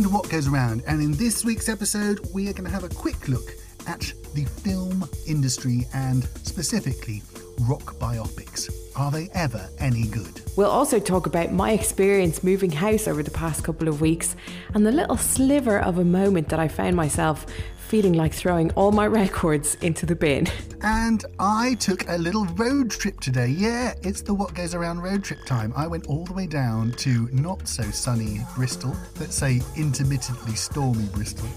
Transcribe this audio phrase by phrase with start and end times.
[0.00, 2.84] Welcome to What Goes Around, and in this week's episode, we are going to have
[2.84, 3.52] a quick look
[3.86, 7.22] at the film industry and specifically
[7.68, 8.70] rock biopics.
[8.96, 10.40] Are they ever any good?
[10.56, 14.36] We'll also talk about my experience moving house over the past couple of weeks
[14.72, 17.44] and the little sliver of a moment that I found myself
[17.90, 20.46] feeling like throwing all my records into the bin.
[20.82, 23.48] And I took a little road trip today.
[23.48, 25.72] Yeah, it's the What Goes Around road trip time.
[25.76, 31.06] I went all the way down to not so sunny Bristol, let's say intermittently stormy
[31.06, 31.48] Bristol,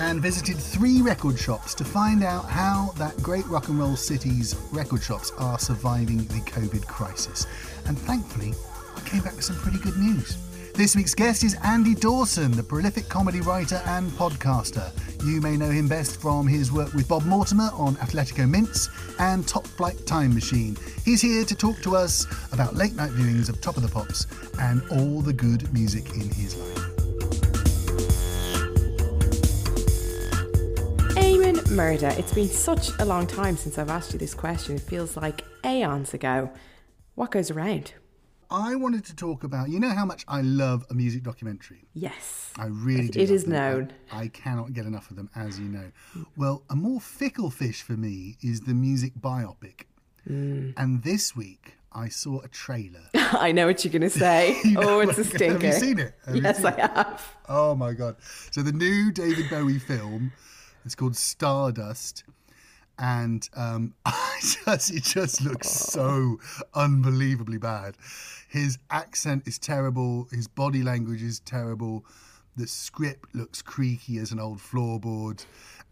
[0.00, 4.56] and visited three record shops to find out how that great rock and roll city's
[4.72, 7.46] record shops are surviving the COVID crisis.
[7.86, 8.54] And thankfully,
[8.96, 10.36] I came back with some pretty good news.
[10.80, 14.90] This week's guest is Andy Dawson, the prolific comedy writer and podcaster.
[15.22, 19.46] You may know him best from his work with Bob Mortimer on Athletico Mince and
[19.46, 20.78] Top Flight Time Machine.
[21.04, 24.26] He's here to talk to us about late night viewings of Top of the Pops
[24.58, 26.78] and all the good music in his life.
[31.18, 34.76] Eamon Murder, it's been such a long time since I've asked you this question.
[34.76, 36.50] It feels like aeons ago.
[37.16, 37.92] What goes around?
[38.50, 41.84] I wanted to talk about, you know how much I love a music documentary.
[41.94, 42.50] Yes.
[42.58, 43.20] I really do.
[43.20, 43.52] It is them.
[43.52, 43.92] known.
[44.10, 45.92] I, cannot get enough of them, as you know.
[46.36, 49.84] Well, a more fickle fish for me is the music biopic.
[50.28, 50.74] Mm.
[50.76, 53.02] And this week, I saw a trailer.
[53.14, 54.58] I know what you're going to say.
[54.64, 55.52] You know oh, it's a stinker.
[55.52, 56.14] Have you seen it?
[56.26, 56.90] Have yes, seen I it?
[56.90, 57.36] have.
[57.48, 58.16] Oh my god!
[58.50, 60.32] So the new David Bowie film,
[60.84, 62.24] it's called Stardust,
[62.98, 63.94] and um,
[64.64, 66.38] just it just looks so
[66.74, 67.96] unbelievably bad.
[68.50, 70.26] His accent is terrible.
[70.32, 72.04] His body language is terrible.
[72.56, 75.46] The script looks creaky as an old floorboard,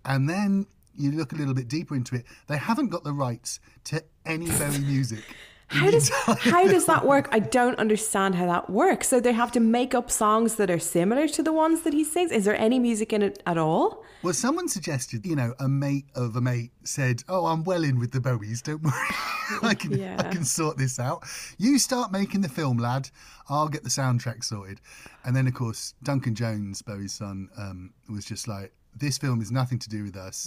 [0.05, 2.27] and then you look a little bit deeper into it.
[2.49, 5.23] They haven't got the rights to any Bowie music.
[5.69, 7.29] How does how does that work?
[7.31, 9.09] I don't understand how that works.
[9.09, 12.05] So they have to make up songs that are similar to the ones that he
[12.05, 12.33] sings.
[12.33, 14.03] Is there any music in it at all?
[14.23, 17.99] Well, someone suggested, you know, a mate of a mate said, "Oh, I'm well in
[17.99, 18.63] with the Bowies.
[18.63, 18.95] Don't worry,
[19.63, 21.23] I can, I can sort this out.
[21.59, 23.11] You start making the film, lad.
[23.49, 24.81] I'll get the soundtrack sorted."
[25.25, 29.51] And then, of course, Duncan Jones, Bowie's son, um, was just like, "This film is
[29.51, 30.47] nothing to do with us."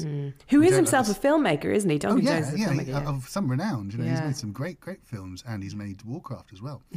[0.50, 2.00] Who We is himself a filmmaker, isn't he?
[2.06, 3.10] Oh yeah, Jones is yeah, yeah.
[3.10, 3.90] of some renown.
[3.92, 6.82] You know, he's made some great, great films, and he's made Warcraft as well.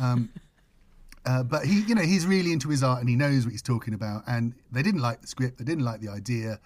[0.00, 0.30] Um,
[1.26, 3.62] uh, but he, you know, he's really into his art, and he knows what he's
[3.62, 4.24] talking about.
[4.26, 6.58] And they didn't like the script, they didn't like the idea,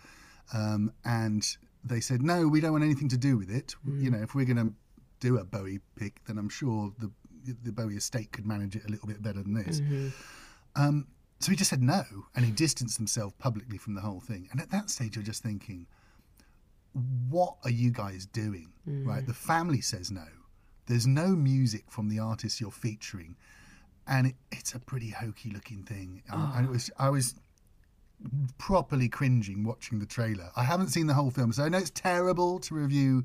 [0.53, 1.47] um, and
[1.85, 3.77] they said, "No, we don't want anything to do with it.
[3.87, 4.03] Mm.
[4.03, 4.73] You know, if we're going to
[5.21, 7.11] do a Bowie pick, then I'm sure the
[7.63, 10.09] the Bowie estate could manage it a little bit better than this." Mm-hmm.
[10.77, 11.07] Um,
[11.41, 12.03] so he just said no,
[12.35, 14.49] and he distanced himself publicly from the whole thing.
[14.51, 15.87] And at that stage, you're just thinking,
[17.29, 18.73] what are you guys doing?
[18.87, 19.27] Right?
[19.27, 20.27] The family says no.
[20.87, 23.37] There's no music from the artist you're featuring,
[24.07, 26.23] and it, it's a pretty hokey looking thing.
[26.33, 27.35] Um, And it was, I was
[28.57, 30.51] properly cringing watching the trailer.
[30.57, 33.25] I haven't seen the whole film, so I know it's terrible to review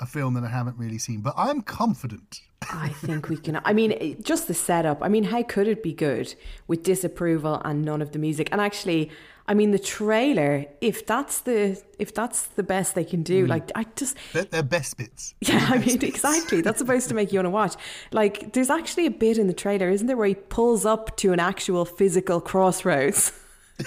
[0.00, 2.42] a film that I haven't really seen, but I'm confident.
[2.70, 3.60] I think we can.
[3.64, 4.98] I mean, just the setup.
[5.02, 6.34] I mean, how could it be good
[6.66, 8.48] with disapproval and none of the music?
[8.52, 9.10] And actually,
[9.46, 10.66] I mean, the trailer.
[10.80, 13.48] If that's the if that's the best they can do, mm.
[13.48, 15.34] like I just They're, they're best bits.
[15.40, 16.60] yeah, I mean, exactly.
[16.60, 17.74] That's supposed to make you want to watch.
[18.12, 21.32] Like, there's actually a bit in the trailer, isn't there, where he pulls up to
[21.32, 23.32] an actual physical crossroads.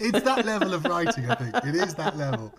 [0.00, 1.54] It's that level of writing, I think.
[1.66, 2.54] It is that level.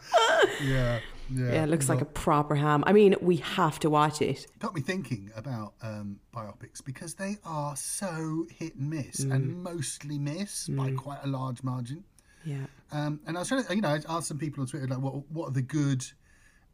[0.64, 1.00] Yeah.
[1.30, 2.84] Yeah, Yeah, it looks like a proper ham.
[2.88, 4.46] I mean, we have to watch it.
[4.60, 9.34] got me thinking about um, biopics because they are so hit and miss, Mm.
[9.34, 12.04] and mostly miss by quite a large margin.
[12.44, 12.66] Yeah.
[12.92, 15.00] Um, and I was trying to, you know, I asked some people on Twitter like,
[15.02, 16.06] what what are the good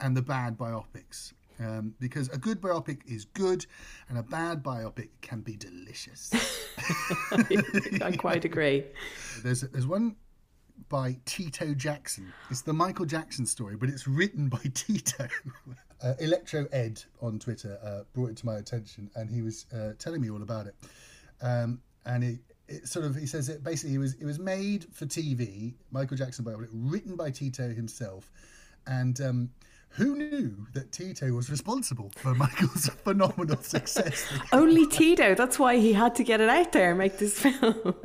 [0.01, 1.31] and the bad biopics?
[1.59, 3.65] Um, because a good biopic is good,
[4.09, 6.31] and a bad biopic can be delicious.
[7.31, 8.83] I quite agree.
[9.43, 10.15] there's there's one
[10.89, 12.31] by Tito Jackson.
[12.49, 15.27] It's the Michael Jackson story, but it's written by Tito.
[16.03, 19.91] Uh, Electro Ed on Twitter uh, brought it to my attention, and he was uh,
[19.99, 20.75] telling me all about it.
[21.41, 24.85] Um, and it, it sort of he says it basically it was it was made
[24.93, 28.31] for TV, Michael Jackson biopic, written by Tito himself,
[28.87, 29.19] and.
[29.21, 29.49] Um,
[29.95, 34.25] who knew that Tito was responsible for Michael's phenomenal success?
[34.53, 35.35] Only Tito.
[35.35, 37.95] That's why he had to get it out there and make this film.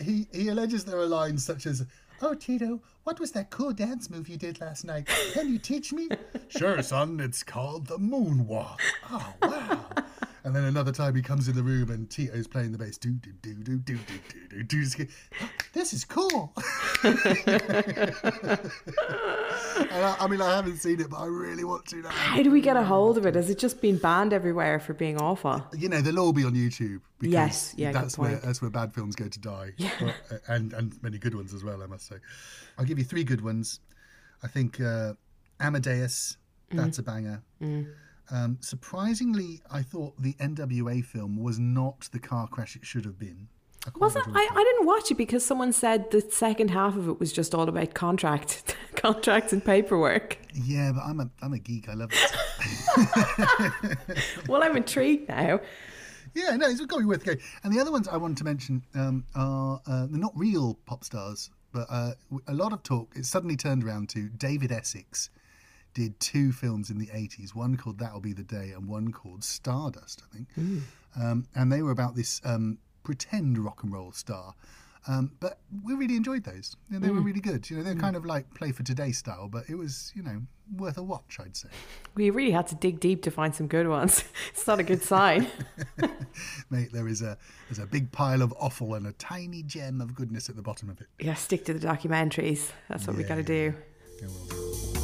[0.00, 1.84] he he alleges there are lines such as
[2.22, 5.06] oh tito what was that cool dance move you did last night?
[5.32, 6.08] Can you teach me?
[6.48, 7.18] Sure son.
[7.18, 8.78] It's called the moonwalk.
[9.10, 9.80] Oh wow
[10.44, 12.98] and then another time he comes in the room and Tito's playing the bass.
[12.98, 14.18] Do do do do do do
[14.50, 15.06] do do.
[15.72, 16.52] This is cool.
[17.04, 17.18] and
[19.92, 22.08] I, I mean, I haven't seen it, but I really want to now.
[22.08, 23.36] How do we get a hold of it?
[23.36, 25.64] Has it just been banned everywhere for being awful?
[25.76, 27.00] You know, they'll all be on YouTube.
[27.20, 29.90] Because yes, yeah, that's where that's where bad films go to die, yeah.
[30.00, 31.80] But, uh, and and many good ones as well.
[31.80, 32.16] I must say,
[32.76, 33.78] I'll give you three good ones.
[34.42, 35.12] I think uh,
[35.60, 36.36] Amadeus,
[36.72, 36.98] that's mm.
[36.98, 37.42] a banger.
[37.62, 37.86] Mm.
[38.30, 43.18] Um, surprisingly, I thought the NWA film was not the car crash it should have
[43.18, 43.48] been.
[43.96, 44.22] Was it?
[44.32, 47.52] I, I didn't watch it because someone said the second half of it was just
[47.52, 50.38] all about contract, contracts and paperwork.
[50.54, 51.88] Yeah, but I'm a I'm a geek.
[51.88, 52.32] I love it.
[54.48, 55.60] well, I'm intrigued now.
[56.34, 57.40] Yeah, no, it's got to be worth going.
[57.64, 61.02] And the other ones I wanted to mention um, are uh, they're not real pop
[61.02, 62.12] stars, but uh,
[62.46, 63.12] a lot of talk.
[63.16, 65.28] It suddenly turned around to David Essex
[65.94, 69.44] did two films in the 80s, one called That'll Be the Day and one called
[69.44, 70.48] Stardust, I think.
[70.58, 70.80] Mm.
[71.20, 74.54] Um, and they were about this um, pretend rock and roll star.
[75.08, 76.76] Um, but we really enjoyed those.
[76.88, 77.16] You know, they mm.
[77.16, 77.68] were really good.
[77.68, 78.00] You know, they're mm.
[78.00, 80.40] kind of like play for today style, but it was, you know,
[80.76, 81.68] worth a watch, I'd say.
[82.14, 84.24] We really had to dig deep to find some good ones.
[84.50, 85.48] it's not a good sign.
[86.70, 87.36] Mate, there is a
[87.68, 90.88] there's a big pile of offal and a tiny gem of goodness at the bottom
[90.88, 91.08] of it.
[91.18, 92.70] Yeah, stick to the documentaries.
[92.88, 93.74] That's what yeah, we got to do.
[94.20, 95.00] Yeah,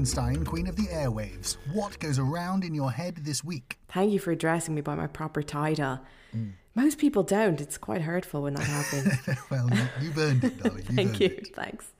[0.00, 1.56] Frankenstein, Queen of the Airwaves.
[1.72, 3.78] What goes around in your head this week?
[3.88, 6.00] Thank you for addressing me by my proper title.
[6.36, 6.52] Mm.
[6.74, 7.60] Most people don't.
[7.60, 9.40] It's quite hurtful when that happens.
[9.50, 9.68] well,
[10.00, 10.82] you, earned it, darling.
[10.84, 11.26] Thank you.
[11.26, 11.54] It.
[11.54, 11.92] Thanks.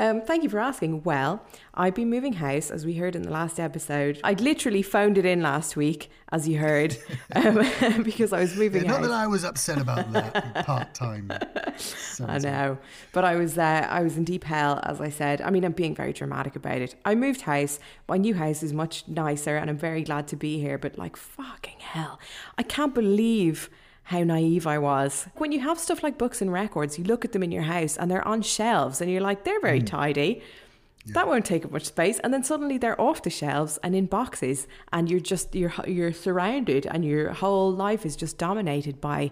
[0.00, 1.04] Um, thank you for asking.
[1.04, 1.44] Well,
[1.74, 4.18] I've been moving house, as we heard in the last episode.
[4.24, 6.96] I'd literally phoned it in last week, as you heard,
[7.36, 7.54] um,
[8.02, 11.30] because I was moving yeah, not that I was upset about that part time.
[12.26, 12.78] I know,
[13.12, 15.40] but I was uh, I was in deep hell, as I said.
[15.40, 16.96] I mean, I'm being very dramatic about it.
[17.04, 17.78] I moved house.
[18.08, 20.78] My new house is much nicer, and I'm very glad to be here.
[20.78, 22.18] But like, fucking hell,
[22.56, 23.70] I can't believe
[24.04, 25.26] how naive I was.
[25.36, 27.96] When you have stuff like books and records, you look at them in your house
[27.96, 29.86] and they're on shelves and you're like, they're very mm.
[29.86, 30.42] tidy.
[31.04, 31.12] Yeah.
[31.14, 34.06] That won't take up much space, and then suddenly they're off the shelves and in
[34.06, 39.30] boxes, and you're just you're you're surrounded, and your whole life is just dominated by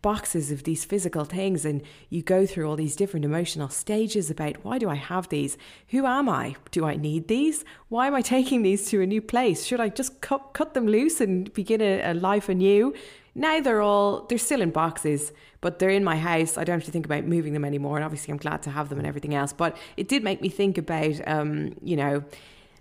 [0.00, 4.64] boxes of these physical things and you go through all these different emotional stages about
[4.64, 5.58] why do I have these?
[5.88, 6.54] Who am I?
[6.70, 7.64] Do I need these?
[7.88, 9.64] Why am I taking these to a new place?
[9.64, 12.94] Should I just cut, cut them loose and begin a, a life anew?
[13.34, 16.56] Now they're all, they're still in boxes, but they're in my house.
[16.56, 17.96] I don't have to think about moving them anymore.
[17.96, 19.52] And obviously, I'm glad to have them and everything else.
[19.52, 22.24] But it did make me think about, um, you know,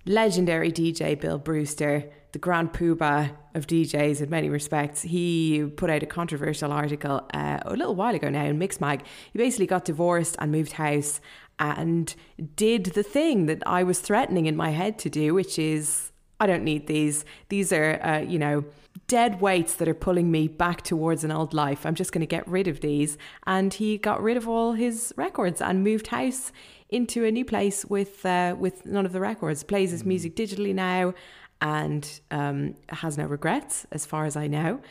[0.06, 5.02] legendary DJ Bill Brewster, the grand poobah of DJs in many respects.
[5.02, 9.02] He put out a controversial article uh, a little while ago now in Mixmag.
[9.32, 11.22] He basically got divorced and moved house
[11.60, 12.14] and
[12.56, 16.46] did the thing that I was threatening in my head to do, which is I
[16.46, 17.26] don't need these.
[17.50, 18.66] These are, uh, you know,
[19.08, 21.86] dead weights that are pulling me back towards an old life.
[21.86, 23.18] I'm just going to get rid of these.
[23.46, 26.52] And he got rid of all his records and moved house
[26.90, 29.64] into a new place with uh, with none of the records.
[29.64, 31.14] Plays his music digitally now,
[31.62, 34.82] and um, has no regrets, as far as I know.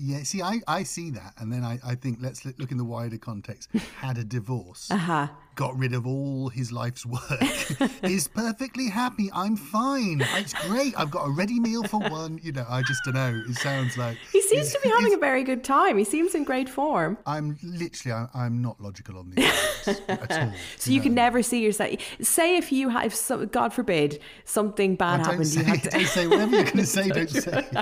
[0.00, 2.84] Yeah, see, I, I see that, and then I, I think let's look in the
[2.84, 3.68] wider context.
[3.96, 5.26] Had a divorce, uh-huh.
[5.58, 7.20] Got rid of all his life's work,
[8.04, 9.28] is perfectly happy.
[9.34, 10.24] I'm fine.
[10.36, 10.94] It's great.
[10.96, 12.38] I've got a ready meal for one.
[12.40, 13.42] You know, I just don't know.
[13.48, 15.98] It sounds like he seems to be having a very good time.
[15.98, 17.18] He seems in great form.
[17.26, 19.50] I'm literally, I, am not logical on these
[20.08, 20.52] at all.
[20.76, 21.02] so you, know?
[21.02, 21.96] can never see yourself.
[22.20, 26.26] Say if you have, God forbid, something bad happened, say, you had to don't say
[26.28, 27.08] whatever you're going to say.
[27.08, 27.74] Don't say it.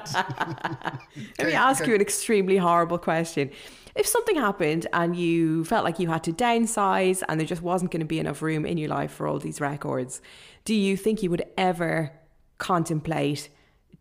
[1.38, 3.50] Let me ask you an extremely horrible question.
[3.96, 7.90] If something happened and you felt like you had to downsize and there just wasn't
[7.90, 10.20] going to be enough room in your life for all these records,
[10.66, 12.12] do you think you would ever
[12.58, 13.48] contemplate,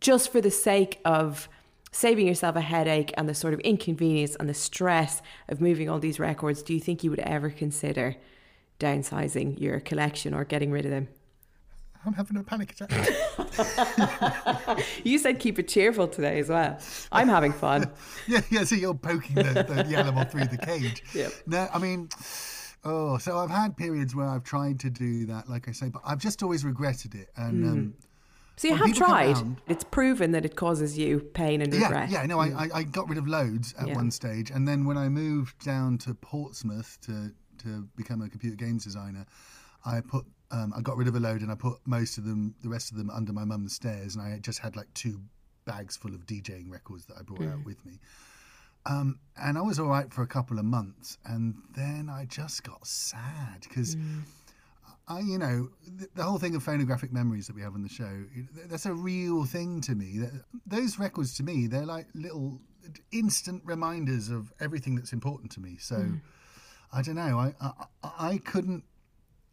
[0.01, 1.47] just for the sake of
[1.93, 5.99] saving yourself a headache and the sort of inconvenience and the stress of moving all
[5.99, 8.17] these records, do you think you would ever consider
[8.81, 11.07] downsizing your collection or getting rid of them?
[12.05, 12.91] I'm having a panic attack.
[15.03, 16.77] you said keep it cheerful today as well.
[17.11, 17.91] I'm having fun.
[18.27, 18.63] yeah, yeah.
[18.63, 21.03] So you're poking the, the, the animal through the cage.
[21.15, 21.31] Yep.
[21.47, 22.09] No, I mean,
[22.83, 26.01] oh, so I've had periods where I've tried to do that, like I say, but
[26.05, 27.29] I've just always regretted it.
[27.37, 27.71] And mm.
[27.71, 27.93] um,
[28.57, 29.37] so you have tried.
[29.37, 32.09] Around, it's proven that it causes you pain and regret.
[32.09, 32.25] Yeah, yeah.
[32.25, 32.55] No, mm.
[32.55, 33.95] I, I got rid of loads at yeah.
[33.95, 37.31] one stage, and then when I moved down to Portsmouth to
[37.63, 39.25] to become a computer games designer,
[39.85, 42.55] I put Um, I got rid of a load and I put most of them,
[42.61, 45.19] the rest of them, under my mum's stairs, and I just had like two
[45.65, 47.99] bags full of DJing records that I brought out with me.
[48.85, 52.63] Um, and I was all right for a couple of months, and then I just
[52.63, 53.95] got sad because.
[55.07, 57.89] I, you know, the, the whole thing of phonographic memories that we have on the
[57.89, 58.23] show,
[58.65, 60.17] that's a real thing to me.
[60.17, 62.59] That- Those records to me, they're like little
[63.11, 65.77] instant reminders of everything that's important to me.
[65.79, 66.03] So,
[66.91, 67.37] I don't know.
[67.37, 67.71] I, I
[68.31, 68.83] I couldn't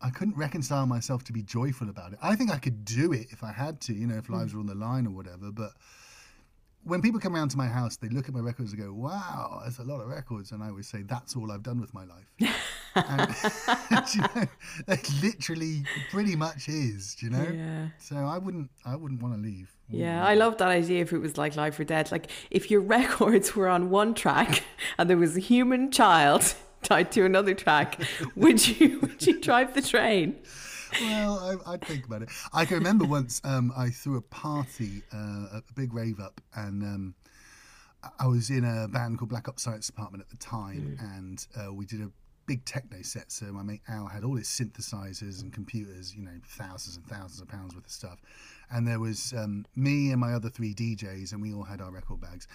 [0.03, 2.19] I couldn't reconcile myself to be joyful about it.
[2.23, 4.35] I think I could do it if I had to, you know, if hmm.
[4.35, 5.53] lives were on the line or whatever.
[5.53, 5.73] But
[6.85, 9.61] when people come around to my house, they look at my records and go, "Wow,
[9.65, 12.05] that's a lot of records," and I always say, "That's all I've done with my
[12.05, 12.27] life."
[12.95, 13.31] and,
[14.15, 14.49] you know,
[14.87, 17.47] that literally pretty much is, you know.
[17.53, 17.89] Yeah.
[17.99, 19.71] So I wouldn't, I wouldn't want to leave.
[19.89, 22.11] Yeah, I love that idea if it was like Life or Dead.
[22.11, 24.65] Like if your records were on one track
[24.99, 26.55] and there was a human child
[26.89, 27.99] tied to another track,
[28.37, 30.37] would you would you drive the train?
[31.01, 32.29] well, I, I'd think about it.
[32.53, 36.83] I can remember once um, I threw a party, uh, a big rave up, and
[36.83, 37.15] um,
[38.19, 41.73] I was in a band called Black Ops Science Department at the time, and uh,
[41.73, 42.11] we did a
[42.47, 43.31] big techno set.
[43.31, 47.41] So my mate Al had all his synthesizers and computers, you know, thousands and thousands
[47.41, 48.21] of pounds worth of stuff.
[48.71, 51.91] And there was um, me and my other three DJs, and we all had our
[51.91, 52.49] record bags.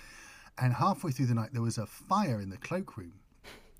[0.59, 3.13] And halfway through the night, there was a fire in the cloakroom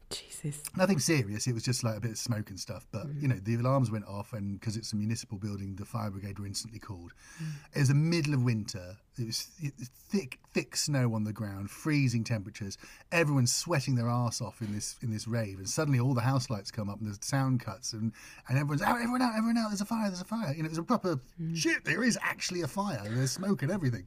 [0.09, 0.61] Jesus.
[0.77, 1.47] nothing serious.
[1.47, 2.87] It was just like a bit of smoke and stuff.
[2.91, 3.21] But Mm.
[3.21, 6.39] you know, the alarms went off, and because it's a municipal building, the fire brigade
[6.39, 7.13] were instantly called.
[7.43, 7.47] Mm.
[7.73, 8.97] It was the middle of winter.
[9.17, 9.73] It was th-
[10.09, 12.77] thick, thick snow on the ground, freezing temperatures.
[13.11, 16.49] Everyone's sweating their arse off in this in this rave, and suddenly all the house
[16.49, 18.13] lights come up, and the sound cuts, and
[18.47, 19.69] and everyone's out, everyone out, everyone out.
[19.69, 20.07] There's a fire.
[20.09, 20.53] There's a fire.
[20.53, 21.55] You know, it was a proper Mm.
[21.57, 21.83] shit.
[21.83, 23.01] There is actually a fire.
[23.03, 24.05] There's smoke and everything.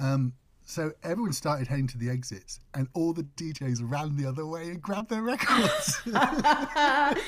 [0.00, 0.32] Um,
[0.64, 4.70] so everyone started heading to the exits, and all the DJs ran the other way
[4.70, 6.00] and grabbed their records.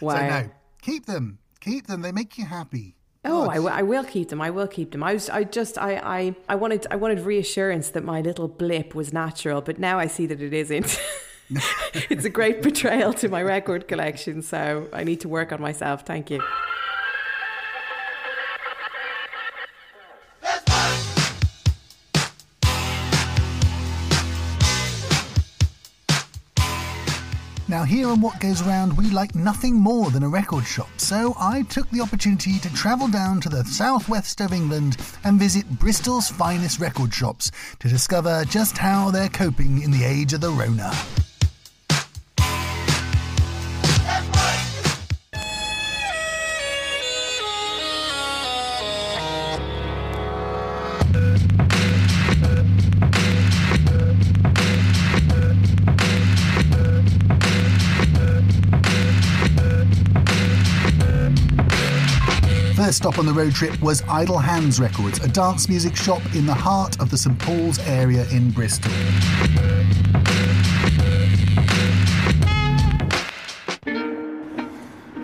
[0.00, 0.16] Wow.
[0.16, 2.02] So no, keep them, keep them.
[2.02, 2.94] They make you happy.
[3.24, 3.48] Oh.
[3.48, 4.40] I, w- I will keep them.
[4.40, 5.02] I will keep them.
[5.02, 8.94] I was, I just, I, I, I wanted, I wanted reassurance that my little blip
[8.94, 11.00] was natural, but now I see that it isn't.
[11.94, 16.06] it's a great betrayal to my record collection, so I need to work on myself.
[16.06, 16.40] Thank you.
[27.88, 31.62] Here on What Goes Around, we like nothing more than a record shop, so I
[31.62, 36.80] took the opportunity to travel down to the southwest of England and visit Bristol's finest
[36.80, 40.92] record shops to discover just how they're coping in the age of the Rona.
[62.98, 66.52] Stop on the road trip was Idle Hands Records, a dance music shop in the
[66.52, 68.90] heart of the St Paul's area in Bristol.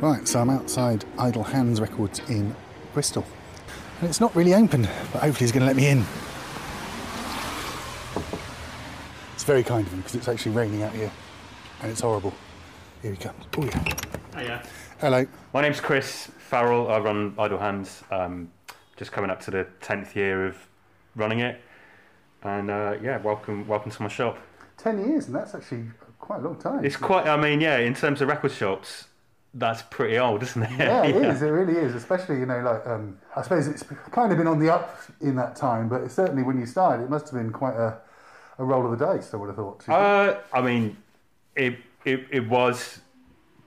[0.00, 2.54] Right, so I'm outside Idle Hands Records in
[2.92, 3.26] Bristol.
[4.00, 6.04] And it's not really open, but hopefully he's going to let me in.
[9.32, 11.10] It's very kind of him because it's actually raining out here
[11.82, 12.32] and it's horrible.
[13.02, 13.44] Here he comes.
[13.58, 13.94] Oh, yeah.
[14.36, 14.62] Hiya.
[15.00, 15.26] Hello.
[15.52, 16.90] My name's Chris Farrell.
[16.90, 18.04] I run Idle Hands.
[18.10, 18.52] Um,
[18.96, 20.56] just coming up to the tenth year of
[21.16, 21.60] running it,
[22.42, 24.38] and uh, yeah, welcome, welcome to my shop.
[24.76, 25.86] 10 years, and that's actually
[26.20, 26.84] quite a long time.
[26.84, 27.26] It's quite.
[27.26, 29.08] I mean, yeah, in terms of record shops,
[29.54, 30.70] that's pretty old, isn't it?
[30.78, 31.42] Yeah, it is.
[31.42, 31.94] It really is.
[31.94, 33.82] Especially, you know, like um, I suppose it's
[34.12, 37.10] kind of been on the up in that time, but certainly when you started, it
[37.10, 37.98] must have been quite a,
[38.58, 39.32] a roll of the dice.
[39.32, 39.88] I would have thought.
[39.88, 40.96] Uh, I mean,
[41.56, 43.00] it, it it was,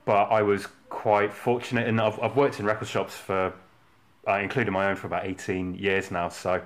[0.04, 3.52] but I was quite fortunate in that I've, I've worked in record shops for,
[4.26, 6.28] uh, including my own, for about eighteen years now.
[6.28, 6.62] So,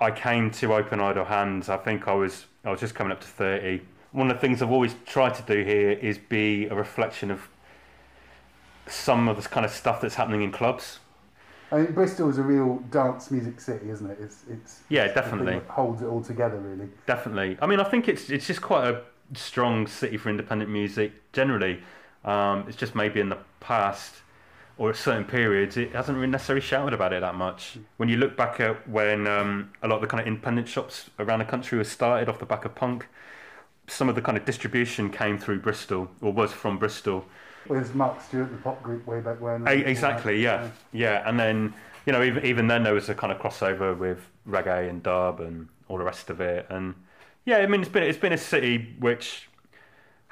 [0.00, 1.68] I came to Open Idle Hands.
[1.68, 3.82] I think I was I was just coming up to thirty.
[4.12, 7.48] One of the things I've always tried to do here is be a reflection of
[8.86, 10.98] some of this kind of stuff that's happening in clubs.
[11.70, 14.18] I mean, Bristol is a real dance music city, isn't it?
[14.20, 15.60] It's it's Yeah, definitely.
[15.68, 16.90] holds it all together, really.
[17.06, 17.56] Definitely.
[17.62, 19.02] I mean, I think it's it's just quite a
[19.34, 21.80] strong city for independent music generally.
[22.24, 24.14] Um, it's just maybe in the past
[24.78, 27.78] or at certain periods, it hasn't really necessarily shouted about it that much.
[27.98, 31.10] When you look back at when um, a lot of the kind of independent shops
[31.18, 33.06] around the country were started off the back of punk,
[33.86, 37.26] some of the kind of distribution came through Bristol or was from Bristol.
[37.68, 39.68] With Mark Stewart, the pop group, way back when.
[39.68, 41.74] E- Exactly, yeah, yeah, and then
[42.06, 45.40] you know even even then there was a kind of crossover with reggae and dub
[45.40, 46.94] and all the rest of it, and
[47.44, 49.48] yeah, I mean it's been it's been a city which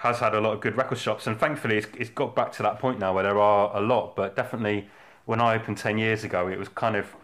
[0.00, 2.62] has had a lot of good record shops, and thankfully it's, it's got back to
[2.62, 4.16] that point now where there are a lot.
[4.16, 4.88] But definitely,
[5.26, 7.14] when I opened ten years ago, it was kind of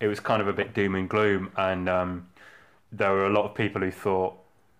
[0.00, 2.26] it was kind of a bit doom and gloom, and um,
[2.92, 4.34] there were a lot of people who thought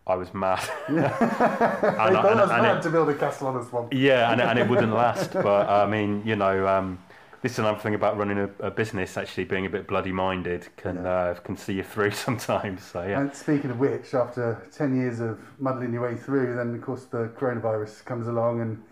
[0.06, 0.62] I was mad.
[0.90, 1.12] Yeah.
[2.06, 3.92] And- thought and- and mad it- to build a castle on a swamp.
[3.92, 5.32] yeah, and, and it wouldn't last.
[5.48, 6.98] But I mean, you know, um,
[7.42, 9.16] this is another thing about running a, a business.
[9.16, 11.08] Actually, being a bit bloody minded can Yeah.
[11.10, 12.82] uh, can see you through sometimes.
[12.84, 16.74] So yeah, And speaking of which, after 10 years of muddling your way through, then
[16.74, 18.82] of course the coronavirus comes along and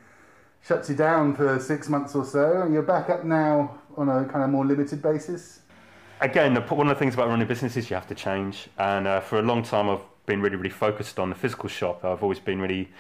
[0.63, 4.25] shuts you down for six months or so, and you're back up now on a
[4.27, 5.61] kind of more limited basis.
[6.21, 8.69] again, one of the things about running a business is you have to change.
[8.79, 12.05] And uh, for a long time, I've been really, really focused on the physical shop.
[12.05, 12.91] I've always been really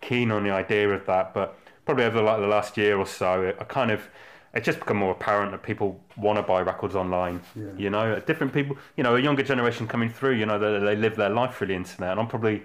[0.00, 1.32] keen on the idea of that.
[1.32, 4.08] But probably over like the last year or so, I kind of
[4.54, 7.40] it's just become more apparent that people want to buy records online.
[7.56, 7.64] Yeah.
[7.76, 8.76] You know, different people.
[8.96, 10.34] You know, a younger generation coming through.
[10.34, 12.62] You know, they, they live their life through the internet, and I'm probably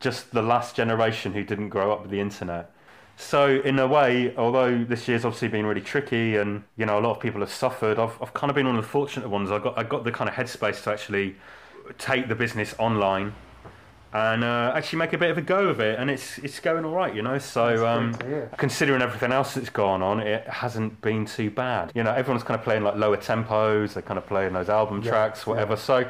[0.00, 2.72] just the last generation who didn't grow up with the internet.
[3.16, 7.02] So in a way, although this year's obviously been really tricky, and you know a
[7.02, 9.52] lot of people have suffered, I've, I've kind of been one of the fortunate ones.
[9.52, 11.36] I got I got the kind of headspace to actually
[11.98, 13.34] take the business online
[14.14, 16.84] and uh, actually make a bit of a go of it, and it's it's going
[16.84, 17.36] all right, you know.
[17.38, 18.14] So um,
[18.56, 21.90] considering everything else that's gone on, it hasn't been too bad.
[21.96, 25.02] You know, everyone's kind of playing like lower tempos, they're kind of playing those album
[25.02, 25.72] Yeah, tracks, whatever.
[25.74, 25.78] yeah.
[25.80, 26.08] So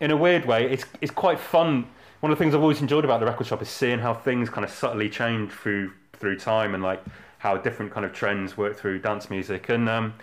[0.00, 1.86] in a weird way, it's it's quite fun.
[2.20, 4.50] One of the things I've always enjoyed about the record shop is seeing how things
[4.50, 7.02] kind of subtly change through through time and like
[7.38, 10.14] how different kind of trends work through dance music and um,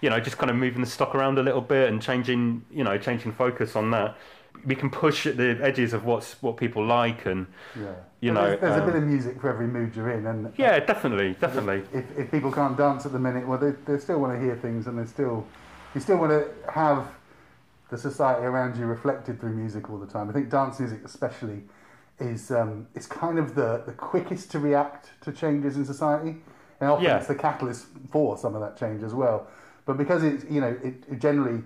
[0.00, 2.82] you know just kind of moving the stock around a little bit and changing you
[2.82, 4.16] know changing focus on that.
[4.64, 7.46] We can push at the edges of what's what people like and
[7.78, 7.92] Yeah.
[8.20, 10.50] You know, there's, there's um, a bit of music for every mood you're in, and
[10.56, 11.82] yeah, definitely, definitely.
[11.92, 14.56] if, if people can't dance at the minute, well, they, they still want to hear
[14.56, 15.46] things, and they still
[15.94, 17.06] you still want to have
[17.90, 20.30] the society around you reflected through music all the time.
[20.30, 21.64] I think dance music, especially,
[22.18, 26.36] is um, it's kind of the, the quickest to react to changes in society,
[26.80, 27.18] and often Yeah.
[27.18, 29.48] it's the catalyst for some of that change as well.
[29.84, 31.62] But because it's you know it, it generally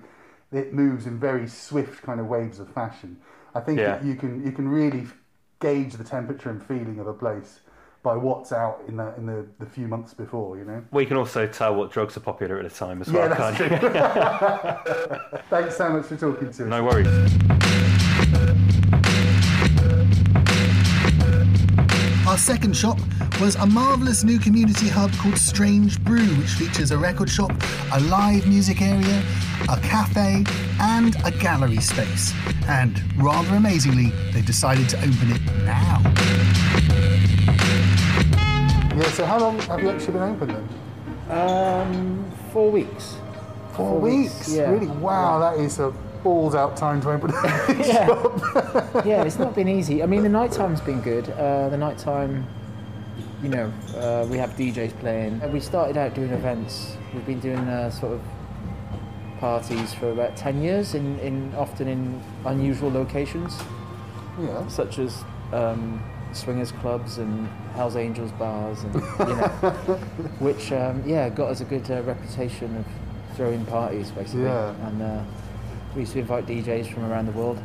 [0.53, 3.19] it moves in very swift kind of waves of fashion.
[3.55, 4.03] I think Yeah.
[4.03, 5.07] you can you can really
[5.61, 7.61] gauge the temperature and feeling of a place
[8.03, 10.83] by what's out in the in the, the few months before, you know.
[10.93, 13.59] We can also tell what drugs are popular at the time as Yeah, well, that's
[13.59, 15.41] can't true.
[15.51, 16.69] Thanks so much for talking to us.
[16.69, 17.88] No worries.
[22.39, 23.01] Our second shop
[23.41, 27.51] was a marvellous new community hub called Strange Brew, which features a record shop,
[27.93, 29.25] a live music area,
[29.69, 30.45] a cafe,
[30.81, 32.33] and a gallery space.
[32.69, 36.01] And rather amazingly, they decided to open it now.
[38.95, 39.11] Yeah.
[39.15, 40.49] So how long have you actually been open
[41.27, 41.37] then?
[41.37, 43.17] Um, four weeks.
[43.73, 44.35] Four, Four weeks.
[44.47, 44.71] weeks, yeah.
[44.71, 44.87] Really?
[44.87, 47.31] Wow, that is a balls out time to open.
[47.87, 48.09] Yeah.
[49.05, 50.03] yeah, it's not been easy.
[50.03, 51.29] I mean, the night time's been good.
[51.31, 52.47] Uh, the night time,
[53.43, 55.41] you know, uh, we have DJs playing.
[55.43, 56.97] Uh, We started out doing events.
[57.15, 58.21] We've been doing uh, sort of
[59.39, 63.57] parties for about 10 years, in, in often in unusual locations,
[64.41, 64.67] yeah.
[64.69, 66.03] such as um,
[66.33, 69.49] swingers clubs and Hell's Angels bars, and you know,
[70.41, 72.87] which um, yeah got us a good uh, reputation of
[73.37, 74.43] throwing parties basically.
[74.43, 74.75] Yeah.
[74.89, 75.23] And uh,
[75.95, 77.59] we used to invite DJs from around the world.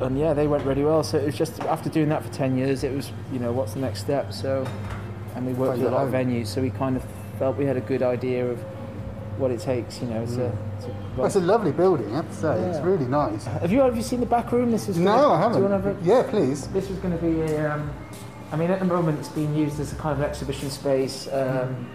[0.00, 1.02] And yeah, they went really well.
[1.04, 3.74] So it was just after doing that for ten years, it was you know what's
[3.74, 4.32] the next step.
[4.32, 4.66] So,
[5.36, 7.04] and we worked Find with a your lot of venues, so we kind of
[7.38, 8.58] felt we had a good idea of
[9.38, 10.00] what it takes.
[10.00, 12.58] You know, to, to Well, it's a lovely building, I have to say.
[12.64, 13.44] It's really nice.
[13.44, 14.72] have you have you seen the back room?
[14.72, 15.58] This is No, gonna- I haven't.
[15.58, 16.66] Do you want to have Yeah, please.
[16.68, 17.74] this was going to be a.
[17.74, 17.90] Um,
[18.50, 21.26] I mean, at the moment, it's being used as a kind of exhibition space.
[21.32, 21.86] Um,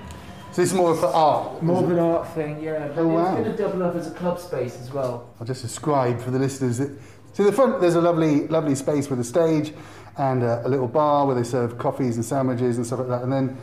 [0.57, 1.61] So it's more for art.
[1.61, 2.91] More of an art thing, yeah.
[2.95, 3.35] Oh, wow.
[3.35, 5.29] it's going to double up as a club space as well.
[5.39, 6.79] I'll just describe for the listeners.
[6.79, 9.71] To the front, there's a lovely, lovely space with a stage
[10.17, 13.21] and a, a little bar where they serve coffees and sandwiches and stuff like that.
[13.21, 13.55] And then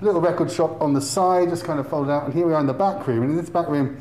[0.00, 2.26] a little record shop on the side, just kind of folded out.
[2.26, 3.22] And here we are in the back room.
[3.22, 4.00] And in this back room,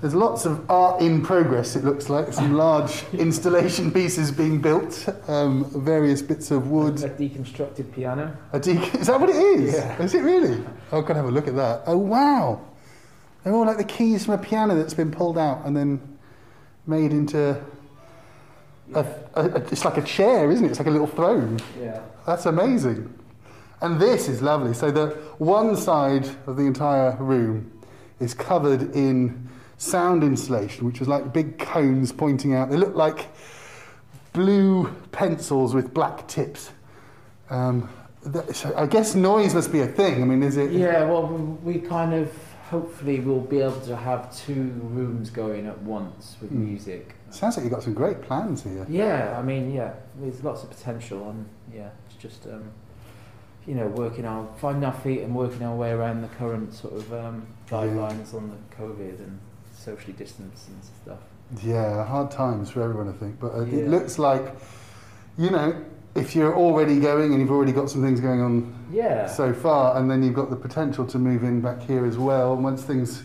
[0.00, 1.74] there's lots of art in progress.
[1.74, 7.02] It looks like some large installation pieces being built, um, various bits of wood.
[7.02, 8.36] A deconstructed piano.
[8.52, 9.74] A de- is that what it is?
[9.74, 10.00] Yeah.
[10.02, 10.62] Is it really?
[10.92, 11.82] Oh, can I have a look at that?
[11.86, 12.60] Oh, wow.
[13.42, 16.18] They're all like the keys from a piano that's been pulled out and then
[16.86, 17.60] made into.
[18.94, 19.00] A,
[19.34, 20.70] a, a, it's like a chair, isn't it?
[20.70, 21.58] It's like a little throne.
[21.78, 22.00] Yeah.
[22.24, 23.12] That's amazing.
[23.80, 24.74] And this is lovely.
[24.74, 25.08] So the
[25.38, 27.72] one side of the entire room
[28.20, 29.47] is covered in
[29.78, 32.68] sound insulation, which is like big cones pointing out.
[32.70, 33.28] They look like
[34.32, 36.70] blue pencils with black tips.
[37.50, 37.88] Um,
[38.52, 40.22] so I guess noise must be a thing.
[40.22, 40.70] I mean, is it?
[40.72, 41.26] Yeah, well,
[41.62, 42.30] we kind of
[42.68, 46.66] hopefully we'll be able to have two rooms going at once with Hmm.
[46.66, 47.14] music.
[47.30, 48.84] Sounds like you've got some great plans here.
[48.88, 52.64] Yeah, I mean, yeah, there's lots of potential, and yeah, it's just um,
[53.66, 56.94] you know, working our finding our feet and working our way around the current sort
[56.94, 59.38] of um, guidelines on the COVID and
[59.78, 61.18] socially distance and stuff.
[61.64, 63.40] Yeah, hard times for everyone, I think.
[63.40, 63.78] But uh, Yeah.
[63.84, 64.54] it looks like,
[65.38, 65.74] you know,
[66.14, 69.26] if you're already going and you've already got some things going on Yeah.
[69.26, 72.54] so far, and then you've got the potential to move in back here as well.
[72.54, 73.22] And once things,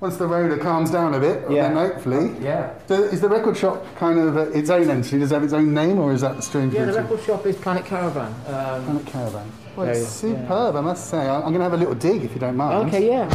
[0.00, 1.68] once the road calms down a bit, Yeah.
[1.68, 2.32] then hopefully.
[2.40, 2.70] yeah.
[2.88, 5.18] So is the record shop kind of uh, its own entity?
[5.20, 6.72] Does it have its own name, or is that the strange?
[6.74, 8.32] Yeah, the record shop is Planet Caravan.
[8.48, 9.52] Um, Planet Caravan.
[9.76, 10.40] Well, it's yeah, yeah.
[10.42, 11.28] superb, I must say.
[11.28, 12.88] I'm going to have a little dig if you don't mind.
[12.88, 13.28] okay, yeah.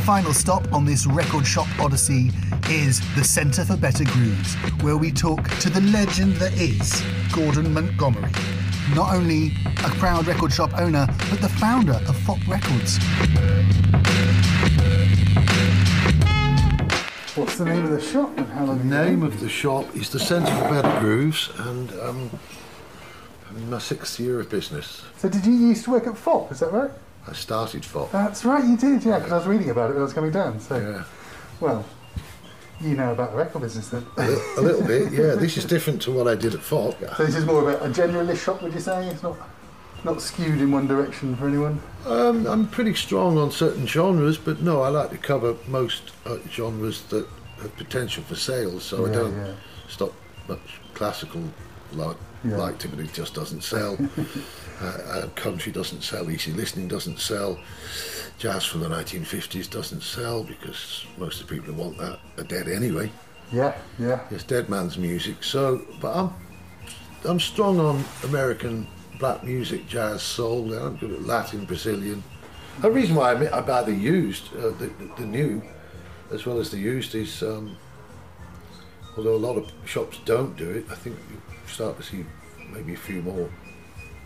[0.00, 2.30] Our final stop on this record shop odyssey
[2.70, 7.02] is the Centre for Better Grooves, where we talk to the legend that is
[7.34, 8.30] Gordon Montgomery.
[8.94, 9.52] Not only
[9.84, 12.96] a proud record shop owner, but the founder of Fopp Records.
[17.36, 18.78] What's the name of the shop and how long?
[18.78, 22.30] The name of the shop is the Centre for Better Grooves, and um,
[23.50, 25.02] I'm in my sixth year of business.
[25.18, 26.50] So did you used to work at Fopp?
[26.52, 26.90] Is that right?
[27.28, 28.10] I started Fopp.
[28.12, 29.04] That's right, you did.
[29.04, 30.58] Yeah, because I was reading about it when I was coming down.
[30.60, 31.04] So, Yeah,
[31.60, 31.84] well,
[32.80, 34.06] you know about the record business then.
[34.16, 35.12] a, li- a little bit.
[35.12, 36.96] Yeah, this is different to what I did at Fopp.
[37.16, 39.06] So this is more of a, a generalist shop, would you say?
[39.08, 39.36] It's not
[40.02, 41.78] not skewed in one direction for anyone.
[42.06, 46.38] Um, I'm pretty strong on certain genres, but no, I like to cover most uh,
[46.48, 47.26] genres that
[47.60, 48.82] have potential for sales.
[48.82, 49.52] So I don't yeah.
[49.90, 50.14] stop
[50.48, 51.42] much classical.
[51.92, 52.56] Like, Yeah.
[52.56, 53.98] like typically just doesn't sell.
[54.86, 56.30] uh, country doesn't sell.
[56.30, 57.58] Easy listening doesn't sell.
[58.38, 62.44] Jazz from the 1950s doesn't sell because most of the people who want that are
[62.44, 63.10] dead anyway.
[63.52, 64.20] Yeah, yeah.
[64.30, 65.42] It's dead man's music.
[65.42, 66.32] So, but I'm
[67.24, 68.86] I'm strong on American
[69.18, 70.72] black music, jazz, soul.
[70.72, 72.22] I'm good at Latin, Brazilian.
[72.80, 75.62] The reason why I, buy the used, uh, the, the, the new,
[76.32, 77.76] as well as the used, is um,
[79.18, 82.24] although a lot of shops don't do it, I think you start to see
[82.72, 83.50] maybe a few more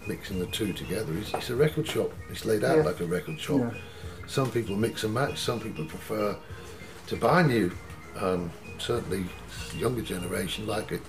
[0.07, 1.13] mixing the two together.
[1.19, 2.13] It's, it's a record shop.
[2.31, 2.83] It's laid out Yeah.
[2.85, 3.61] like a record shop.
[3.61, 3.71] Yeah.
[4.27, 5.39] Some people mix and match.
[5.39, 6.37] Some people prefer
[7.09, 7.71] to buy new.
[8.19, 9.27] Um, certainly,
[9.77, 11.01] younger generation like a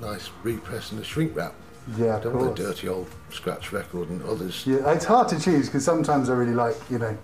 [0.00, 1.54] nice repress and a shrink wrap.
[1.98, 4.64] Yeah, of Don't want a dirty old scratch record and others.
[4.66, 7.16] Yeah, it's hard to choose because sometimes I really like, you know,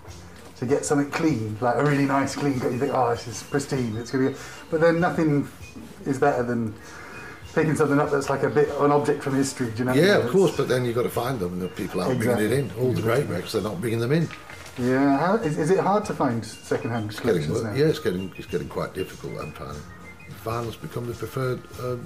[0.57, 2.55] to get something clean, like a really nice clean.
[2.55, 3.97] You think, oh, this is pristine.
[3.97, 4.37] It's gonna be,
[4.71, 5.49] but then nothing
[6.05, 6.75] is better than
[7.55, 9.71] picking something up that's like a bit an object from history.
[9.71, 9.95] Do you know?
[9.95, 12.45] Yeah, of course, but then you've got to find them, and the people aren't bringing
[12.45, 12.71] it in.
[12.79, 14.29] All the great records, they're not bringing them in.
[14.79, 17.75] Yeah, how, is, is it hard to find second-hand It's getting, now?
[17.75, 19.41] yeah, it's getting, it's getting quite difficult.
[19.41, 19.83] I'm finding
[20.45, 22.05] vinyl's become the preferred um,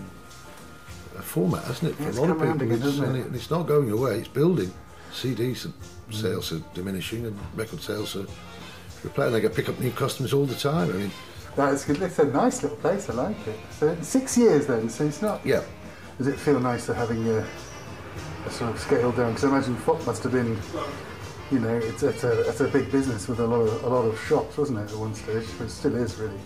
[1.20, 1.96] format, hasn't it?
[1.96, 3.04] For Yeah, a lot of people, again, it's, it?
[3.04, 4.18] and it's not going away.
[4.18, 4.72] It's building.
[5.12, 5.74] CDs and
[6.10, 8.26] sales are diminishing, and record sales are
[9.04, 9.32] replaying.
[9.32, 10.88] They get pick up new customers all the time.
[10.90, 11.10] I mean,
[11.56, 12.00] That's good.
[12.00, 13.10] It's a nice little place.
[13.10, 13.58] I like it.
[13.78, 14.88] So six years then.
[14.88, 15.44] So it's not.
[15.44, 15.62] yeah,
[16.18, 17.46] Does it feel nicer having a,
[18.46, 19.30] a sort of scaled down?
[19.34, 20.58] Because I imagine Fopp must have been,
[21.50, 24.02] you know, it's, it's a it's a big business with a lot of a lot
[24.06, 25.44] of shops, wasn't it, at one stage?
[25.60, 26.40] It still is really.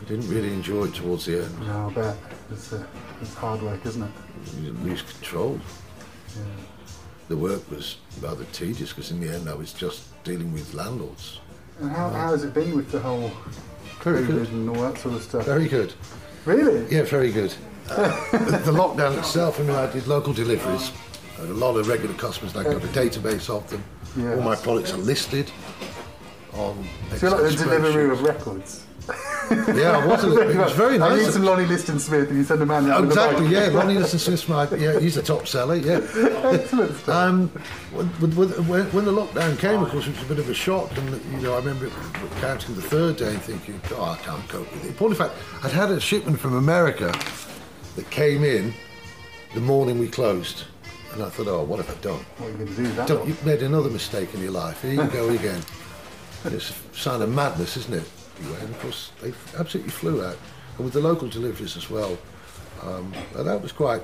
[0.00, 1.60] I didn't really enjoy it towards the end.
[1.60, 2.16] No, I bet
[2.50, 2.84] it's uh,
[3.20, 4.10] it's hard work, isn't it?
[4.60, 5.60] You lose control.
[7.28, 11.38] The work was rather tedious because in the end I was just dealing with landlords.
[11.80, 13.30] And how, how has it been with the whole
[14.02, 14.48] Very good.
[14.48, 15.46] and all that sort of stuff?
[15.46, 15.92] Very good.
[16.44, 16.86] Really?
[16.94, 17.54] Yeah, very good.
[17.88, 20.92] Uh, the lockdown itself, I mean, I did local deliveries.
[21.38, 23.84] I had a lot of regular customers, and I got a database of them.
[24.16, 24.34] Yeah.
[24.34, 25.50] All my products are listed
[26.52, 26.84] on
[27.16, 28.84] So like the delivery of records.
[29.50, 31.12] Yeah, I was a little, it was very nice.
[31.20, 33.66] I need some Lonnie Liston Smith, and you send a man out Exactly, yeah.
[33.68, 36.00] Lonnie Liston Smith's my, yeah, he's a top seller, yeah.
[36.44, 37.08] Excellent stuff.
[37.08, 37.48] Um,
[37.92, 40.54] when, when, when, when the lockdown came, of course, it was a bit of a
[40.54, 41.90] shock, and you know, I remember
[42.40, 45.34] counting the third day and thinking, "Oh, I can't cope with it." Point of fact,
[45.62, 47.12] I'd had a shipment from America
[47.96, 48.72] that came in
[49.54, 50.64] the morning we closed,
[51.12, 52.24] and I thought, "Oh, what have I done?
[52.38, 53.08] what are you going to do that?
[53.08, 54.82] Don't, you've made another mistake in your life.
[54.82, 55.60] Here you go again."
[56.44, 58.08] it's a sign of madness, isn't it?
[58.60, 60.36] And of course, they absolutely flew out,
[60.76, 62.18] and with the local deliveries as well.
[62.82, 64.02] Um, and that was quite.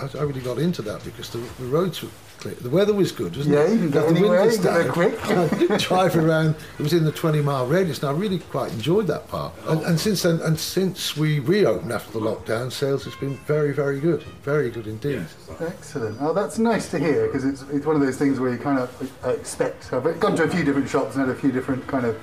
[0.00, 2.54] I, I really got into that because the, the roads were clear.
[2.54, 3.72] The weather was good, wasn't Yeah, it?
[3.72, 5.18] you can the anywhere, you can quick.
[5.80, 6.54] drive around.
[6.78, 9.52] It was in the 20 mile radius, and I really quite enjoyed that part.
[9.66, 13.72] And, and since then, and since we reopened after the lockdown, sales has been very,
[13.72, 15.26] very good, very good indeed.
[15.60, 16.16] Excellent.
[16.20, 18.78] Oh, that's nice to hear because it's, it's one of those things where you kind
[18.78, 19.92] of uh, expect.
[19.92, 22.16] I've gone to a few different shops and had a few different kind of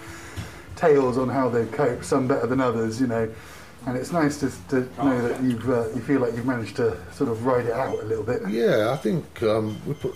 [0.79, 3.29] tales on how they cope, some better than others, you know.
[3.85, 5.65] And it's nice to, to know that you've
[5.95, 8.41] you feel like you've managed to sort of ride it out a little bit.
[8.49, 10.15] Yeah, I think um, we put.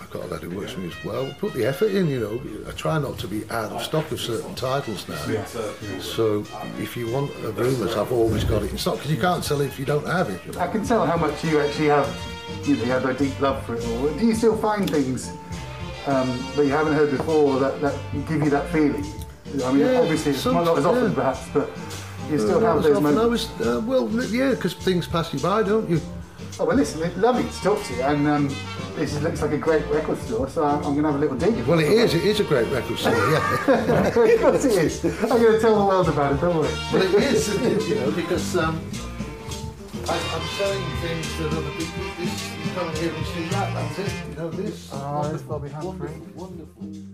[0.00, 1.24] I've got a lad who works for me as well.
[1.24, 2.68] We Put the effort in, you know.
[2.68, 5.44] I try not to be out of stock of certain titles now.
[6.00, 6.44] So
[6.78, 9.60] if you want a rumours, I've always got it in stock because you can't sell
[9.62, 10.56] it if you don't have it.
[10.56, 12.08] I can tell how much you actually have,
[12.64, 14.08] you know, you have a deep love for it all.
[14.16, 15.30] Do you still find things
[16.06, 19.04] um, that you haven't heard before that, that give you that feeling?
[19.64, 21.14] I mean, Yeah, obviously it's not as often yeah.
[21.14, 21.70] perhaps, but
[22.30, 23.48] you still Uh, have those moments.
[23.58, 26.00] was, uh, well, yeah, because things pass you by, don't you?
[26.58, 28.48] Oh, well, listen, it's lovely to talk to you, and um,
[28.96, 31.36] this looks like a great record store, so I'm, I'm going to have a little
[31.36, 31.66] dig.
[31.66, 32.14] Well, it is.
[32.14, 34.06] It is a great record store, yeah.
[34.06, 35.04] of course it is.
[35.22, 36.72] I'm going to tell the world about it, don't worry.
[36.92, 38.80] Well, it is, it is, you know, because um,
[40.08, 42.04] I, I'm selling things that other people.
[42.18, 43.74] This, you come here and see that.
[43.74, 44.12] That's it.
[44.30, 44.90] You know this.
[44.92, 46.10] Oh, this Bobbi Humphrey.
[46.34, 47.05] Wonderful, wonderful.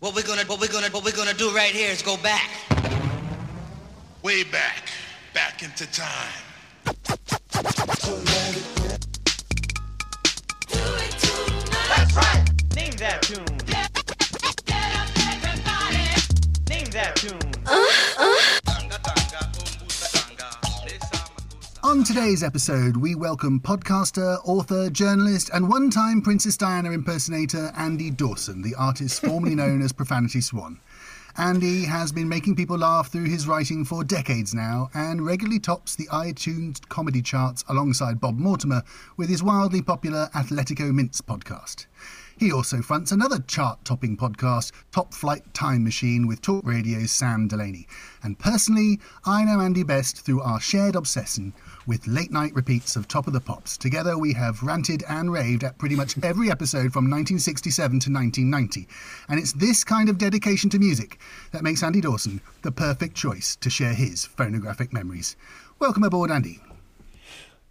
[0.00, 2.48] What we're gonna, what we're gonna, what we're gonna do right here is go back.
[4.22, 4.88] Way back,
[5.34, 6.32] back into time.
[11.86, 12.50] That's right.
[12.74, 13.44] Name that tune.
[16.70, 17.38] Name that tune.
[17.66, 17.86] Uh,
[18.18, 18.49] uh.
[21.82, 28.10] On today's episode, we welcome podcaster, author, journalist, and one time Princess Diana impersonator Andy
[28.10, 30.78] Dawson, the artist formerly known as Profanity Swan.
[31.38, 35.96] Andy has been making people laugh through his writing for decades now and regularly tops
[35.96, 38.82] the iTunes comedy charts alongside Bob Mortimer
[39.16, 41.86] with his wildly popular Athletico Mince podcast.
[42.40, 47.48] He also fronts another chart topping podcast, Top Flight Time Machine, with Talk Radio's Sam
[47.48, 47.86] Delaney.
[48.22, 51.52] And personally, I know Andy best through our shared obsession
[51.86, 53.76] with late night repeats of Top of the Pops.
[53.76, 58.86] Together, we have ranted and raved at pretty much every episode from 1967 to 1990.
[59.28, 61.18] And it's this kind of dedication to music
[61.52, 65.36] that makes Andy Dawson the perfect choice to share his phonographic memories.
[65.78, 66.60] Welcome aboard, Andy.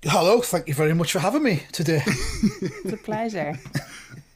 [0.04, 2.02] Hello, thank you very much for having me today.
[2.62, 3.60] It's a pleasure.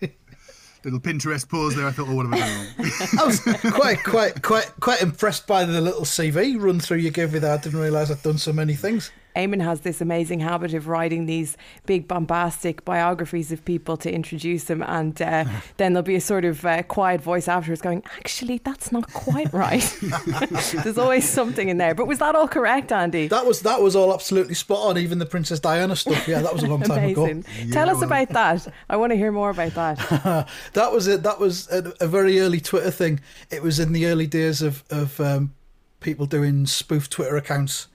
[0.84, 1.88] Little Pinteresque pause there.
[1.88, 2.92] I thought, oh, what have I done wrong?
[3.20, 7.32] I was quite, quite, quite, quite impressed by the little CV run through you gave
[7.32, 7.54] me there.
[7.54, 9.10] I didn't realise I'd done so many things.
[9.36, 14.66] Eamon has this amazing habit of writing these big bombastic biographies of people to introduce
[14.66, 15.46] them, and uh,
[15.78, 19.52] then there'll be a sort of uh, quiet voice afterwards going, "Actually, that's not quite
[19.54, 19.98] right."
[20.84, 21.96] There's always something in there.
[21.96, 23.28] But was that all correct, Andy?
[23.28, 24.98] That was that was all absolutely spot on.
[24.98, 26.28] Even the Princess Diana stuff.
[26.28, 27.40] Yeah, that was a long time Amazing.
[27.40, 27.72] ago.
[27.72, 28.06] Tell us well.
[28.06, 28.74] about that.
[28.90, 30.48] I want to hear more about that.
[30.74, 31.24] That was it.
[31.24, 33.20] That was a, a very early Twitter thing.
[33.52, 35.54] It was in the early days of of um,
[36.00, 37.88] people doing spoof Twitter accounts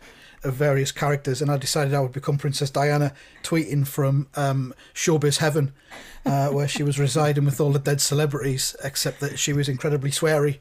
[0.44, 5.38] of various characters, and I decided I would become Princess Diana, tweeting from um, Showbiz
[5.38, 5.72] Heaven,
[6.24, 10.10] uh, where she was residing with all the dead celebrities, except that she was incredibly
[10.10, 10.58] sweary,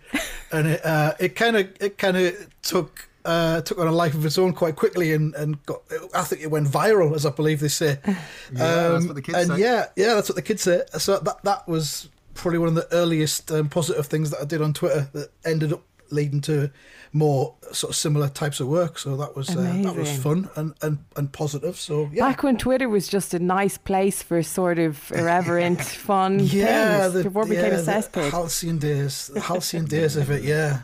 [0.51, 3.09] and it uh, kind of it kind of took.
[3.25, 5.81] Uh, took on a life of its own quite quickly and, and got
[6.15, 9.37] I think it went viral as I believe they say Yeah, that's what the kids
[9.37, 9.59] and say.
[9.59, 12.87] yeah yeah that's what the kids say so that that was probably one of the
[12.93, 16.72] earliest um, positive things that I did on Twitter that ended up leading to
[17.13, 19.00] more sort of similar types of work.
[19.00, 21.78] So that was uh, that was fun and, and, and positive.
[21.78, 22.28] So yeah.
[22.30, 27.24] Back when Twitter was just a nice place for sort of irreverent, fun yeah things
[27.24, 28.12] before it became a cesspit.
[28.12, 30.82] the halcyon days the halcyon days of it yeah.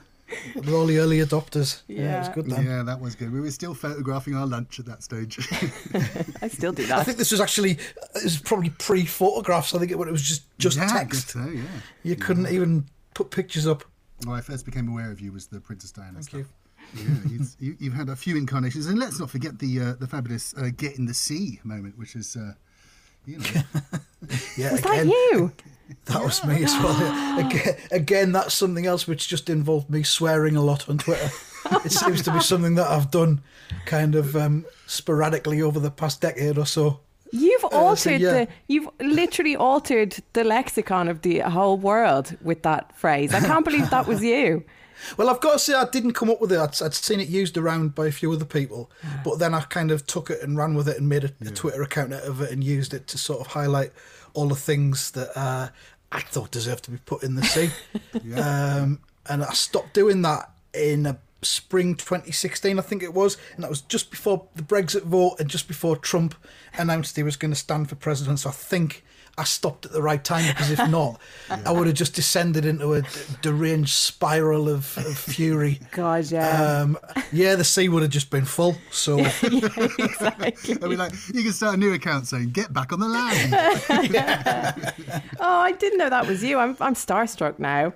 [0.55, 1.83] With all the early adopters.
[1.87, 2.65] Yeah, it was good then.
[2.65, 3.31] Yeah, that was good.
[3.31, 5.37] We were still photographing our lunch at that stage.
[6.41, 6.97] I still do that.
[6.97, 7.73] I think this was actually
[8.15, 9.75] it was probably pre-photographs.
[9.75, 11.61] I think it, when it was just just yeah, I guess text so, yeah.
[12.01, 13.83] you couldn't even put pictures up
[14.25, 16.39] When I first became aware of you was the Princess Diana Thank stuff.
[16.41, 16.45] you.
[16.95, 20.07] Yeah, you've, you, you've had a few incarnations, and let's not forget the uh, the
[20.07, 22.53] fabulous uh, "Get in the Sea" moment, which is, uh,
[23.25, 23.45] you know,
[24.57, 25.51] yeah Was that you?
[26.05, 27.39] That was me as well.
[27.39, 31.29] Again, again, that's something else which just involved me swearing a lot on Twitter.
[31.85, 33.41] It seems to be something that I've done
[33.85, 36.99] kind of um, sporadically over the past decade or so.
[37.33, 38.31] You've so altered yeah.
[38.31, 43.33] the you've literally altered the lexicon of the whole world with that phrase.
[43.33, 44.63] I can't believe that was you.
[45.17, 46.57] Well, I've got to say, I didn't come up with it.
[46.57, 48.89] I'd, I'd seen it used around by a few other people,
[49.25, 51.51] but then I kind of took it and ran with it and made a, a
[51.51, 53.91] Twitter account out of it and used it to sort of highlight
[54.33, 55.67] all the things that uh,
[56.09, 57.69] I thought deserved to be put in the sea.
[58.39, 63.63] um, and I stopped doing that in uh, spring 2016, I think it was, and
[63.63, 66.35] that was just before the Brexit vote and just before Trump
[66.77, 68.39] announced he was going to stand for president.
[68.39, 69.03] So I think.
[69.35, 72.93] I stopped at the right time because if not, I would have just descended into
[72.93, 73.01] a
[73.41, 75.79] deranged spiral of, of fury.
[75.89, 76.81] God, yeah.
[76.81, 76.99] Um,
[77.31, 78.75] yeah, the sea would have just been full.
[78.91, 80.77] So exactly.
[80.79, 84.83] I mean, like you can start a new account saying "Get back on the land."
[85.39, 86.59] Oh, I didn't know that was you.
[86.59, 87.93] I'm I'm starstruck now.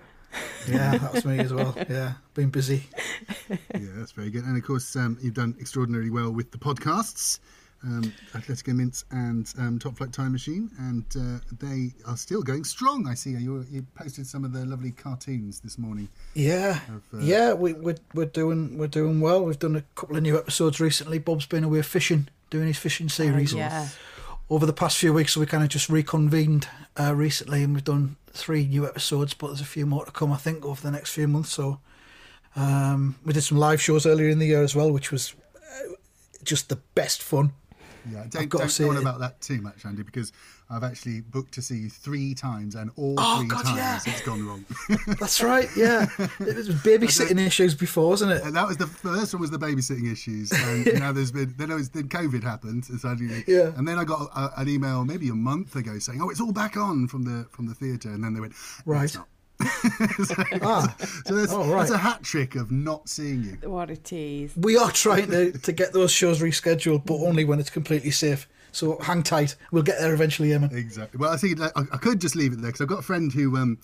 [0.68, 1.74] Yeah, that was me as well.
[1.90, 2.84] Yeah, been busy.
[3.50, 3.58] yeah,
[3.96, 4.44] that's very good.
[4.44, 7.40] And of course, um, you've done extraordinarily well with the podcasts.
[7.84, 12.63] um, Athletico Mince and um, Top Flight Time Machine, and uh, they are still going
[12.63, 13.08] strong.
[13.08, 16.10] I see you, you posted some of the lovely cartoons this morning.
[16.34, 19.46] Yeah, Of, uh, yeah, we, we're we're doing we're doing well.
[19.46, 21.20] We've done a couple of new episodes recently.
[21.20, 23.54] Bob's been away fishing, doing his fishing series.
[23.54, 23.88] yeah.
[24.49, 27.83] Over the past few weeks, so we kind of just reconvened uh, recently, and we've
[27.83, 29.33] done three new episodes.
[29.33, 31.51] But there's a few more to come, I think, over the next few months.
[31.51, 31.79] So
[32.55, 35.93] um, we did some live shows earlier in the year as well, which was uh,
[36.43, 37.51] just the best fun.
[38.10, 40.31] Yeah, I've don't, got to say about that too much, Andy, because
[40.69, 43.99] I've actually booked to see you three times, and all Oh, three God, times yeah.
[44.13, 44.65] it's gone wrong.
[45.19, 45.69] That's right.
[45.77, 48.43] Yeah, it was babysitting issues before, wasn't it?
[48.43, 50.51] And that was the first one was the babysitting issues,
[50.88, 53.71] and now there's been then, it was, then COVID happened, and suddenly, Yeah.
[53.77, 56.51] and then I got a, an email maybe a month ago saying, "Oh, it's all
[56.51, 58.53] back on from the from the theatre," and then they went,
[58.86, 59.06] Right.
[59.06, 59.27] it's not."
[60.62, 61.80] Ah, So that's, Oh, right.
[61.80, 63.69] that's a hat trick of not seeing you.
[63.69, 64.51] What a tease.
[64.56, 68.47] we are trying to, to get those shows rescheduled, but only when it's completely safe.
[68.78, 69.56] So hang tight.
[69.72, 70.70] We'll get there eventually, Emma.
[70.72, 71.18] Exactly.
[71.18, 73.04] Well, I think that- I, I could just leave it there because I've got a
[73.12, 73.80] friend who um,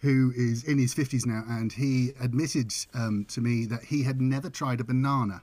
[0.00, 4.20] who is in his fifties now, and he admitted um, to me that he had
[4.20, 5.42] never tried a banana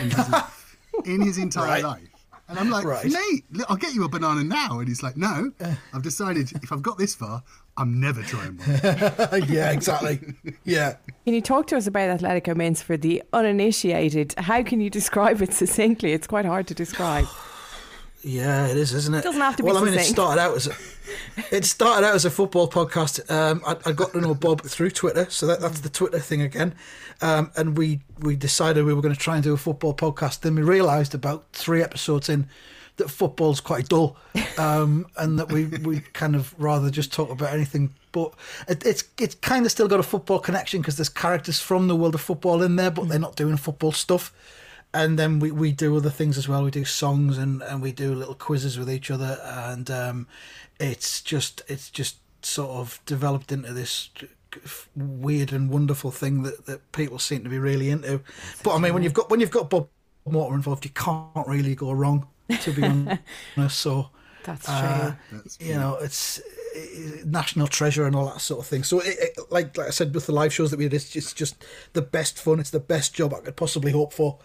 [0.00, 1.82] in his life, in his entire Right.
[1.84, 2.08] life.
[2.46, 3.04] And I'm like, Right.
[3.06, 4.78] mate, I'll get you a banana now.
[4.78, 5.50] And he's like, no,
[5.92, 7.42] I've decided if I've got this far,
[7.78, 8.68] I'm never trying one.
[9.48, 10.20] yeah, exactly.
[10.62, 10.96] Yeah.
[11.24, 14.34] Can you talk to us about Athletico Mince for the uninitiated?
[14.38, 16.12] How can you describe it succinctly?
[16.12, 17.26] It's quite hard to describe.
[18.24, 19.22] Yeah, it is, isn't it?
[19.22, 20.72] Doesn't have to be Well, I mean, it started out as a,
[21.54, 23.30] it started out as a football podcast.
[23.30, 26.40] Um, I, I got to know Bob through Twitter, so that, that's the Twitter thing
[26.40, 26.74] again.
[27.20, 30.40] Um, and we we decided we were going to try and do a football podcast.
[30.40, 32.48] Then we realised about three episodes in
[32.96, 34.16] that football's quite dull,
[34.56, 37.94] um, and that we we kind of rather just talk about anything.
[38.10, 38.32] But
[38.68, 41.96] it, it's it's kind of still got a football connection because there's characters from the
[41.96, 44.32] world of football in there, but they're not doing football stuff
[44.94, 46.62] and then we, we do other things as well.
[46.62, 50.28] We do songs and, and we do little quizzes with each other, and um,
[50.78, 54.10] it's just it's just sort of developed into this
[54.94, 58.20] weird and wonderful thing that, that people seem to be really into.
[58.62, 59.88] But I mean, when you've got when you've got Bob
[60.24, 62.28] Mortimer involved, you can't really go wrong.
[62.60, 63.20] To be honest,
[63.78, 64.10] so
[64.44, 65.42] That's uh, true.
[65.58, 68.84] you know, it's uh, national treasure and all that sort of thing.
[68.84, 71.10] So, it, it, like like I said with the live shows that we did, it's
[71.10, 72.60] just, just the best fun.
[72.60, 74.38] It's the best job I could possibly hope for.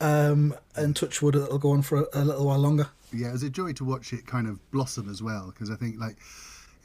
[0.00, 2.88] Um, and touch wood, it'll go on for a, a little while longer.
[3.12, 5.76] yeah, it was a joy to watch it kind of blossom as well because I
[5.76, 6.16] think like.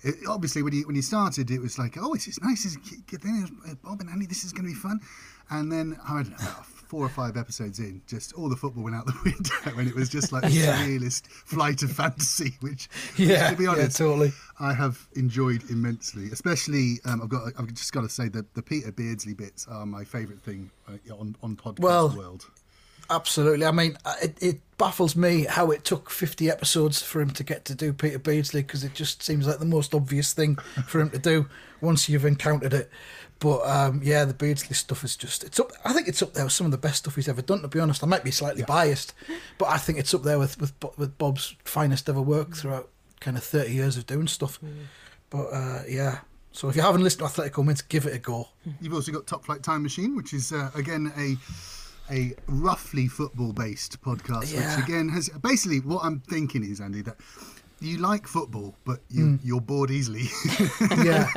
[0.03, 2.63] It, obviously, when you when you started, it was like, oh, this is nice.
[2.63, 3.47] This is good thing.
[3.83, 4.99] Bob and Andy, this is going to be fun.
[5.49, 8.83] And then I don't know, about four or five episodes in, just all the football
[8.83, 10.77] went out the window, and it was just like a Yeah.
[10.77, 12.55] surrealist flight of fantasy.
[12.59, 14.31] Which, Yeah, to be yeah, honest, totally.
[14.59, 16.29] I have enjoyed immensely.
[16.31, 19.87] Especially, um, I've got I've just got to say that the Peter Beardsley bits are
[19.87, 22.45] my favourite thing uh, on on podcast Well, world.
[23.09, 23.65] Absolutely.
[23.65, 27.43] I mean, uh, it, it baffles me how it took 50 episodes for him to
[27.43, 30.55] get to do Peter Beardsley because it just seems like the most obvious thing
[30.87, 31.47] for him to do
[31.81, 32.89] once you've encountered it.
[33.39, 36.45] But um, yeah, the Beardsley stuff is just, it's up, I think it's up there
[36.45, 38.03] with some of the best stuff he's ever done, to be honest.
[38.03, 39.13] I might be slightly biased,
[39.57, 42.89] but I think it's up there with, with, with Bob's finest ever work throughout
[43.19, 44.59] kind of 30 years of doing stuff.
[45.29, 46.19] But uh, yeah.
[46.53, 48.47] So if you haven't listened to Athletico Mince, give it a go.
[48.79, 51.35] You've also got Top Flight Time Machine, which is uh, again a
[52.09, 54.75] a roughly football based podcast, Yeah.
[54.75, 57.17] which again has basically what I'm thinking is Andy that
[57.81, 59.35] you like football, but you hmm.
[59.43, 60.29] you're bored easily.
[61.03, 61.29] yeah,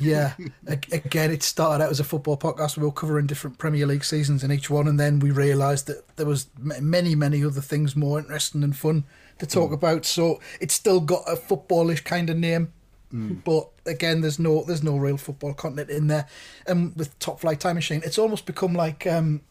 [0.00, 0.34] yeah.
[0.66, 2.76] Again, it started out as a football podcast.
[2.76, 6.16] We were covering different Premier League seasons in each one, and then we realised that
[6.16, 9.04] there was many, many other things more interesting and fun
[9.38, 9.74] to talk hmm.
[9.74, 10.04] about.
[10.04, 12.72] So it's still got a footballish kind of name,
[13.10, 13.34] hmm.
[13.44, 16.26] but again, there's no there's no real football content in there.
[16.66, 19.42] And with Top Flight Time Machine, it's almost become like um,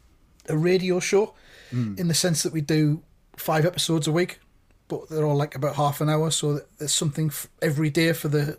[0.47, 1.33] a radio show
[1.71, 3.01] in the sense that we do
[3.37, 4.39] five episodes a week,
[4.87, 6.31] but they're all like about half an hour.
[6.31, 8.57] So there's something f- every day for the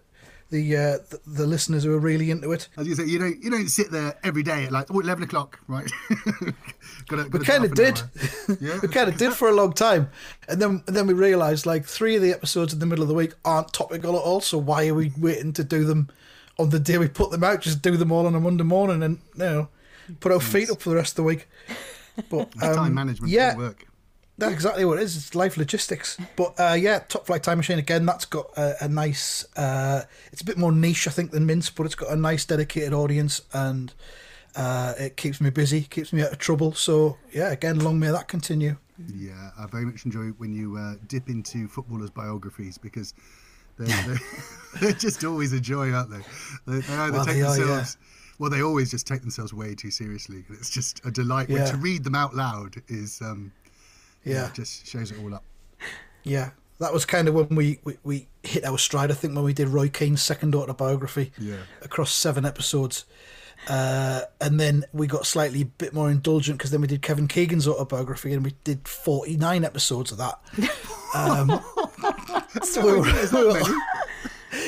[0.50, 2.68] the, uh, the the listeners who are really into it.
[2.76, 5.24] As you say, you don't you don't sit there every day at like oh, 11
[5.24, 5.90] o'clock, right?
[7.08, 8.00] gotta, We gotta kind of did.
[8.60, 10.10] Yeah, we kind of did for a long time,
[10.48, 13.08] and then and then we realised like three of the episodes in the middle of
[13.08, 14.40] the week aren't topical at all.
[14.40, 16.08] So why are we waiting to do them
[16.58, 17.60] on the day we put them out?
[17.60, 19.68] Just do them all on a Monday morning, and you know,
[20.18, 21.48] put our feet up for the rest of the week.
[22.28, 23.86] But It's time um, management yeah, work.
[24.38, 25.16] That's exactly what it is.
[25.16, 26.16] It's life logistics.
[26.34, 28.06] But uh, yeah, Top Flight Time Machine again.
[28.06, 29.44] That's got a, a nice.
[29.54, 32.46] Uh, it's a bit more niche, I think, than Mince, but it's got a nice
[32.46, 33.92] dedicated audience, and
[34.56, 36.72] uh, it keeps me busy, keeps me out of trouble.
[36.72, 38.76] So yeah, again, long may that continue.
[39.14, 43.14] Yeah, I very much enjoy when you uh, dip into footballers' biographies because
[43.78, 44.20] they're, they're,
[44.80, 46.22] they're just always a joy, aren't they?
[46.66, 47.96] They, they either Well, take they are, themselves.
[48.40, 50.44] Well, they always just take themselves way too seriously.
[50.48, 51.66] It's just a delight Yeah.
[51.66, 53.52] to read them out loud is um,
[54.24, 54.46] Yeah.
[54.46, 55.44] it just shows it all up.
[56.24, 59.10] Yeah, that was kind of when we, we, we hit our stride.
[59.10, 61.56] I think when we did Roy Keane's second autobiography Yeah.
[61.82, 63.04] across seven episodes.
[63.68, 67.28] Uh, and then we got slightly a bit more indulgent because then we did Kevin
[67.28, 70.40] Keegan's autobiography and we did 49 episodes of that.
[71.12, 71.60] Um,
[72.62, 73.60] so we were- we were-?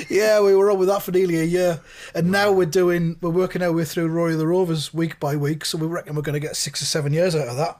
[0.08, 1.80] yeah, we were on with that for nearly a year,
[2.14, 5.36] and now we're doing we're working our way through Roy of the Rovers week by
[5.36, 5.64] week.
[5.64, 7.78] So we reckon we're going to get six or seven years out of that.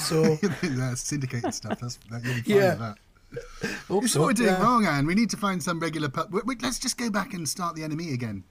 [0.00, 1.80] So That's syndicated stuff.
[1.80, 2.70] That's that, you'll be fine Yeah.
[2.70, 2.98] with that.
[3.88, 4.62] hope It's so, what we're doing yeah.
[4.62, 5.06] wrong, Anne.
[5.06, 6.08] We need to find some regular.
[6.08, 8.44] Pu- wait, wait, let's just go back and start the enemy again.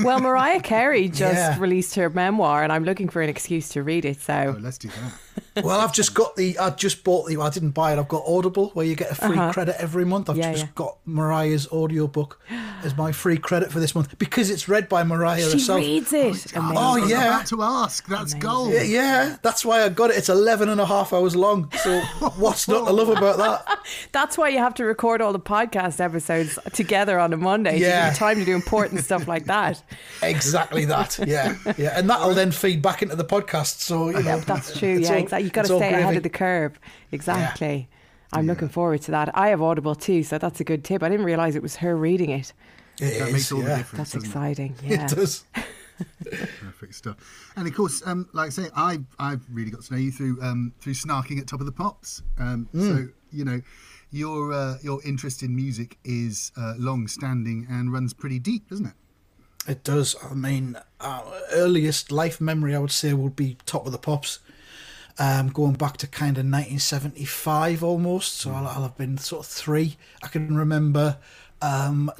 [0.00, 1.58] Well, Mariah Carey just Yeah.
[1.60, 4.18] released her memoir, and I'm looking for an excuse to read it.
[4.28, 5.12] Oh, So let's do that.
[5.64, 6.56] Well, I've just got the.
[6.58, 7.36] I just bought the.
[7.38, 7.98] I didn't buy it.
[7.98, 9.52] I've got Audible, where you get a free Uh-huh.
[9.52, 10.30] credit every month.
[10.30, 10.70] I've Yeah, just yeah.
[10.76, 12.40] got Mariah's audiobook
[12.84, 15.80] as my free credit for this month because it's read by Mariah she herself.
[15.80, 16.56] reads it.
[16.56, 17.02] I Oh, Amazing.
[17.02, 17.26] was yeah.
[17.26, 18.06] about to ask.
[18.06, 18.72] That's gold.
[18.72, 20.16] Yeah, yeah, that's why I got it.
[20.18, 21.70] It's 11 and a half hours long.
[21.82, 21.98] So
[22.36, 23.80] what's not to love about that?
[24.12, 27.72] That's why you have to record all the podcast episodes together on a Monday.
[27.72, 28.04] to Yeah.
[28.10, 29.82] give you time to do important stuff like that.
[30.22, 31.18] Exactly that.
[31.26, 33.80] Yeah, yeah, and that'll then feed back into the podcast.
[33.80, 34.98] So you know, Yeah, that's true.
[34.98, 35.44] Yeah, all- exactly.
[35.44, 36.78] You've got to all stay ahead of the curve.
[37.12, 37.88] Exactly.
[38.32, 39.36] I'm looking forward to that.
[39.36, 41.02] I have Audible too, so that's a good tip.
[41.02, 42.52] I didn't realize it was her reading it.
[43.00, 43.90] It That is, makes all the difference.
[43.92, 44.26] That's doesn't it?
[44.28, 44.74] exciting.
[44.84, 45.04] Yeah.
[45.06, 45.44] It does.
[46.60, 47.16] Perfect stuff.
[47.56, 50.40] And of course, um, like I say, I I've really got to know you through
[50.42, 52.22] um, through snarking at Top of the Pops.
[52.38, 53.60] Um, So you know,
[54.10, 58.86] your uh, your interest in music is uh, long standing and runs pretty deep, doesn't
[58.86, 58.94] it?
[59.68, 60.16] It does.
[60.30, 64.38] I mean, our earliest life memory, I would say, would be Top of the Pops.
[65.22, 68.36] Um, going back to kind of 1975 almost.
[68.36, 69.98] So I'll, I'll have been sort of three.
[70.22, 71.18] I can remember
[71.60, 72.10] um,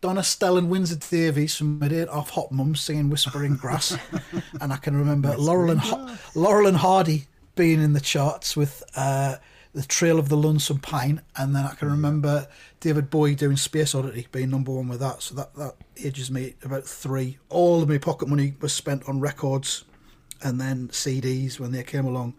[0.00, 3.96] Don Estelle and Windsor Davies from my date off Hot Mums singing Whispering Grass.
[4.60, 7.26] and I can remember Laurel and, Har- Laurel and Hardy
[7.56, 9.36] being in the charts with uh,
[9.72, 11.20] The Trail of the Lonesome Pine.
[11.36, 12.46] And then I can remember
[12.78, 15.22] David Bowie doing Space Oddity being number one with that.
[15.22, 15.74] So that, that
[16.04, 17.38] ages me about three.
[17.48, 19.84] All of my pocket money was spent on records
[20.42, 22.34] and then CDs when they came along.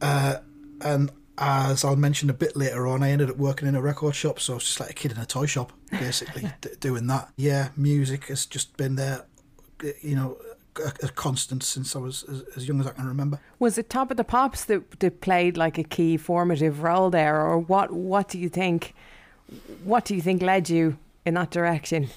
[0.00, 0.36] Uh,
[0.80, 4.14] and as I'll mention a bit later on, I ended up working in a record
[4.14, 7.06] shop, so I was just like a kid in a toy shop, basically d- doing
[7.08, 7.30] that.
[7.36, 9.24] Yeah, music has just been there,
[10.00, 10.38] you know,
[10.76, 13.40] a, a constant since I was as, as young as I can remember.
[13.58, 17.40] Was it Top of the Pops that, that played like a key formative role there,
[17.40, 17.92] or what?
[17.92, 18.94] What do you think?
[19.82, 22.08] What do you think led you in that direction?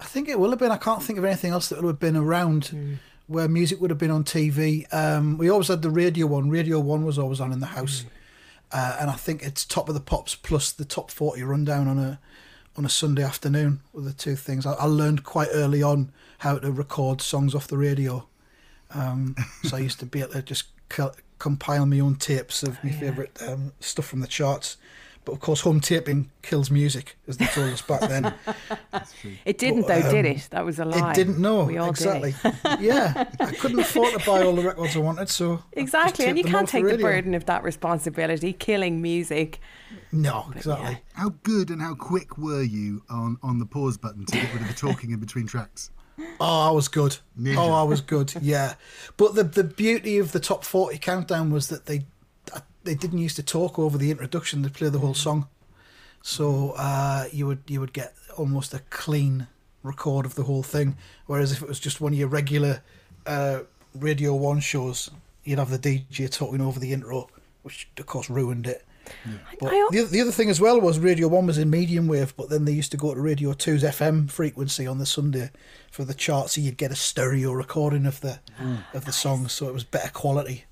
[0.00, 0.70] I think it will have been.
[0.70, 2.98] I can't think of anything else that would have been around
[3.28, 4.92] where music would have been on TV.
[4.92, 6.50] Um, we always had the radio on.
[6.50, 8.04] Radio One was always on in the house,
[8.72, 11.98] uh, and I think it's Top of the Pops plus the Top Forty rundown on
[11.98, 12.18] a
[12.76, 14.64] on a Sunday afternoon were the two things.
[14.64, 18.26] I, I learned quite early on how to record songs off the radio.
[18.94, 22.82] Um, so I used to be able to just co- compile my own tapes of
[22.82, 24.76] my favourite um, stuff from the charts.
[25.28, 28.32] But of course, home taping kills music, as they told us back then.
[29.44, 30.48] It didn't, But, though, did um, it?
[30.52, 31.10] That was a lie.
[31.10, 32.34] It didn't know We all exactly.
[32.42, 32.80] Did it.
[32.80, 36.44] yeah, I couldn't afford to buy all the records I wanted, so Exactly, and you
[36.44, 37.06] can't take the radio.
[37.06, 39.60] burden of that responsibility, killing music.
[40.12, 40.96] No, exactly.
[41.12, 44.62] How good and how quick were you on, on the pause button to get rid
[44.62, 45.90] of the talking in between tracks?
[46.40, 47.18] Oh, I was good.
[47.38, 47.58] Ninja.
[47.58, 48.32] Oh, I was good.
[48.40, 48.76] Yeah,
[49.18, 52.06] but the the beauty of the top forty countdown was that they
[52.88, 55.46] they didn't used to talk over the introduction; they play the whole song.
[56.22, 59.46] So uh, you would you would get almost a clean
[59.82, 60.96] record of the whole thing.
[61.26, 62.82] Whereas if it was just one of your regular
[63.26, 63.60] uh,
[63.94, 65.10] Radio One shows,
[65.44, 67.28] you'd have the DJ talking over the intro,
[67.62, 68.84] which of course ruined it.
[69.60, 72.08] But I al- the, the other thing as well was Radio 1 was in medium
[72.08, 75.50] wave, but then they used to go to Radio 2's FM frequency on the Sunday
[75.90, 78.40] for the chart, so you'd get a stereo recording of the
[78.92, 80.64] of the songs, so it was better quality.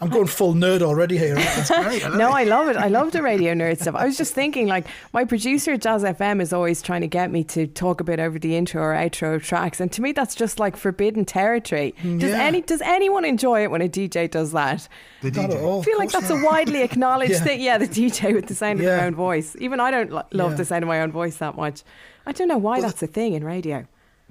[0.00, 1.36] I'm going full nerd already here.
[1.36, 2.04] That's great.
[2.04, 2.32] I No, it.
[2.40, 2.76] I love it.
[2.76, 3.94] I love the radio nerd stuff.
[3.94, 7.30] I was just thinking, like, my producer at Jazz FM is always trying to get
[7.30, 10.12] me to talk a bit over the intro or outro of tracks, and to me,
[10.12, 11.94] that's just like forbidden territory.
[12.02, 12.42] Does Yeah.
[12.42, 14.88] any does anyone enjoy it when a DJ does that?
[15.22, 15.62] The DJ.
[15.62, 15.80] all.
[15.80, 17.38] I feel like that's a widely acknowledged Yeah.
[17.44, 17.60] thing.
[17.60, 19.56] Yeah, the DJ with the sound of their own voice.
[19.60, 20.56] Even I don't lo- love Yeah.
[20.56, 21.82] the sound of my own voice that much.
[22.26, 23.86] I don't know why that's a thing in radio.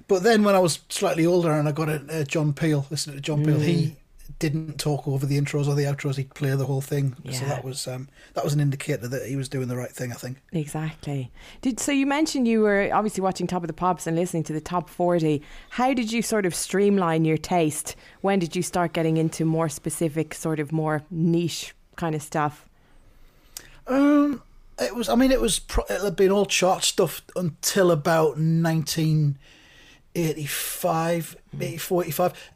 [0.08, 3.16] But then when I was slightly older and I got a, uh, John Peel, listening
[3.16, 3.96] to John Peel, he
[4.38, 6.16] didn't talk over the intros or the outros.
[6.16, 7.16] He'd play the whole thing.
[7.22, 7.32] Yeah.
[7.32, 10.12] So that was um, that was an indicator that he was doing the right thing.
[10.12, 10.38] I think.
[10.52, 11.30] Exactly.
[11.62, 14.52] Did so you mentioned you were obviously watching Top of the Pops and listening to
[14.52, 15.42] the top 40.
[15.70, 17.96] How did you sort of streamline your taste?
[18.20, 22.68] When did you start getting into more specific sort of more niche kind of stuff?
[23.86, 24.42] Um,
[24.78, 25.08] it was.
[25.08, 25.58] I mean, it was.
[25.58, 29.44] Pro- it had been all chart stuff until about 1985, 84,
[30.14, 31.36] 85,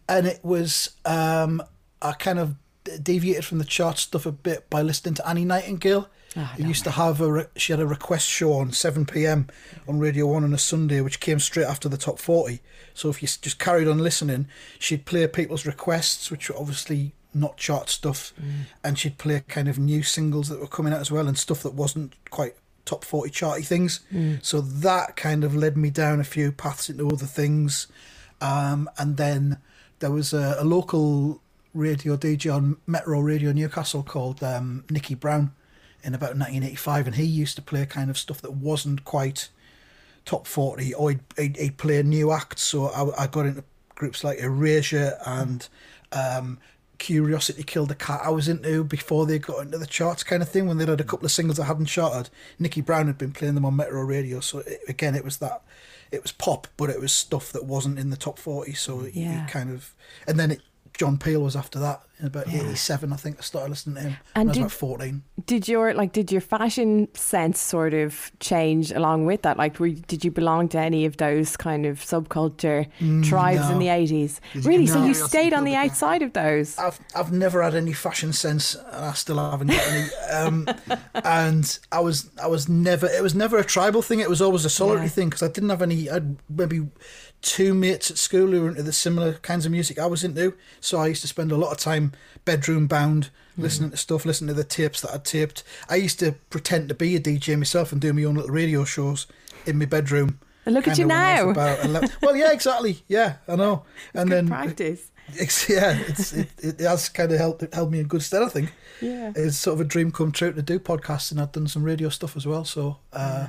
[0.09, 0.90] and it was.
[1.04, 1.62] Um,
[2.00, 2.54] I kind of
[3.02, 6.09] deviated from the chart stuff a bit by listening to Annie Nightingale.
[6.56, 9.48] who used to have a re- she had a request show on 7 p.m.
[9.88, 12.61] on Radio 1 on a Sunday, which came straight after the top 40.
[12.94, 14.46] So if you just carried on listening,
[14.78, 18.32] she'd play people's requests, which were obviously not chart stuff,
[18.84, 21.62] and she'd play kind of new singles that were coming out as well and stuff
[21.62, 22.54] that wasn't quite
[22.89, 24.01] top 40 charty things.
[24.12, 24.43] Mm.
[24.43, 27.86] So that kind of led me down a few paths into other things.
[28.41, 29.59] Um, and then
[29.99, 31.43] there was a, a local
[31.74, 35.53] radio DJ on Metro Radio Newcastle called um, Nicky Brown
[36.03, 39.51] in about 1985, and he used to play kind of stuff that wasn't quite
[40.24, 42.62] top 40, or he'd, he'd, he'd play new acts.
[42.62, 43.64] So I, I got into
[43.97, 45.68] groups like Erasure and
[46.12, 46.59] um,
[46.99, 48.20] Curiosity Killed the Cat.
[48.24, 50.66] I was into before they got into the charts, kind of thing.
[50.66, 53.55] When they had a couple of singles that hadn't charted, Nicky Brown had been playing
[53.55, 54.40] them on Metro Radio.
[54.40, 55.62] So it, again, it was that
[56.11, 58.72] it was pop, but it was stuff that wasn't in the top 40.
[58.74, 59.44] So it- Yeah.
[59.44, 59.94] it kind of,
[60.26, 60.62] and then it,
[60.99, 62.62] John Peel was after that in about Yeah.
[62.62, 63.36] 87, I think.
[63.38, 65.22] I started listening to him And when I was about 14.
[65.46, 69.57] Did your like did your fashion sense sort of change along with that?
[69.57, 73.78] Like, were, did you belong to any of those kind of subculture Mm, tribes in
[73.78, 74.40] the eighties?
[74.53, 74.86] Did you- Really?
[74.88, 76.76] So you stayed on the outside of those?
[76.76, 80.09] I've I've never had any fashion sense, and I still haven't got any.
[80.32, 80.66] Um,
[81.14, 84.18] and I was I was never it was never a tribal thing.
[84.18, 85.12] It was always a solitary Yeah.
[85.12, 86.11] thing because I didn't have any.
[86.11, 86.88] I had maybe
[87.43, 90.55] two mates at school who were into the similar kinds of music I was into.
[90.80, 92.12] So I used to spend a lot of time
[92.45, 95.62] bedroom bound, listening to stuff, listening to the tapes that I'd taped.
[95.89, 98.84] I used to pretend to be a DJ myself and do my own little radio
[98.84, 99.26] shows
[99.66, 100.41] in my bedroom.
[100.66, 101.51] And look at you I now.
[101.51, 103.03] about 11 well, yeah, exactly.
[103.09, 103.84] Yeah, I know.
[104.14, 105.11] and then practice.
[105.28, 108.43] it's, yeah, it's, it, it has kind of helped, it held me in good stead,
[108.43, 108.72] I think.
[109.01, 109.32] Yeah.
[109.34, 112.09] It's sort of a dream come true to do podcasts, and I've done some radio
[112.09, 112.64] stuff as well.
[112.64, 113.49] So, uh, yeah,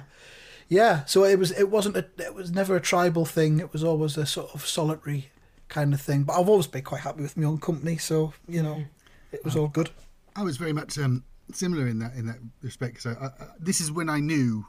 [1.05, 3.59] so it was, it wasn't, a, it was never a tribal thing.
[3.59, 5.29] It was always a sort of solitary
[5.67, 6.23] kind of thing.
[6.23, 8.83] But I've always been quite happy with my own company, so you know,
[9.31, 9.89] it was all good.
[10.35, 13.01] I was very much um, similar in that in that respect.
[13.01, 14.65] So I, I, this is when I knew,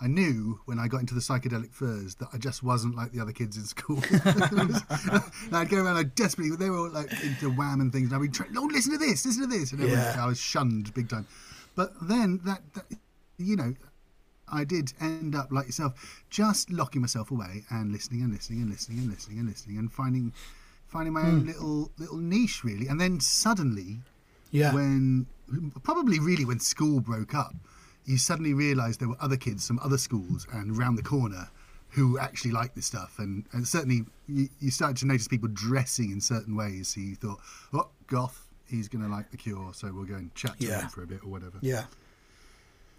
[0.00, 3.20] I knew when I got into the psychedelic furs that I just wasn't like the
[3.20, 3.98] other kids in school.
[5.52, 6.56] I'd go around like desperately.
[6.56, 8.98] They were all like into Wham and things, and I'd be trying, "Oh, listen to
[8.98, 10.16] this, listen to this," and Yeah.
[10.18, 11.26] I was shunned big time.
[11.76, 12.84] But then that, that,
[13.36, 13.74] you know,
[14.48, 18.70] I did end up like yourself, just locking myself away and listening and listening and
[18.70, 20.32] listening and listening and listening and finding,
[20.86, 21.46] finding my own Hmm.
[21.46, 22.86] little little niche really.
[22.88, 24.00] And then suddenly,
[24.50, 24.74] Yeah.
[24.74, 25.26] when
[25.82, 27.54] probably really when school broke up,
[28.04, 31.48] you suddenly realised there were other kids from other schools and round the corner
[31.90, 36.10] who actually liked this stuff, and, and certainly you, you started to notice people dressing
[36.10, 36.88] in certain ways.
[36.88, 37.40] So you thought,
[37.72, 40.80] oh, goth, he's going to like the Cure, so we'll go and chat to Yeah.
[40.82, 41.58] him for a bit or whatever.
[41.60, 41.84] Yeah.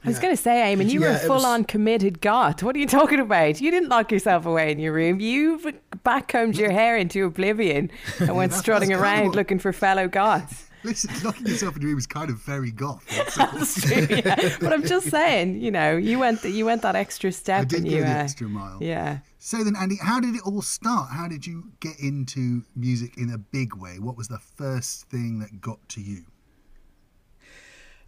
[0.06, 2.62] I was going to say, Eamon, you were a it was- full on committed goth.
[2.64, 3.60] What are you talking about?
[3.60, 5.20] You didn't lock yourself away in your room.
[5.20, 5.60] You
[6.06, 7.90] backcombed your hair into oblivion
[8.20, 10.62] and went That's- strutting that's kind of around what- looking for fellow goths.
[10.84, 13.04] Listen, locking yourself in a room is kind of very goth.
[13.36, 14.56] That's true, yeah.
[14.62, 17.62] But I'm just saying, you know, you went you went that extra step.
[17.62, 18.78] I did and go you, the uh, extra mile.
[18.80, 19.18] Yeah.
[19.40, 21.10] So then, Andy, how did it all start?
[21.10, 23.98] How did you get into music in a big way?
[23.98, 26.24] What was the first thing that got to you?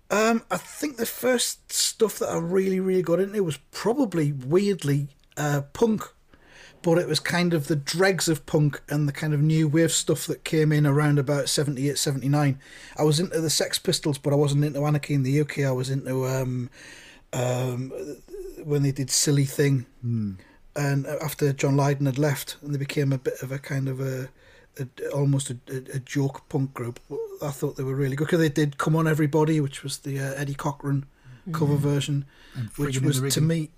[0.10, 5.10] Um, I think the first stuff that I really, really got into was probably weirdly
[5.36, 6.04] uh, punk,
[6.82, 9.92] but it was kind of the dregs of punk and the kind of new wave
[9.92, 12.58] stuff that came in around about 78, 79.
[12.98, 15.60] I was into the Sex Pistols, but I wasn't into Anarchy in the UK.
[15.60, 16.70] I was into um,
[17.34, 17.92] um,
[18.64, 19.88] when they did Silly Thing,
[20.78, 24.00] and after John Lydon had left, and they became a bit of a kind of
[24.00, 24.30] a,
[24.80, 27.00] a almost a, a, a joke punk group.
[27.42, 30.20] I thought they were really good because they did "Come On Everybody," which was the
[30.20, 31.06] uh, Eddie Cochran
[31.54, 31.80] cover Mhm.
[31.80, 32.26] version,
[32.78, 33.70] which was to me.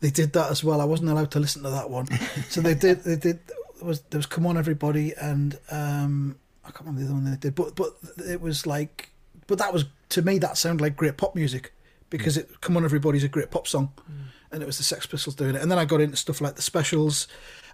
[0.00, 0.80] They did that as well.
[0.80, 2.06] I wasn't allowed to listen to that one,
[2.48, 3.02] so they did.
[3.04, 3.40] They did.
[3.46, 7.24] There was there was "Come On Everybody" and um, I can't remember the other one
[7.30, 7.96] they did, but but
[8.26, 9.10] it was like,
[9.46, 11.72] but that was to me that sounded like great pop music
[12.10, 13.92] because it "Come On Everybody's a great pop song,
[14.52, 15.62] and it was the Sex Pistols doing it.
[15.62, 17.26] And then I got into stuff like the Specials,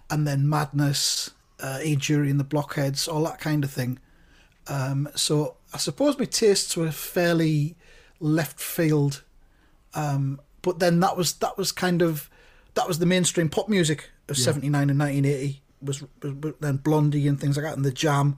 [0.09, 1.29] and then Madness,
[1.59, 3.99] uh, Dury and the Blockheads, all that kind of thing.
[4.67, 7.75] Um, so I suppose my tastes were fairly
[8.19, 9.23] left field,
[9.93, 12.29] um, but then that was that was kind of
[12.73, 14.45] that was the mainstream pop music of Yeah.
[14.45, 18.37] '79 and 1980 was, was, was then Blondie and things like that, and the Jam.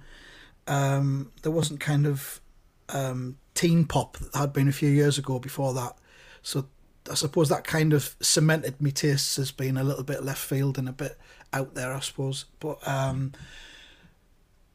[0.68, 2.42] Um, there wasn't kind of
[2.90, 5.98] um, teen pop that had been a few years ago before that,
[6.42, 6.68] so
[7.10, 10.78] I suppose that kind of cemented my tastes as being a little bit left field
[10.78, 11.18] and a bit
[11.54, 12.46] out there, I suppose.
[12.60, 13.34] But um,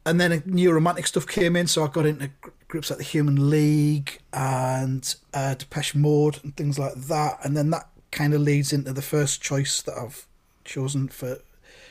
[0.04, 2.30] and then new romantic stuff came in, so I got into
[2.68, 7.70] groups like the Human League and uh, Depeche Mode and things like that, and then
[7.70, 10.26] that kind of leads into the first choice that I've
[10.64, 11.38] chosen for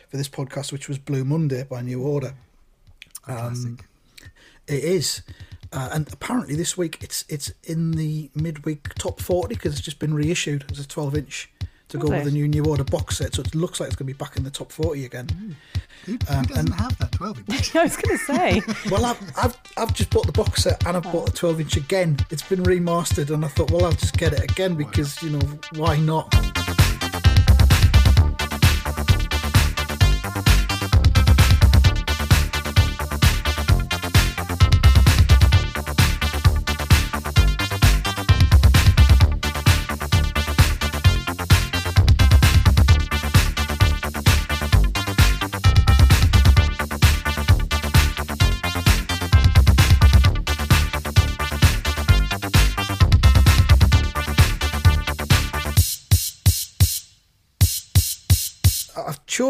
[0.10, 2.34] for this podcast, which was Blue Monday by New Order.
[3.28, 3.78] Um,
[4.68, 5.22] It is,
[5.74, 10.00] Uh, and apparently this week it's it's in the midweek top 40 because it's just
[10.00, 11.50] been reissued as a 12 inch
[11.92, 13.36] to go with the new New Order box set.
[13.36, 15.56] So it looks like it's going to be back in the top 40 again.
[16.06, 17.76] Who, who Um, doesn't and- have that 12 inch?
[17.76, 18.62] I was going to say.
[18.92, 21.78] Well, I've, I've I've just bought the box set and I've bought the 12 inch
[21.78, 22.18] again.
[22.32, 25.40] It's been remastered, and I thought, well, I'll just get it again because you know
[25.76, 26.28] why not?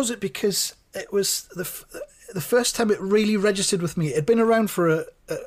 [0.02, 1.86] Chose it because it was the f-
[2.34, 4.08] the first time it really registered with me.
[4.08, 5.38] It had been around for a, a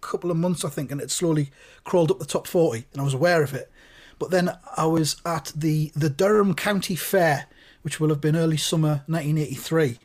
[0.00, 1.50] couple of months, I think, and it slowly
[1.84, 3.70] crawled up the top forty, and I was aware of it.
[4.18, 7.46] But then I was at the the Durham County Fair,
[7.82, 9.98] which will have been early summer 1983,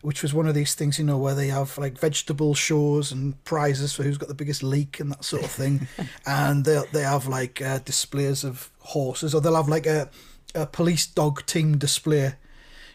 [0.00, 3.42] which was one of these things, you know, where they have like vegetable shows and
[3.44, 5.86] prizes for who's got the biggest leek and that sort of thing,
[6.26, 10.08] and they they have like uh, displays of horses, or they'll have like a
[10.54, 12.34] a police dog team display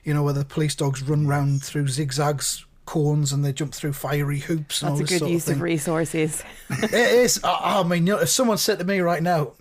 [0.06, 3.94] you know, where the police dogs run round through zigzags, cones, and they jump through
[3.94, 4.82] fiery hoops.
[4.82, 6.44] And That's a good use of, of resources.
[6.70, 7.42] it is.
[7.44, 9.54] I, I mean, you know, if someone said to me right now,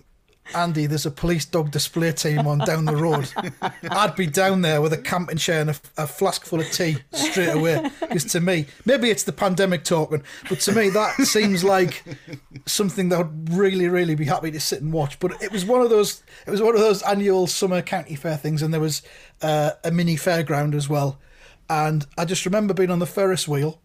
[0.53, 3.31] Andy, there's a police dog display team on down the road,
[3.89, 6.97] I'd be down there with a camping chair and a, a flask full of tea
[7.13, 7.89] straight away.
[7.99, 12.03] Because to me, maybe it's the pandemic talking, but to me, that seems like
[12.65, 15.19] something that I'd really, really be happy to sit and watch.
[15.19, 16.23] But it was one of those.
[16.45, 19.01] It was one of those annual summer county fair things, and there was
[19.41, 21.19] uh, a mini fairground as well.
[21.69, 23.81] And I just remember being on the Ferris wheel,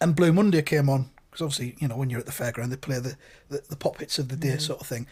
[0.00, 2.76] and Blue Monday came on because obviously, you know, when you're at the fairground, they
[2.76, 3.16] play the
[3.48, 5.06] the, the pop hits of the day, sort of thing.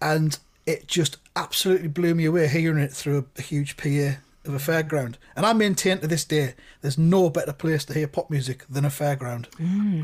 [0.00, 4.54] And it just absolutely blew me away hearing it through a, a huge PA of
[4.54, 5.16] a fairground.
[5.36, 8.84] And I maintain to this day, there's no better place to hear pop music than
[8.84, 9.46] a fairground.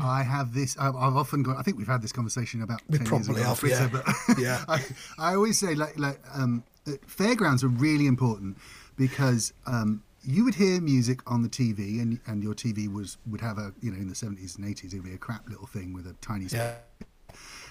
[0.01, 0.77] I have this.
[0.77, 1.57] I've, I've often got.
[1.57, 2.81] I think we've had this conversation about.
[2.89, 4.01] We 10 years probably ago have, Twitter, yeah.
[4.27, 4.65] But Yeah.
[4.67, 4.85] I,
[5.17, 6.63] I always say like like um,
[7.07, 8.57] fairgrounds are really important
[8.95, 13.41] because um, you would hear music on the TV, and and your TV was would
[13.41, 15.67] have a you know in the seventies and eighties it would be a crap little
[15.67, 16.45] thing with a tiny.
[16.45, 16.75] Yeah.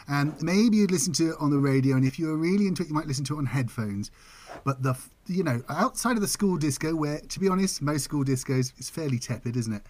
[0.09, 2.83] And maybe you'd listen to it on the radio, and if you were really into
[2.83, 4.11] it, you might listen to it on headphones.
[4.65, 4.95] But the
[5.27, 8.89] you know outside of the school disco, where to be honest, most school discos is
[8.89, 9.83] fairly tepid, isn't it?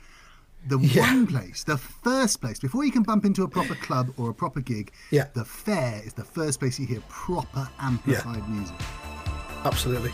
[0.69, 1.03] The Yeah.
[1.13, 4.35] one place, the first place, before you can bump into a proper club or a
[4.35, 5.29] proper gig, Yeah.
[5.35, 8.75] the fair is the first place you hear proper amplified music.
[9.65, 10.13] Absolutely.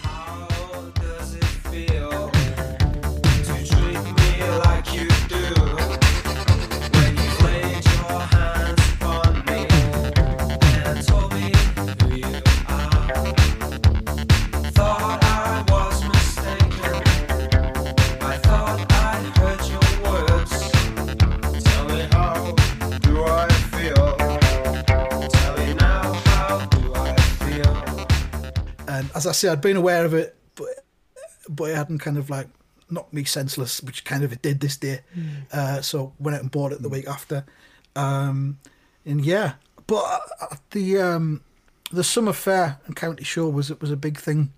[29.02, 30.68] And as I say, I'd been aware of it, but
[31.48, 32.46] but it hadn't kind of like
[32.88, 35.00] knocked me senseless, which kind of it did this day.
[35.52, 37.44] Uh, so went out and bought it the week after,
[37.96, 38.58] um,
[39.04, 39.54] and yeah.
[39.88, 41.42] But uh, the um,
[41.90, 44.52] the summer fair and county show was it was a big thing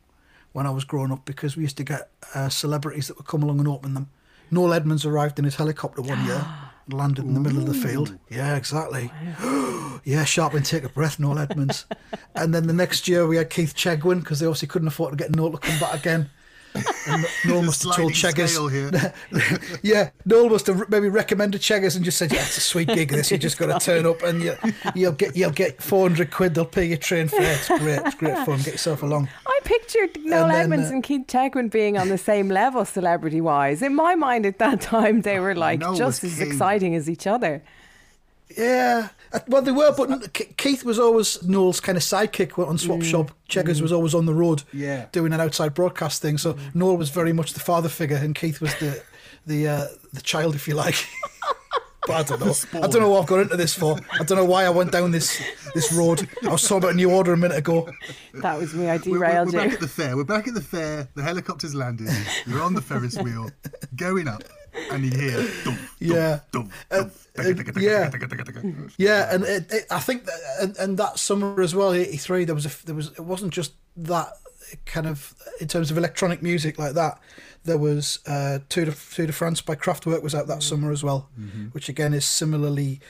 [0.52, 3.42] when I was growing up because we used to get uh, celebrities that would come
[3.42, 4.10] along and open them.
[4.50, 6.46] Noel Edmonds arrived in his helicopter one year,
[6.88, 8.18] landed in the middle of the field.
[8.28, 9.10] Yeah, exactly.
[10.04, 11.86] yeah, sharp and take a breath, Noel Edmonds.
[12.34, 15.16] and then the next year we had Keith Chegwin because they obviously couldn't afford to
[15.16, 16.30] get Noel to come back again.
[17.44, 18.58] Noel must have told Cheggers.
[19.82, 23.10] yeah, Noel must have maybe recommended Cheggers and just said, "Yeah, it's a sweet gig.
[23.10, 24.56] This you just got to turn up and you,
[24.94, 26.54] you'll get you'll get four hundred quid.
[26.54, 27.52] They'll pay your train fare.
[27.52, 28.00] It's great.
[28.04, 28.58] It's great fun.
[28.58, 32.08] Get yourself along." I pictured Noel And then, Edmonds uh, and Keith Chegwin being on
[32.08, 33.80] the same level celebrity wise.
[33.80, 37.62] In my mind at that time, they were like just as exciting as each other.
[38.56, 39.08] Yeah,
[39.48, 43.30] well, they were, but Keith was always Noel's kind of sidekick on Swap mm, Shop.
[43.48, 43.82] Cheggers mm.
[43.82, 45.06] was always on the road, Yeah.
[45.12, 46.38] doing an outside broadcast thing.
[46.38, 46.74] So mm.
[46.74, 49.02] Noel was very much the father figure, and Keith was the
[49.46, 51.06] the uh, the child, if you like.
[52.06, 52.54] but I don't know.
[52.82, 53.98] I don't know what I've got into this for.
[54.12, 55.42] I don't know why I went down this
[55.74, 56.28] this road.
[56.44, 57.90] I was talking about a New Order a minute ago.
[58.34, 58.88] That was me.
[58.88, 60.16] I We're, we're, derailed we're back at the fair.
[60.16, 61.08] We're back at the fair.
[61.14, 62.08] The helicopter's landed.
[62.46, 63.50] You're on the Ferris wheel,
[63.96, 64.44] going up,
[64.90, 65.46] and you hear.
[65.64, 66.40] Dum, Yeah.
[67.82, 68.04] yeah.
[68.96, 72.54] Yeah, and it, it, I think that, and, and that summer as well, '83, there
[72.54, 74.28] was a there was it wasn't just that
[74.86, 77.18] kind of in terms of electronic music like that.
[77.64, 81.02] There was uh, Tour de, Tour de France by Kraftwerk was out that summer as
[81.02, 81.28] well,
[81.72, 83.00] which again is similarly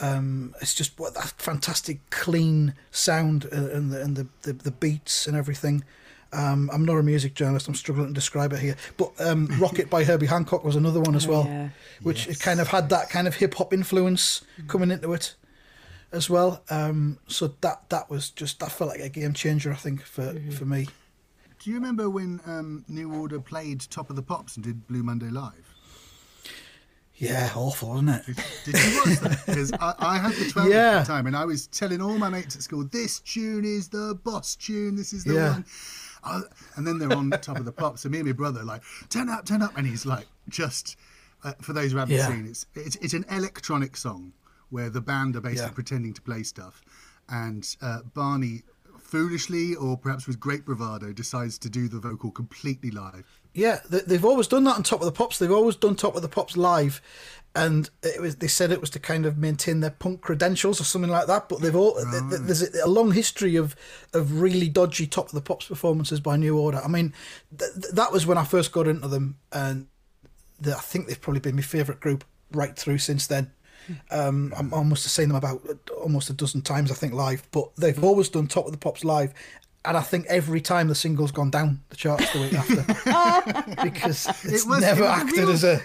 [0.00, 4.70] Um, it's just what that fantastic clean sound uh, and the and the, the, the
[4.72, 5.84] beats and everything.
[6.34, 7.68] Um, I'm not a music journalist.
[7.68, 8.76] I'm struggling to describe it here.
[8.96, 11.68] But um, "Rockit" by Herbie Hancock was another one as Oh, well, yeah.
[12.02, 15.34] which it kind of had that kind of hip hop influence coming into it
[16.12, 16.62] as well.
[16.70, 19.72] Um, so that that was just that felt like a game changer.
[19.72, 20.88] I think for for me.
[21.62, 25.02] Do you remember when um, New Order played Top of the Pops and did Blue
[25.02, 25.74] Monday live?
[27.16, 28.26] Yeah, awful, wasn't it?
[28.64, 29.42] Did you watch that?
[29.46, 30.76] Because I, I had the 12 Yeah.
[30.98, 33.88] at the time and I was telling all my mates at school, this tune is
[33.88, 35.50] the boss tune, this is the Yeah.
[35.52, 35.64] one.
[36.24, 36.42] Uh,
[36.76, 37.98] and then they're on top of the pop.
[37.98, 39.76] So me and my brother are like, turn up, turn up.
[39.76, 40.96] And he's like, just,
[41.42, 42.28] uh, for those who haven't Yeah.
[42.28, 44.32] seen, it's, it's, it's an electronic song
[44.70, 45.74] where the band are basically Yeah.
[45.74, 46.82] pretending to play stuff.
[47.28, 48.62] And uh, Barney,
[48.98, 53.40] foolishly or perhaps with great bravado, decides to do the vocal completely live.
[53.54, 55.38] Yeah, they, they've always done that on Top of the Pops.
[55.38, 57.00] They've always done Top of the Pops live,
[57.54, 60.84] and it was they said it was to kind of maintain their punk credentials or
[60.84, 61.48] something like that.
[61.48, 63.76] But they've all th- th- there's a, long history of
[64.12, 66.80] of really dodgy Top of the Pops performances by New Order.
[66.84, 67.14] I mean,
[67.56, 69.86] th- th- that was when I first got into them, and
[70.66, 73.52] I think they've probably been my favourite group right through since then.
[74.10, 75.60] Um, I'm almost seen them about
[76.00, 77.46] almost a dozen times, I think, live.
[77.50, 79.34] But they've always done Top of the Pops live,
[79.84, 84.26] and I think every time the single's gone down the charts the week after because
[84.44, 85.80] it's was- never it acted real- as a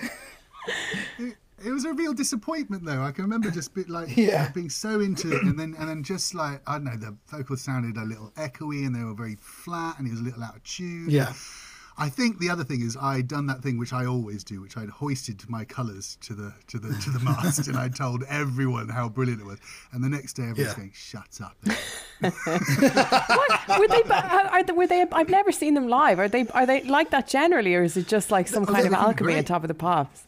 [1.18, 1.36] It,
[1.66, 3.02] it was a real disappointment, though.
[3.02, 4.50] I can remember just be, like Yeah.
[4.52, 7.62] being so into it, and then and then just like I don't know, the vocals
[7.62, 10.56] sounded a little echoey, and they were very flat, and he was a little out
[10.56, 11.08] of tune.
[11.10, 11.34] yeah.
[12.02, 14.78] I think the other thing is I'd done that thing which I always do, which
[14.78, 18.88] I'd hoisted my colours to the to the to the mast, and I told everyone
[18.88, 19.60] how brilliant it was.
[19.92, 20.78] And the next day, everyone's Yeah.
[20.78, 21.58] going, "Shut up."
[22.22, 24.04] Were they?
[24.10, 24.74] Uh, are they?
[24.74, 25.06] Were they?
[25.12, 26.20] I've never seen them live.
[26.20, 26.48] Are they?
[26.48, 29.38] Are they like that generally, or is it just like some Oh, kind of alchemy
[29.38, 30.24] on top of the pops?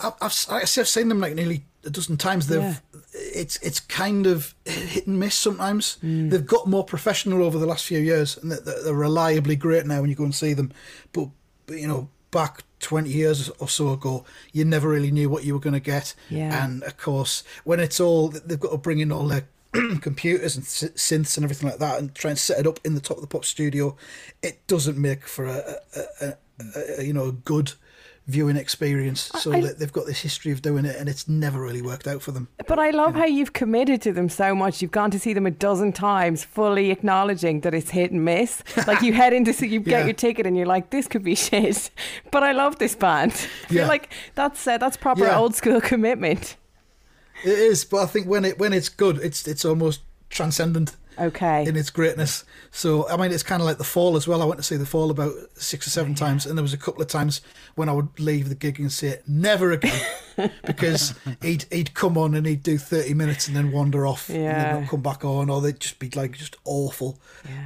[0.00, 2.46] I've, I've, I've seen them like nearly a dozen times.
[2.48, 2.76] They've Yeah.
[3.12, 5.98] it's it's kind of hit and miss sometimes.
[6.02, 6.30] Mm.
[6.30, 10.00] They've got more professional over the last few years, and they're, they're reliably great now
[10.00, 10.72] when you go and see them.
[11.12, 11.28] But,
[11.66, 15.52] but you know, back twenty years or so ago, you never really knew what you
[15.52, 16.14] were going to get.
[16.30, 16.64] Yeah.
[16.64, 19.44] And of course, when it's all they've got to bring in all their
[20.00, 23.00] computers and synths and everything like that, and try and set it up in the
[23.00, 23.96] top of the pop studio,
[24.42, 26.34] it doesn't make for a, a, a,
[26.98, 27.72] a, you know a good
[28.26, 29.22] viewing experience.
[29.40, 32.06] So I- they- they've got this history of doing it, and it's never really worked
[32.06, 32.46] out for them.
[32.68, 34.80] But I love how you've committed to them so much.
[34.80, 38.62] You've gone to see them a dozen times, fully acknowledging that it's hit and miss.
[38.86, 40.04] Like you head into, see, you get Yeah.
[40.04, 41.90] your ticket, and you're like, "This could be shit,"
[42.30, 43.32] but I love this band.
[43.32, 43.36] I
[43.68, 43.88] feel Yeah.
[43.88, 45.38] like that's uh, that's proper Yeah.
[45.38, 46.56] old school commitment.
[47.44, 51.66] It is, but I think when it when it's good, it's it's almost transcendent Okay.
[51.66, 52.44] in its greatness.
[52.70, 54.40] So I mean, it's kind of like the Fall as well.
[54.40, 56.78] I went to see the Fall about six or seven times, and there was a
[56.78, 57.40] couple of times
[57.74, 60.00] when I would leave the gig and say never again,
[60.64, 64.38] because he'd he'd come on and he'd do thirty minutes and then wander off and
[64.38, 67.18] then not come back on, or they'd just be like just awful.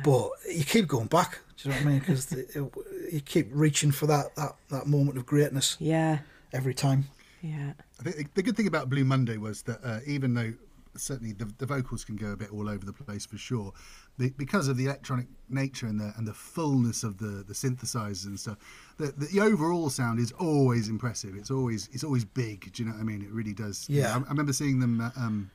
[0.03, 1.41] But you keep going back.
[1.57, 1.99] Do you know what I mean?
[2.01, 2.33] Because
[3.13, 6.19] you keep reaching for that that that moment of greatness yeah.
[6.53, 7.09] every time.
[7.45, 7.73] Yeah.
[8.01, 10.53] I think the good thing about Blue Monday was that uh, even though
[10.97, 13.73] certainly the, the vocals can go a bit all over the place for sure,
[14.17, 18.27] the, because of the electronic nature and the and the fullness of the the synthesizers
[18.27, 18.57] and stuff,
[18.99, 21.35] the, the overall sound is always impressive.
[21.37, 22.73] It's always it's always big.
[22.73, 23.23] Do you know what I mean?
[23.23, 23.89] It really does.
[23.91, 24.15] you know, Yeah.
[24.15, 25.51] I, I remember seeing them at um,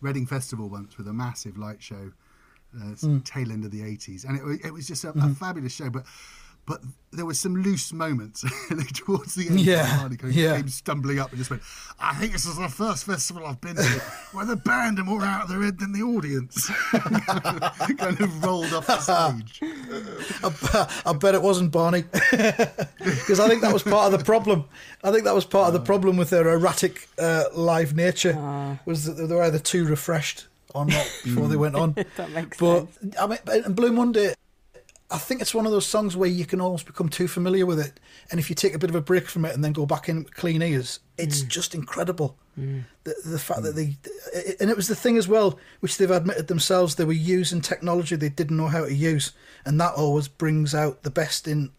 [0.00, 2.12] Reading Festival once with a massive light show,
[2.76, 3.24] uh, Mm.
[3.24, 5.30] tail end of the eighties, and it, it was just a, Mm-hmm.
[5.32, 5.90] a fabulous show.
[5.90, 6.04] But
[6.68, 8.44] but there were some loose moments
[8.92, 9.60] towards the end.
[9.60, 10.56] Yeah, Hardy came, yeah.
[10.56, 11.62] came stumbling up and just went,
[11.98, 13.82] I think this is the first festival I've been to
[14.32, 16.66] where the band are more out of their head than the audience.
[17.96, 19.62] kind of rolled off the stage.
[20.44, 24.24] I, bet- I bet it wasn't Barney, because I think that was part of the
[24.24, 24.66] problem.
[25.02, 25.84] I think that was part of the uh.
[25.84, 28.76] problem with their erratic uh, live nature uh.
[28.84, 31.60] was that they were either too refreshed or not before they mm.
[31.60, 31.94] went on.
[32.16, 33.16] That makes but sense.
[33.18, 34.34] I mean, and Blue Monday,
[35.10, 37.80] I think it's one of those songs where you can almost become too familiar with
[37.80, 37.98] it,
[38.30, 40.08] and if you take a bit of a break from it and then go back
[40.08, 41.48] in with clean ears, it's mm.
[41.48, 42.36] just incredible.
[42.60, 42.84] Mm.
[43.04, 43.96] The, the fact that mm.
[44.34, 47.62] they, and it was the thing as well, which they've admitted themselves, they were using
[47.62, 49.32] technology they didn't know how to use,
[49.64, 51.70] and that always brings out the best in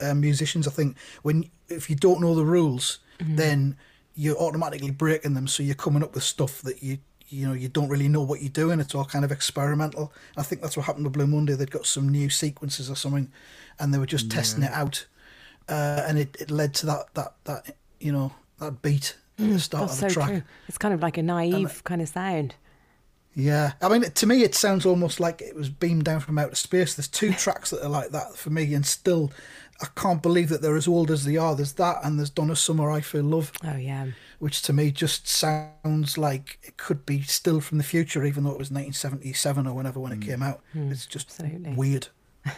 [0.00, 0.68] uh, musicians.
[0.68, 0.98] I think.
[1.22, 3.36] When if you don't know the rules, mm-hmm.
[3.36, 3.76] then
[4.14, 6.98] you're automatically breaking them, so you're coming up with stuff that you
[7.28, 8.80] you know you don't really know what you're doing.
[8.80, 10.12] It's all kind of experimental.
[10.36, 11.54] I think that's what happened with Blue Monday.
[11.54, 13.30] They'd got some new sequences or something,
[13.78, 15.06] and they were just testing it out,
[15.68, 19.58] uh, and it, it led to that that that you know that beat at the
[19.58, 20.28] start That's of the so track.
[20.28, 20.42] true.
[20.68, 22.54] It's kind of like a naive kind of sound.
[23.36, 26.54] Yeah, I mean, to me, it sounds almost like it was beamed down from outer
[26.54, 26.94] space.
[26.94, 29.32] There's two tracks that are like that for me, and still,
[29.82, 31.56] I can't believe that they're as old as they are.
[31.56, 34.06] There's that, and there's Donna Summer, I Feel Love, Oh yeah.
[34.44, 38.50] Which to me just sounds like it could be still from the future, even though
[38.50, 40.60] it was 1977 or whenever when it came out.
[40.76, 41.72] Mm, it's just absolutely.
[41.72, 42.08] weird.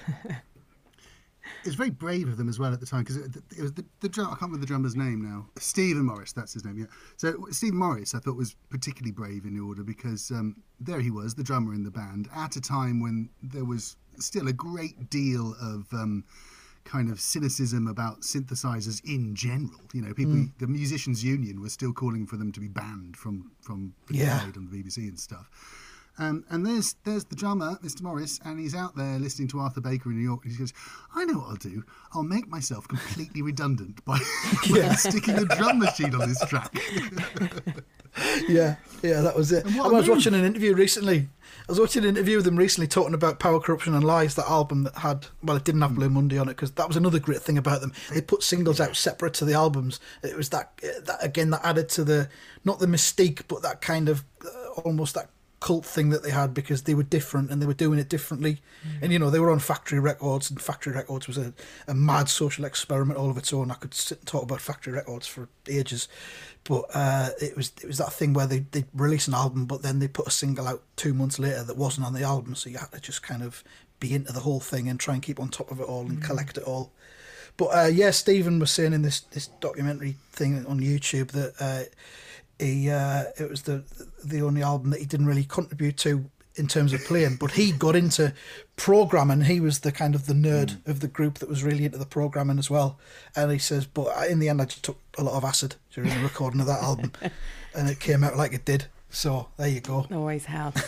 [1.62, 3.72] It was very brave of them as well at the time because it, it was
[3.72, 5.46] the, the drum, I can't remember the drummer's name now.
[5.58, 6.76] Stephen Morris, that's his name.
[6.76, 6.86] Yeah.
[7.16, 11.12] So Stephen Morris, I thought was particularly brave in the order because um, there he
[11.12, 15.08] was, the drummer in the band, at a time when there was still a great
[15.08, 15.86] deal of.
[15.92, 16.24] Um,
[16.86, 19.80] kind of cynicism about synthesizers in general.
[19.92, 20.52] You know, people, Mm.
[20.58, 24.38] the musicians' union was still calling for them to be banned from from Yeah.
[24.40, 25.50] played on the BBC and stuff.
[26.18, 28.02] Um, and there's there's the drummer, Mr.
[28.02, 30.44] Morris, and he's out there listening to Arthur Baker in New York.
[30.44, 30.72] And he goes,
[31.14, 31.84] "I know what I'll do.
[32.14, 34.18] I'll make myself completely redundant by,
[34.96, 36.74] sticking a drum machine on this track."
[38.48, 39.66] yeah, yeah, that was it.
[39.66, 40.16] I was move.
[40.16, 41.28] watching an interview recently.
[41.68, 44.48] I was watching an interview with them recently talking about Power, Corruption and Lies, that
[44.48, 47.18] album that had, well, it didn't have Blue Monday on it because that was another
[47.18, 47.92] great thing about them.
[48.12, 50.00] They put singles out separate to the albums.
[50.22, 52.28] It was that, that again, that added to the,
[52.64, 55.30] not the mystique, but that kind of uh, almost that
[55.60, 58.60] cult thing that they had because they were different and they were doing it differently.
[59.00, 61.54] And, you know, they were on Factory Records and Factory Records was a,
[61.88, 63.70] a mad social experiment all of its own.
[63.70, 66.08] I could sit and talk about Factory Records for ages.
[66.64, 69.82] But uh, it was it was that thing where they they release an album, but
[69.82, 72.68] then they put a single out two months later that wasn't on the album, so
[72.68, 73.62] you had to just kind of
[74.00, 76.22] be into the whole thing and try and keep on top of it all and
[76.22, 76.90] collect it all.
[77.56, 81.84] But uh, yeah, Stephen was saying in this this documentary thing on YouTube that uh,
[82.58, 83.84] he uh, it was the
[84.24, 87.70] the only album that he didn't really contribute to in terms of playing, but he
[87.70, 88.32] got into
[88.76, 89.42] programming.
[89.42, 92.06] He was the kind of the nerd of the group that was really into the
[92.06, 92.98] programming as well.
[93.34, 96.10] And he says, but in the end, I just took a lot of acid during
[96.10, 97.12] the recording of that album,
[97.74, 98.86] and it came out like it did.
[99.10, 100.06] So there you go.
[100.10, 100.82] Always helps.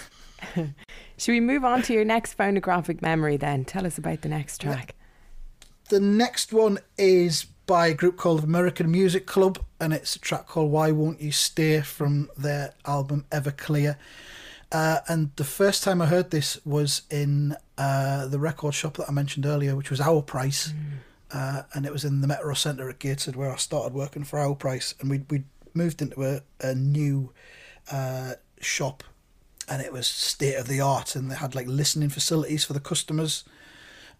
[0.54, 3.64] Should we move on to your next phonographic memory then?
[3.64, 4.94] Tell us about the next track.
[5.88, 10.46] The next one is by a group called American Music Club, and it's a track
[10.46, 13.96] called "Why Won't You Stay" from their album Everclear.
[14.72, 19.08] Uh, and the first time I heard this was in uh, the record shop that
[19.08, 20.72] I mentioned earlier, which was Our Price,
[21.30, 24.38] uh, and it was in the Metro Centre at Gateshead where I started working for
[24.38, 25.44] Our Price, and we we
[25.74, 27.34] moved into a, a new
[27.92, 29.04] uh, shop,
[29.68, 32.80] and it was state of the art, and they had like listening facilities for the
[32.80, 33.44] customers.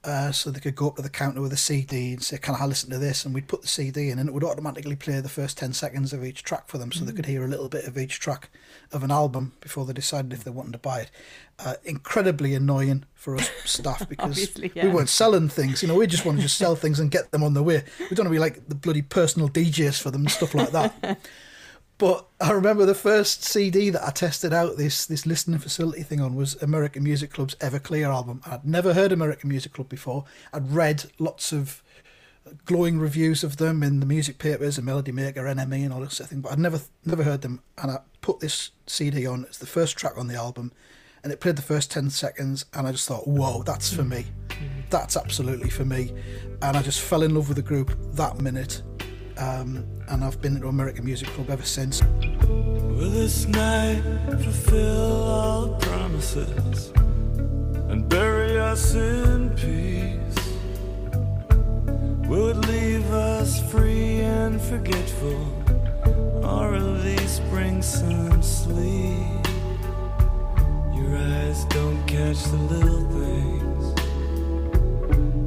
[0.05, 2.55] Uh, so they could go up to the counter with a CD and say, "Can
[2.55, 5.21] I listen to this?" And we'd put the CD in, and it would automatically play
[5.21, 7.69] the first ten seconds of each track for them, so they could hear a little
[7.69, 8.49] bit of each track
[8.93, 11.11] of an album before they decided if they wanted to buy it.
[11.59, 15.83] Uh, incredibly annoying for us staff because Obviously, we weren't selling things.
[15.83, 17.83] You know, we just want to just sell things and get them on the way.
[17.99, 20.71] We don't want to be like the bloody personal DJs for them and stuff like
[20.71, 21.19] that.
[21.99, 26.21] But I remember the first CD that I tested out this this listening facility thing
[26.21, 28.41] on was American Music Club's Everclear album.
[28.47, 30.25] I'd never heard American Music Club before.
[30.53, 31.83] I'd read lots of
[32.65, 36.15] glowing reviews of them in the music papers and Melody Maker, NME, and all this
[36.15, 37.63] sort of thing, but I'd never never heard them.
[37.77, 39.45] And I put this CD on.
[39.45, 40.73] It's the first track on the album,
[41.25, 44.27] and it played the first ten seconds, and I just thought, "Whoa, that's for me.
[44.89, 46.15] That's absolutely for me."
[46.63, 48.83] And I just fell in love with the group that minute.
[49.39, 52.03] Um, and I've been into American Music Club ever since.
[52.03, 56.93] Will this night fulfill all promises
[57.89, 60.09] and bury us in peace?
[62.69, 65.41] Leave us free and forgetful,
[66.45, 69.47] or at least bring some sleep?
[70.95, 73.95] Your eyes don't catch the little things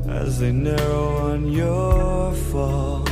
[0.10, 3.06] as they narrow on your fall.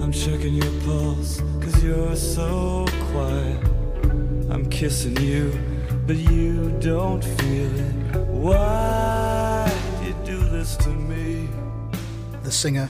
[0.00, 3.64] I'm checking your pulse, cause you're so quiet.
[4.50, 5.52] I'm kissing you,
[6.06, 8.16] but you don't feel it.
[8.28, 9.72] Why
[10.04, 11.48] you do this to me?
[12.46, 12.88] the singer,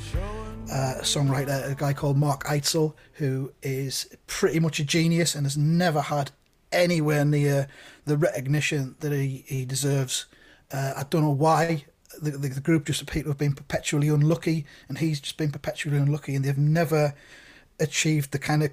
[0.70, 5.56] uh, songwriter, a guy called Mark Eitzel, who is pretty much a genius and has
[5.56, 6.30] never had
[6.70, 7.66] anywhere near
[8.04, 10.26] the recognition that he, he deserves.
[10.70, 11.86] Uh, I don't know why.
[12.20, 15.52] The, the, the group just appear to have been perpetually unlucky, and he's just been
[15.52, 17.14] perpetually unlucky, and they've never
[17.80, 18.70] achieved the kind of.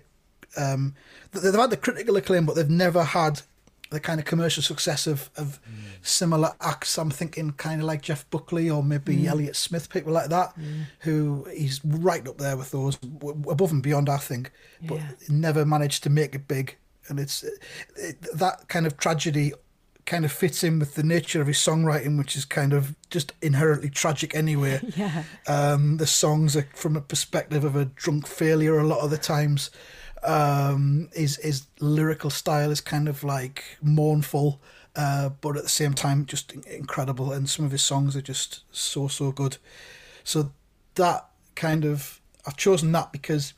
[0.56, 0.94] Um,
[1.32, 3.42] they've had the critical acclaim, but they've never had
[3.90, 5.60] the kind of commercial success of, of
[6.02, 6.98] similar acts.
[6.98, 9.26] I'm thinking kind of like Jeff Buckley or maybe Mm.
[9.28, 10.86] Elliott Smith, people like that, Mm.
[11.02, 15.12] who he's right up there with those, above and beyond, I think, but Yeah.
[15.30, 16.76] never managed to make it big.
[17.08, 17.44] And it's
[17.96, 19.54] it, that kind of tragedy
[20.06, 23.34] kind of fits in with the nature of his songwriting, which is kind of just
[23.42, 24.80] inherently tragic anyway.
[24.96, 25.24] Yeah.
[25.48, 29.18] Um, the songs are from a perspective of a drunk failure a lot of the
[29.18, 29.72] times.
[30.24, 34.62] Um, his his lyrical style is kind of like mournful,
[34.96, 37.32] uh, but at the same time just incredible.
[37.32, 39.58] And some of his songs are just so so good.
[40.24, 40.52] So
[40.96, 43.54] that kind of I've chosen that because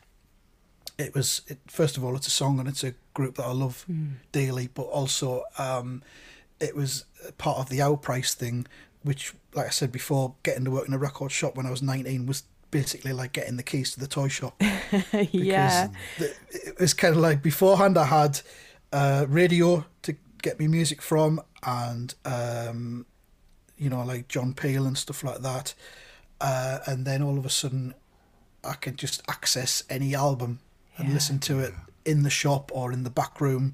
[0.98, 3.52] it was it, first of all it's a song and it's a group that I
[3.52, 3.86] love
[4.32, 6.02] dearly, but also um,
[6.60, 7.06] it was
[7.38, 8.68] part of the Our Price thing,
[9.04, 11.82] which, like I said before, getting to work in a record shop when I was
[11.82, 14.56] nineteen was basically like getting the keys to the toy shop.
[15.32, 15.88] yeah.
[16.18, 18.42] the, it was kind of like beforehand I had
[18.92, 23.06] uh, radio to get me music from and um,
[23.78, 25.74] you know like John Peel and stuff like that
[26.42, 27.94] uh, and then all of a sudden
[28.64, 30.60] I could just access any album
[30.98, 31.14] and Yeah.
[31.14, 33.74] listen to it in the shop or in the back room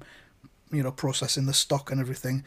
[0.72, 2.44] you know processing the stock and everything.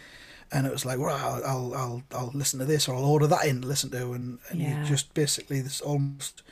[0.52, 3.28] And it was like well I'll I'll I'll, I'll listen to this or I'll order
[3.28, 4.14] that in to listen to.
[4.14, 4.82] And, and Yeah.
[4.82, 6.44] you just basically this almost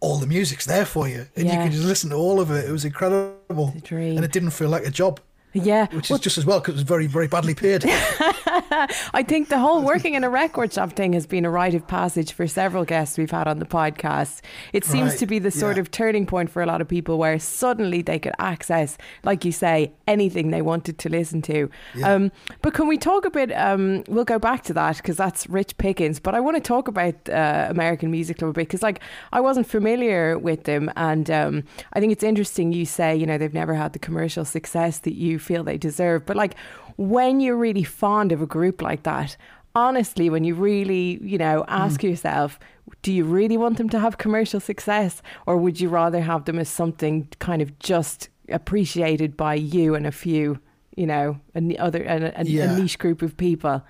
[0.00, 1.26] all the music's there for you.
[1.36, 1.52] And Yeah.
[1.56, 2.64] you can just listen to all of it.
[2.68, 3.74] It was incredible.
[3.90, 5.20] And it didn't feel like a job.
[5.54, 5.86] Yeah.
[5.94, 7.84] which is just as well because it was very very badly paid
[9.14, 11.86] I think the whole working in a record shop thing has been a rite of
[11.86, 14.40] passage for several guests we've had on the podcast.
[14.72, 15.80] It seems Right, to be the sort yeah.
[15.80, 19.52] of turning point for a lot of people where suddenly they could access, like you
[19.52, 21.68] say, anything they wanted to listen to.
[21.94, 22.14] Yeah.
[22.14, 23.52] Um, but can we talk a bit?
[23.52, 26.18] Um, we'll go back to that because that's Rich Pickens.
[26.20, 29.00] But I want to talk about uh, American Music Club a bit because, like,
[29.32, 32.72] I wasn't familiar with them, and um, I think it's interesting.
[32.72, 36.24] You say, you know, they've never had the commercial success that you feel they deserve,
[36.24, 36.54] but like
[36.96, 39.36] when you're really fond of a group like that,
[39.74, 42.10] honestly, when you really, you know, ask mm.
[42.10, 42.58] yourself,
[43.02, 46.58] do you really want them to have commercial success or would you rather have them
[46.58, 50.58] as something kind of just appreciated by you and a few,
[50.96, 52.72] you know, a n- other and a, Yeah.
[52.72, 53.82] a niche group of people?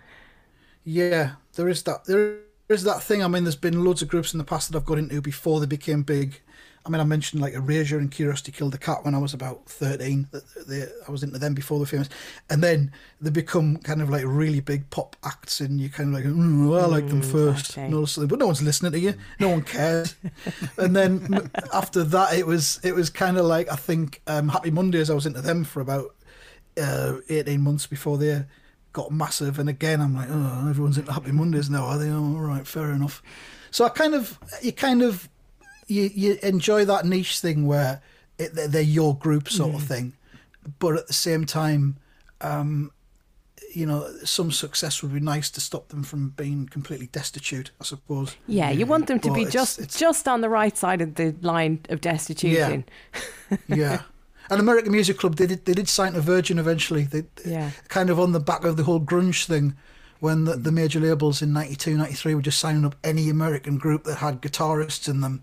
[0.85, 2.05] Yeah, there is that.
[2.05, 2.39] There
[2.69, 3.23] is that thing.
[3.23, 5.61] I mean, there's been loads of groups in the past that I've got into before
[5.61, 6.41] they became big.
[6.85, 9.67] I mean, I mentioned like Erasure and Curiosity Killed the Cat when I was about
[9.69, 10.27] 13.
[10.33, 12.09] That- They, I was into them before they were famous.
[12.51, 16.15] And then they become kind of like really big pop acts, and you kind of
[16.15, 17.71] like, mm, well, I like them first.
[17.79, 17.89] okay.
[18.27, 19.15] But no one's listening to you.
[19.39, 20.17] No one cares.
[20.77, 24.71] and then after that, it was it was kind of like I think um, Happy
[24.71, 25.09] Mondays.
[25.11, 26.15] I was into them for about
[26.81, 28.45] uh, 18 months before they
[28.93, 29.59] got massive.
[29.59, 32.09] And again, I'm like, oh, everyone's into Happy Mondays now, are they?
[32.11, 33.23] Oh, all right, fair enough.
[33.71, 35.31] So I kind of, you kind of,
[35.93, 38.01] you, you enjoy that niche thing where
[38.39, 40.15] it, they're- your group sort of thing.
[40.79, 41.97] But at the same time,
[42.41, 42.91] um,
[43.75, 47.85] you know, some success would be nice to stop them from being completely destitute, I
[47.85, 48.37] suppose.
[48.47, 51.01] Yeah, you want them to But be it's- just it's- just on the right side
[51.01, 52.85] of the line of destitution.
[53.69, 54.03] yeah.
[54.51, 57.05] And American Music Club, they did they did sign to Virgin eventually.
[57.05, 57.71] They Yeah.
[57.89, 59.75] kind of on the back of the whole grunge thing,
[60.21, 64.05] when the, the major labels in 92, 93 were just signing up any American group
[64.05, 65.43] that had guitarists in them,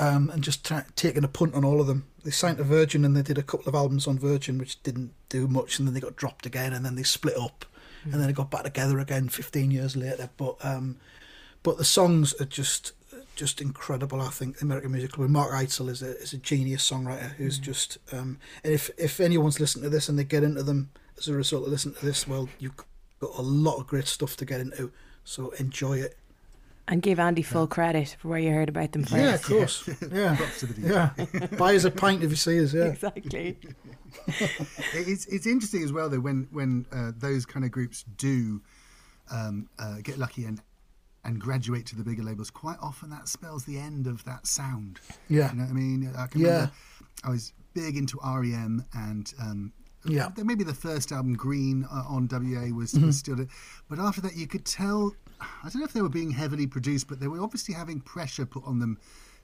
[0.00, 2.06] um, and just taking a punt on all of them.
[2.24, 5.12] They signed to Virgin and they did a couple of albums on Virgin, which didn't
[5.28, 7.64] do much, and then they got dropped again, and then they split up,
[8.04, 10.30] and then they got back together again 15 years later.
[10.36, 10.96] But um,
[11.62, 12.92] but the songs are just
[13.36, 14.20] just incredible.
[14.20, 15.30] I think American Music Club.
[15.30, 19.60] Mark Eitzel is a is a genius songwriter who's just um, and if if anyone's
[19.60, 22.26] listening to this and they get into them as a result of listening to this,
[22.26, 22.86] well, you've got
[23.36, 24.90] a lot of great stuff to get into.
[25.24, 26.16] So enjoy it.
[26.88, 29.14] And give Andy full credit for where you heard about them first.
[29.16, 29.88] Yeah, of course.
[30.12, 31.40] Yeah, Props to the DJ.
[31.40, 31.46] yeah.
[31.58, 32.72] Buy us a pint if you see us.
[32.72, 32.84] Yeah.
[32.84, 33.58] Exactly.
[34.94, 38.62] it's it's interesting as well though when when uh, those kind of groups do
[39.30, 40.60] um, uh, get lucky and
[41.24, 42.50] and graduate to the bigger labels.
[42.50, 45.00] Quite often that spells the end of that sound.
[45.28, 45.50] Yeah.
[45.50, 46.12] you know what I mean.
[46.16, 46.46] I can Yeah.
[46.48, 46.72] remember
[47.24, 49.32] I was big into REM and.
[49.40, 49.72] Um,
[50.08, 50.28] Yeah.
[50.36, 53.06] Maybe the first album, Green, uh, on WA was, Mhm.
[53.06, 53.44] was still,
[53.88, 55.12] but after that, you could tell.
[55.40, 58.46] I don't know if they were being heavily produced, but they were obviously having pressure
[58.46, 58.98] put on them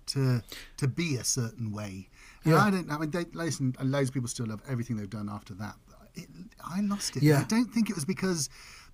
[0.07, 0.43] to
[0.79, 2.09] to be a certain way.
[2.45, 2.65] And Yeah.
[2.65, 2.89] I don't.
[2.89, 5.77] Know, I mean, they, listen, loads of people still love everything they've done after that.
[6.15, 6.29] It,
[6.65, 7.23] I lost it.
[7.23, 7.41] Yeah.
[7.41, 8.49] I don't think it was because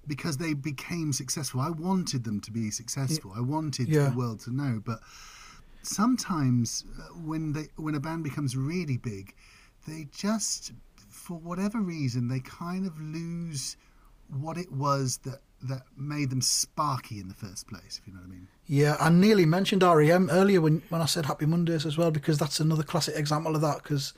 [0.06, 1.60] because they became successful.
[1.60, 3.32] I wanted them to be successful.
[3.36, 4.08] I wanted Yeah.
[4.10, 4.80] the world to know.
[4.84, 5.00] But
[5.82, 9.34] sometimes uh, when they when a band becomes really big,
[9.86, 10.72] they just
[11.08, 13.76] for whatever reason they kind of lose
[14.28, 17.98] what it was that that made them sparky in the first place.
[18.00, 18.48] If you know what I mean.
[18.66, 22.38] Yeah, I nearly mentioned REM earlier when, when I said Happy Mondays as well because
[22.38, 23.82] that's another classic example of that.
[23.82, 24.12] Because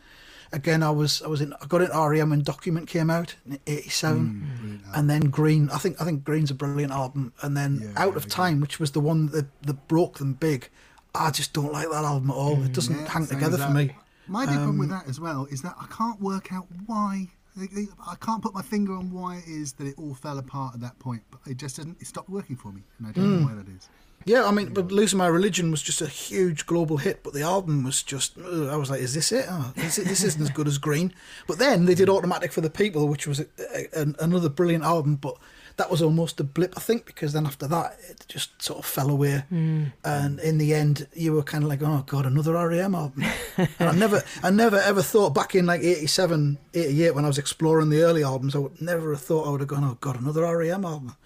[0.53, 3.59] again, I was I was in I got into REM when Document came out in
[3.66, 5.70] '87, and then Green.
[5.70, 8.91] I think I think Green's a brilliant album, and then Out of Time, which was
[8.93, 10.68] the one that that broke them big.
[11.14, 12.62] I just don't like that album at all.
[12.62, 13.97] It doesn't Yeah, hang together for me.
[14.28, 17.28] My big problem with Um, that as well is that I can't work out why.
[17.59, 20.80] I- can't put my finger on why it is that it all fell apart at
[20.80, 22.01] that point, but it just doesn't.
[22.01, 23.40] It stopped working for me, and I don't Mm.
[23.40, 23.88] know why that is.
[24.26, 27.22] Yeah, I mean, but losing my religion was just a huge global hit.
[27.24, 29.46] But the album was just, ugh, I was like, is this it?
[29.48, 31.14] Oh, this, this isn't as good as Green.
[31.46, 34.84] But then they did Automatic for the People, which was a, a, an- another brilliant
[34.84, 35.16] album.
[35.16, 35.38] But
[35.81, 38.85] that was almost a blip, I think, because then after that it just sort of
[38.85, 39.85] fell away, hmm.
[40.05, 43.24] and in the end you were kind of like, oh god, another REM album.
[43.57, 47.39] and I never, I never ever thought back in like 87, 88 when I was
[47.39, 50.20] exploring the early albums, I would never have thought I would have gone, oh god,
[50.20, 51.16] another REM album.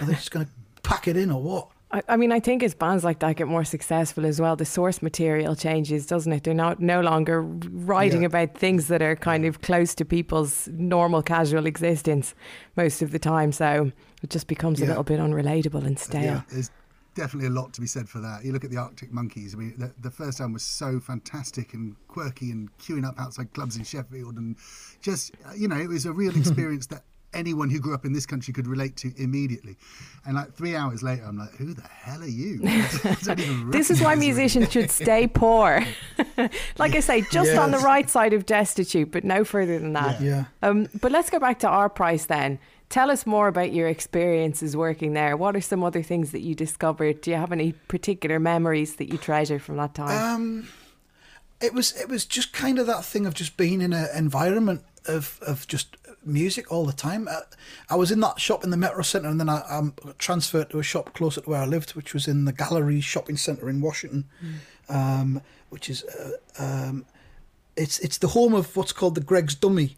[0.00, 0.52] Are they just going to
[0.84, 1.68] pack it in or what?
[1.92, 4.64] I, I mean, I think as bands like that get more successful as well, the
[4.64, 6.42] source material changes, doesn't it?
[6.44, 8.26] They're not no longer writing Yeah.
[8.26, 12.34] about things that are kind of close to people's normal casual existence
[12.76, 13.52] most of the time.
[13.52, 16.22] So it just becomes a little bit unrelatable and stale.
[16.24, 16.70] Yeah, there's
[17.14, 18.44] definitely a lot to be said for that.
[18.44, 19.54] You look at the Arctic Monkeys.
[19.54, 23.52] I mean, the, the first album was so fantastic and quirky and queuing up outside
[23.54, 24.56] clubs in Sheffield, and
[25.00, 27.04] just uh, you know, it was a real experience that
[27.36, 29.76] anyone who grew up in this country could relate to immediately.
[30.24, 32.60] And like three hours later, I'm like, who the hell are you?
[32.64, 35.84] I don't even This is why musicians should stay poor.
[36.78, 40.20] like I say, just on the right side of destitute, but no further than that.
[40.20, 40.46] Yeah.
[40.62, 42.58] Um, but let's go back to our price then.
[42.88, 45.36] Tell us more about your experiences working there.
[45.36, 47.20] What are some other things that you discovered?
[47.20, 50.34] Do you have any particular memories that you treasure from that time?
[50.34, 50.68] Um,
[51.60, 54.84] it was it was just kind of that thing of just being in an environment
[55.06, 55.96] of of just
[56.26, 57.28] music all the time.
[57.28, 57.40] Uh,
[57.88, 60.78] I was in that shop in the Metro Centre, and then I um, transferred to
[60.78, 63.80] a shop closer to where I lived, which was in the Gallery Shopping Centre in
[63.80, 64.24] Washington,
[64.88, 67.04] um, which is uh, um,
[67.76, 69.96] it's it's the home of what's called the Greggs Dummy,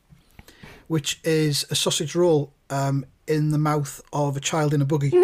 [0.88, 5.12] which is a sausage roll um, in the mouth of a child in a buggy.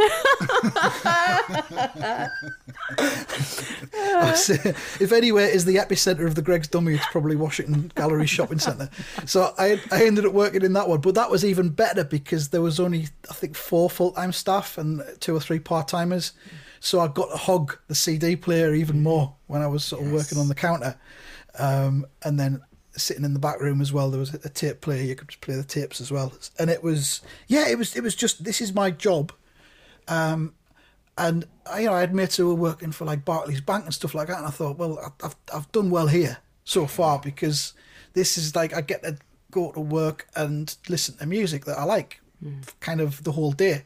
[5.01, 8.91] if anywhere is the epicenter of the Greggs Dummy, it's probably Washington Gallery Shopping Centre.
[9.27, 12.51] So I, I ended up working in that one, but that was even better because
[12.51, 16.33] there was only I think four full time staff and two or three part timers.
[16.81, 20.13] So I got to hog the CD player even more when I was sort of
[20.13, 20.97] working on the counter,
[21.59, 22.61] um, and then
[22.97, 24.11] sitting in the back room as well.
[24.11, 26.33] There was a tape player; you could just play the tapes as well.
[26.59, 29.33] And it was yeah, it was it was just this is my job.
[30.09, 30.55] Um,
[31.17, 33.95] and I, you know, I had mates who were working for like Barclays Bank and
[33.95, 37.75] stuff like that, and I thought, well, I've I've done well here so far because
[38.15, 39.19] this is like I get to
[39.51, 42.21] go to work and listen to music that I like,
[42.81, 43.85] kind of the whole day.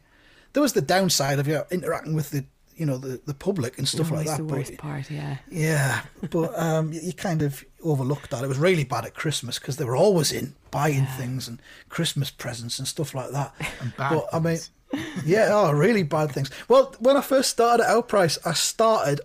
[0.55, 2.45] There was the downside of you know, interacting with the
[2.79, 4.37] you know the, the public and stuff like Always that.
[4.39, 5.39] the but- worst part, yeah.
[5.51, 8.43] yeah, but um, you, you kind of overlooked that.
[8.45, 12.31] It was really bad at Christmas because they were always in buying things and Christmas
[12.31, 13.55] presents and stuff like that.
[13.81, 14.71] And bad but I mean, things.
[15.27, 16.51] yeah, oh, really bad things.
[16.69, 19.21] Well, when I first started at Our Price, I started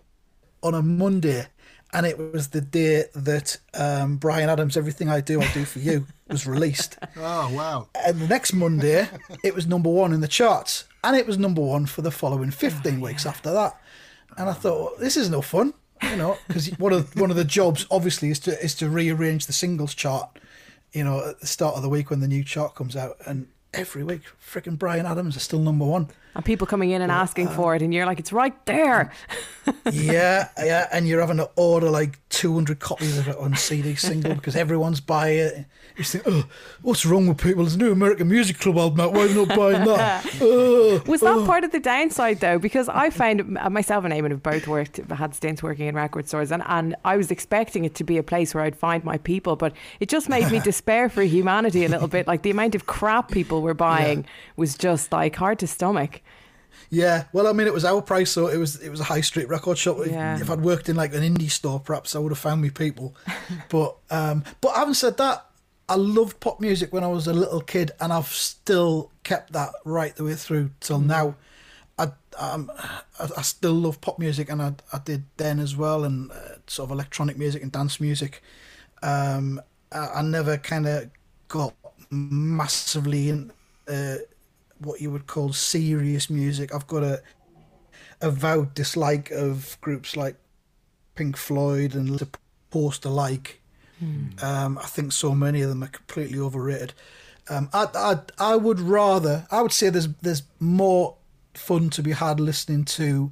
[0.62, 1.48] on a Monday,
[1.94, 5.80] and it was the day that um, Bryan Adams' "Everything I Do, I Do for
[5.80, 6.98] You" was released.
[7.18, 7.88] Oh wow!
[8.06, 9.08] And the next Monday,
[9.44, 12.52] it was number one in the charts, and it was number one for the following
[12.52, 13.80] 15 weeks after that.
[14.38, 14.56] And I oh.
[14.56, 15.74] thought, well, this is no fun,
[16.04, 19.46] you know, because one of one of the jobs obviously is to is to rearrange
[19.46, 20.40] the singles chart,
[20.92, 23.48] you know, at the start of the week when the new chart comes out, and
[23.74, 26.10] every week, freaking Bryan Adams is still number one.
[26.36, 29.12] And people coming in and asking uh, for it, and you're like, it's right there.
[29.92, 34.34] yeah, yeah, and you're having to order like 200 copies of it on CD single
[34.34, 35.66] because everyone's buying it.
[35.96, 36.46] You think, oh,
[36.82, 37.64] what's wrong with people?
[37.64, 39.14] There's a new American Music Club album out.
[39.14, 40.26] Why are they not buying that?
[40.42, 41.46] Ugh, Was that ugh.
[41.46, 42.58] part of the downside though?
[42.58, 46.52] Because I found myself and Eamon have both worked, had stints working in record stores,
[46.52, 49.56] and, and I was expecting it to be a place where I'd find my people,
[49.56, 52.26] but it just made me despair for humanity a little bit.
[52.26, 54.26] Like the amount of crap people were buying
[54.56, 56.22] was just like hard to stomach.
[56.90, 59.22] Yeah, well, I mean, it was our price, so it was it was a high
[59.22, 59.98] street record shop.
[60.00, 60.40] If- Yeah.
[60.40, 63.16] If I'd worked in like an indie store, perhaps I would have found me people.
[63.70, 65.46] but um, but having said that,
[65.90, 69.72] I loved pop music when I was a little kid, and I've still kept that
[69.86, 71.36] right the way through till now.
[71.98, 72.72] I um,
[73.20, 76.36] I, I still love pop music, and I I did then as well, and uh,
[76.68, 78.42] sort of electronic music and dance music.
[79.02, 79.62] Um,
[79.92, 81.10] I, I never kind of
[81.48, 81.74] got
[82.10, 83.52] massively in.
[83.88, 84.16] Uh,
[84.84, 86.74] what you would call serious music.
[86.74, 87.22] I've got a
[88.22, 90.36] avowed dislike of groups like
[91.16, 92.28] Pink Floyd and the
[92.70, 93.62] Post alike.
[94.44, 96.94] Um, I think so many of them are completely overrated.
[97.50, 98.20] Um, I, I
[98.54, 101.16] I would rather I would say there's there's more
[101.54, 103.32] fun to be had listening to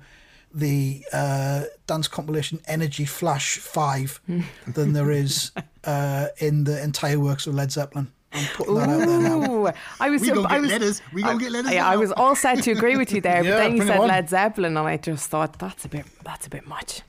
[0.53, 4.21] the uh, dance compilation Energy Rush Five
[4.67, 5.51] than there is
[5.85, 8.11] uh, in the entire works of Led Zeppelin.
[8.33, 9.73] I'm putting that out there now.
[9.99, 10.21] I was.
[10.21, 11.01] We gonna I get was, letters.
[11.13, 11.87] We gonna I- get letters Yeah.
[11.87, 14.07] I was all set to agree with you there, Yeah, but then you said on.
[14.07, 16.05] Led Zeppelin, and I just thought that's a bit.
[16.23, 17.01] That's a bit much.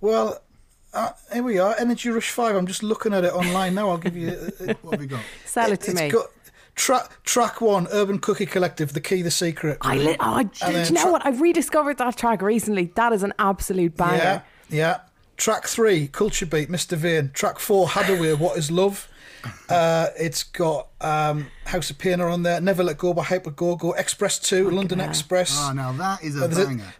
[0.00, 0.40] Well,
[0.94, 2.56] uh, here we are, Energy Rush Five.
[2.56, 3.90] I'm just looking at it online now.
[3.90, 4.30] I'll give you.
[4.30, 5.20] uh, What have we got?
[5.44, 6.10] Sell it to it's me.
[6.10, 6.26] got
[6.74, 9.78] track track one, Urban Cookie Collective, The Key, The Secret.
[9.82, 11.26] I li- oh, do you know tra- what?
[11.26, 12.92] I've rediscovered that track recently.
[12.96, 14.16] That is an absolute banger.
[14.16, 15.00] Yeah, yeah.
[15.36, 16.96] Track three, Culture Beat, Mr.
[16.96, 17.30] Vain.
[17.34, 19.06] Track four, Haddaway, What Is Love.
[19.68, 22.60] Uh, it's got um, House of Pain on there.
[22.60, 23.92] Never Let Go by Hyper Go Go.
[23.92, 25.00] Express Two, London.
[25.00, 25.56] Express.
[25.60, 26.94] Oh, now that is a Uh, there's a- banger.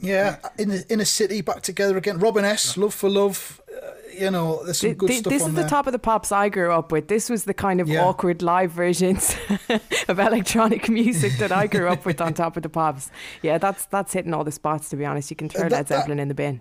[0.00, 2.18] Yeah, in the inner city, back together again.
[2.18, 3.60] Robin S, Love for Love.
[3.74, 5.64] Uh, you know, there's some Th- good th- stuff this on is there.
[5.64, 7.08] the top of the pops I grew up with.
[7.08, 8.04] This was the kind of Yeah.
[8.04, 9.34] awkward live versions
[10.08, 13.10] of electronic music that I grew up with on top of the pops.
[13.40, 14.90] Yeah, that's that's hitting all the spots.
[14.90, 16.60] To be honest, you can throw Uh, that- Led Zeppelin in the bin.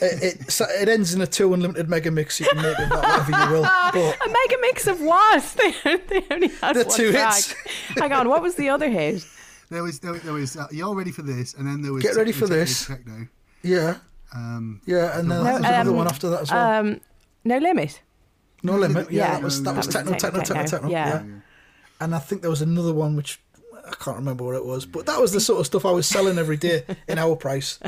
[0.00, 2.40] It, it, it ends in a two unlimited mega mix.
[2.40, 3.62] You can make of that whatever you will.
[3.92, 5.42] But A mega mix of what?
[5.56, 7.34] They, they only had The one two track.
[7.34, 7.54] hits.
[7.98, 9.24] Hang on, what was the other hit?
[9.70, 12.16] There was there, there was uh, you're ready for this, and then there was Get
[12.16, 12.86] ready for this.
[12.86, 13.28] Techno, Techno.
[13.62, 13.96] yeah,
[14.34, 16.80] Um, yeah, and then No, there's another um, one after that as well.
[16.80, 17.00] Um,
[17.44, 18.00] no limit.
[18.62, 19.10] no limit.
[19.10, 20.88] Yeah, yeah, that was that that was was techno, techno, techno, techno, techno.
[20.90, 21.22] yeah.
[21.24, 21.40] Yeah.
[22.00, 23.40] and I think there was another one which
[23.86, 26.06] I can't remember what it was, but that was the sort of stuff I was
[26.06, 27.78] selling every day in our price,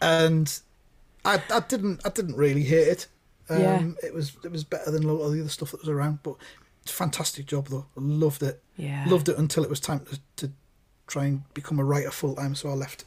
[0.00, 0.46] and
[1.24, 3.06] I I didn't I didn't really hate it.
[3.48, 3.82] Um, Yeah.
[4.02, 6.20] It was it was better than a lot of the other stuff that was around,
[6.22, 6.36] but
[6.82, 7.86] it's a fantastic job though.
[7.96, 8.62] I loved it.
[8.76, 9.04] Yeah.
[9.08, 10.52] Loved it until it was time to, to
[11.06, 13.04] try and become a writer full time, so I left.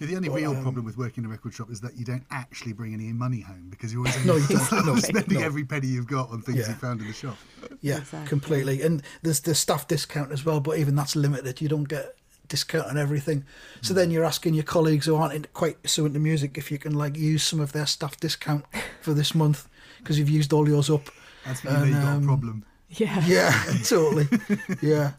[0.00, 1.96] Yeah, the only But, real um, problem with working in a record shop is that
[1.96, 4.46] you don't actually bring any money home because you're always No, you.
[4.86, 5.44] No, spending no.
[5.44, 6.68] every penny you've got on things Yeah.
[6.68, 7.36] you found in the shop.
[7.80, 8.28] Yeah, Exactly.
[8.28, 8.82] completely.
[8.82, 11.60] And there's the staff discount as well, but even that's limited.
[11.60, 12.14] You don't get
[12.48, 13.44] discount on everything.
[13.82, 16.78] So then you're asking your colleagues who aren't in, quite so into music if you
[16.78, 18.64] can like use some of their staff discount
[19.00, 19.68] for this month
[19.98, 21.08] because you've used all yours up.
[21.46, 22.64] That's when you know a um, problem.
[22.90, 23.22] Yeah.
[23.26, 24.26] Yeah, totally.
[24.82, 25.12] Yeah.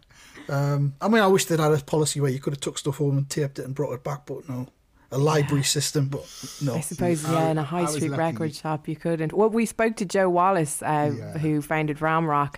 [0.47, 2.97] Um, I mean, I wish they'd had a policy where you could have took stuff
[2.97, 4.67] home and taped it and brought it back, but no.
[5.11, 6.25] A library system, but
[6.61, 6.75] no.
[6.75, 8.19] I suppose, I- yeah, in a high was street lucky.
[8.19, 9.33] record shop, you couldn't.
[9.33, 11.37] Well, we spoke to Joe Wallace, uh, Yeah.
[11.39, 12.55] who founded Ramrock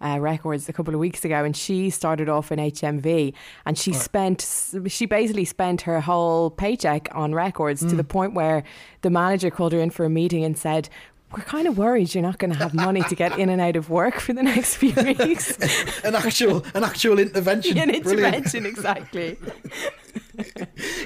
[0.00, 3.32] uh, Records a couple of weeks ago, and she started off in HMV,
[3.66, 4.46] and she spent,
[4.88, 7.88] she basically spent her whole paycheck on records Hmm.
[7.90, 8.62] to the point where
[9.02, 10.88] the manager called her in for a meeting and said.
[11.32, 13.76] We're kind of worried you're not going to have money to get in and out
[13.76, 15.56] of work for the next few weeks.
[16.02, 17.78] an actual an actual intervention.
[17.78, 19.38] An intervention, exactly.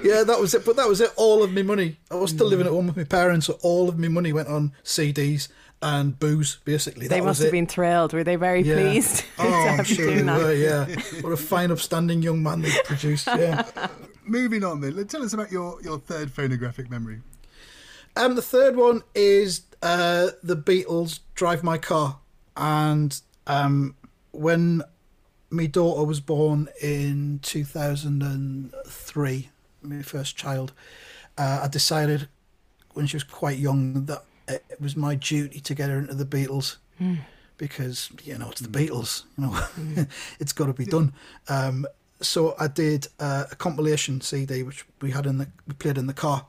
[0.02, 0.64] Yeah, that was it.
[0.64, 1.10] But that was it.
[1.16, 1.98] All of my money.
[2.10, 4.48] I was still living at home with my parents, so all of my money went
[4.48, 5.48] on CDs
[5.84, 6.56] and booze.
[6.64, 7.52] Basically, They that must was have it.
[7.52, 8.12] been thrilled.
[8.14, 8.74] Were they very Yeah.
[8.76, 10.54] pleased to Oh, I'm have you sure they were.
[10.54, 10.86] Yeah,
[11.20, 13.26] what a fine, upstanding young man they produced.
[13.26, 13.66] Yeah.
[14.26, 17.20] Moving on then, tell us about your, your third phonographic memory.
[18.16, 22.20] Um, the third one is uh, the Beatles' "Drive My Car,"
[22.56, 23.96] and um,
[24.30, 24.82] when
[25.50, 29.50] my daughter was born in 2003,
[29.82, 30.72] my first child,
[31.36, 32.28] uh, I decided
[32.94, 36.14] when she was quite young that it it was my duty to get her into
[36.14, 37.14] the Beatles hmm.
[37.56, 40.02] because you know it's the Beatles, you know, hmm.
[40.40, 41.12] it's got to be done.
[41.48, 41.86] Um,
[42.20, 46.06] so I did uh, a compilation CD which we had in the we played in
[46.06, 46.46] the car.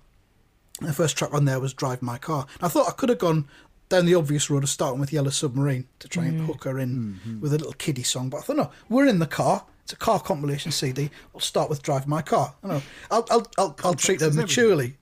[0.82, 3.10] And the first track on there was "Drive My Car." And I thought I could
[3.10, 3.48] have gone
[3.88, 6.46] down the obvious road of starting with "Yellow Submarine" to try and hmm.
[6.46, 9.28] hook her in with a little kiddie song, but I thought no, we're in the
[9.28, 9.66] car.
[9.86, 11.12] It's a car compilation CD.
[11.32, 12.82] We'll start with "Drive My Car." You know,
[13.12, 14.98] I'll I'll I'll, I'll treat her maturely.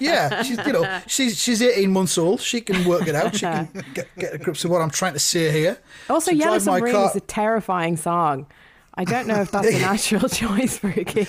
[0.00, 2.40] yeah, she's you know she's she's eighteen months old.
[2.40, 3.34] She can work it out.
[3.34, 5.78] She can get get a grip of what I'm trying to say here.
[6.10, 8.46] Also, So Yellow Submarine Car- is a terrifying song.
[8.94, 11.28] I don't know if that's a natural choice for a kid.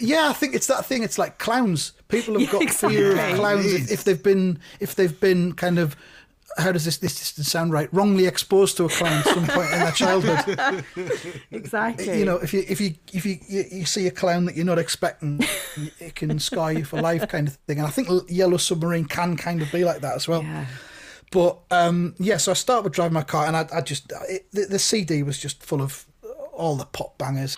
[0.00, 1.02] Yeah, I think it's that thing.
[1.02, 1.92] It's like clowns.
[2.08, 5.78] People have Yeah, got fear of clowns if, if they've been if they've been kind
[5.78, 5.94] of
[6.58, 7.88] how does this this doesn't sound right?
[7.92, 10.84] Wrongly exposed to a clown at some point in their childhood.
[11.50, 12.18] Exactly.
[12.18, 14.64] You know, if you if you if you, you you see a clown that you're
[14.64, 15.40] not expecting,
[16.00, 17.78] it can scar you for life, kind of thing.
[17.78, 20.42] And I think Yellow Submarine can kind of be like that as well.
[20.42, 20.66] Yeah.
[21.30, 24.46] But um, yeah, so I start with driving My Car, and I, I just it,
[24.52, 26.06] the, the CD was just full of
[26.52, 27.56] all the pop bangers.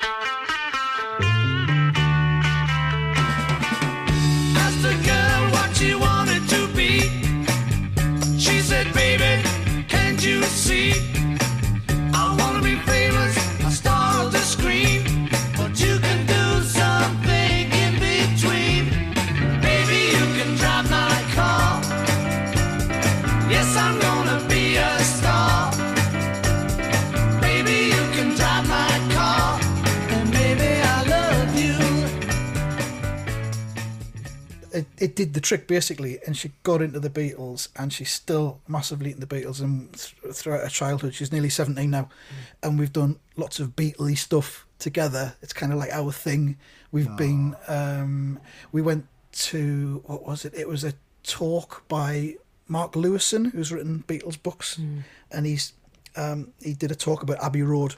[35.04, 39.10] It, did the trick basically, and she got into the Beatles, and she's still massively
[39.12, 39.60] into the Beatles.
[39.60, 42.08] And th- throughout her childhood, she's nearly seventeen now,
[42.62, 45.36] and we've done lots of Beatley stuff together.
[45.42, 46.56] It's kind of like our thing.
[46.92, 48.38] We've been, um,
[48.70, 50.54] we went to what was it?
[50.54, 50.92] It was a
[51.24, 52.36] talk by
[52.68, 54.78] Mark Lewisohn, who's written Beatles books,
[55.30, 55.72] and he's
[56.16, 57.96] um, he did a talk about Abbey Road,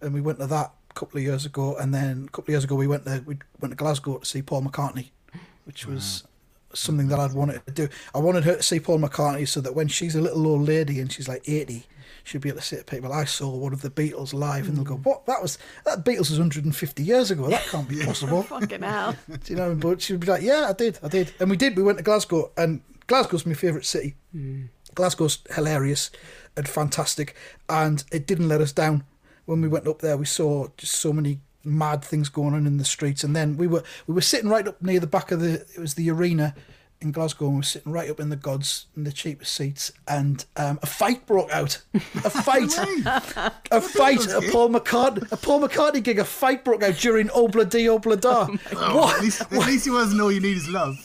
[0.00, 1.76] and we went to that a couple of years ago.
[1.76, 4.24] And then a couple of years ago, we went to we went to Glasgow to
[4.24, 5.10] see Paul McCartney,
[5.66, 6.24] which was
[6.72, 7.88] something that I'd wanted to do.
[8.14, 11.00] I wanted her to see Paul McCartney so that when she's a little old lady
[11.00, 11.86] and she's like eighty,
[12.24, 14.76] she'll be able to say to people, "I saw one of the Beatles live," and
[14.76, 15.02] they'll go, hmm.
[15.02, 15.26] "What?
[15.26, 17.48] That was that Beatles was 150 years ago.
[17.48, 19.16] That can't be possible." Fucking hell.
[19.28, 19.74] Do you know?
[19.74, 21.76] But she'd be like, "Yeah, I did, I did," and we did.
[21.76, 24.14] We went to Glasgow, and Glasgow's my favourite city.
[24.32, 24.64] Hmm.
[24.94, 26.10] Glasgow's hilarious
[26.56, 27.34] and fantastic,
[27.68, 29.04] and it didn't let us down.
[29.44, 32.78] When we went up there, we saw just so many mad things going on in
[32.78, 35.40] the streets, and then we were we were sitting right up near the back of
[35.40, 36.54] the it was the arena
[37.06, 39.92] in Glasgow, and we were sitting right up in the gods in the cheapest seats,
[40.06, 41.80] and um, a fight broke out.
[41.94, 42.72] A fight,
[43.70, 44.26] a fight.
[44.26, 46.18] A Paul McCartney, a Paul McCartney gig.
[46.18, 48.48] A fight broke out during Obla Di Obla Da.
[48.76, 50.96] Oh, at, least, at least it wasn't all you need is love.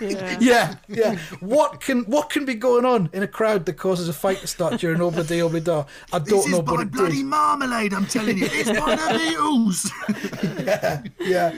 [0.40, 1.18] yeah, yeah.
[1.40, 4.46] What can what can be going on in a crowd that causes a fight to
[4.46, 5.84] start during Obla Di Obla Da?
[6.12, 7.26] I don't this know, is but by it bloody did.
[7.26, 8.48] marmalade, I'm telling you.
[8.50, 10.64] It's by the Beatles.
[10.66, 11.54] yeah, yeah.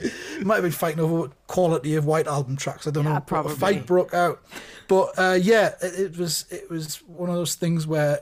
[0.42, 2.86] Might have been fighting over quality of White Album tracks.
[2.86, 3.20] I don't know.
[3.26, 3.52] Probably.
[3.52, 4.42] A fight broke out,
[4.88, 8.20] but uh, yeah, it, it was it was one of those things where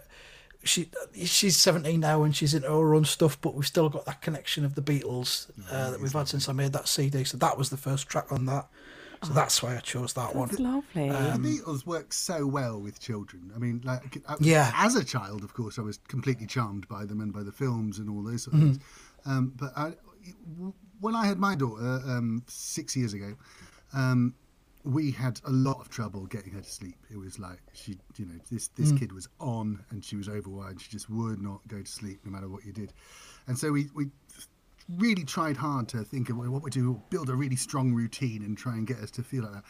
[0.65, 0.89] she
[1.25, 4.65] she's seventeen now and she's into her own stuff, but we've still got that connection
[4.65, 7.25] of the Beatles uh, that we've had since I made that CD.
[7.25, 8.67] So that was the first track on that.
[9.23, 10.51] So that's why I chose that one.
[10.59, 11.09] Lovely.
[11.09, 13.51] Um, the Beatles work so well with children.
[13.57, 14.71] I mean, like, I- Yeah.
[14.77, 17.99] As a child, of course, I was completely charmed by them and by the films
[17.99, 18.65] and all those sort of Mhm.
[18.75, 18.79] things.
[19.25, 19.95] Um, but I,
[21.01, 23.35] when I had my daughter um, six years ago,
[23.93, 24.35] um,
[24.85, 26.99] we had a lot of trouble getting her to sleep.
[27.11, 28.99] It was like she, you know, this this Mm.
[29.01, 30.81] kid was on and she was overwired.
[30.81, 32.93] She just would not go to sleep no matter what you did.
[33.49, 34.11] And so we we
[34.99, 38.57] really tried hard to think of what we do, build a really strong routine and
[38.57, 39.65] try and get us to feel like that.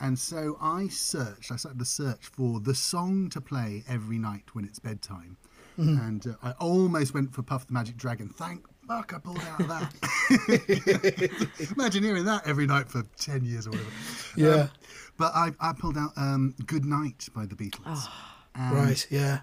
[0.00, 4.54] And so I searched, I started to search for the song to play every night
[4.54, 5.36] when it's bedtime.
[5.78, 6.08] Mhm.
[6.08, 8.30] And uh, I almost went for Puff the Magic Dragon.
[8.30, 8.64] Thank
[8.96, 11.46] fuck I pulled out of that.
[11.76, 13.90] Imagine hearing that every night for 10 years or whatever.
[14.36, 14.48] Yeah.
[14.62, 14.70] Um,
[15.18, 18.06] but I, I pulled out um, Good Night by the Beatles.
[18.54, 19.40] And, Right, yeah.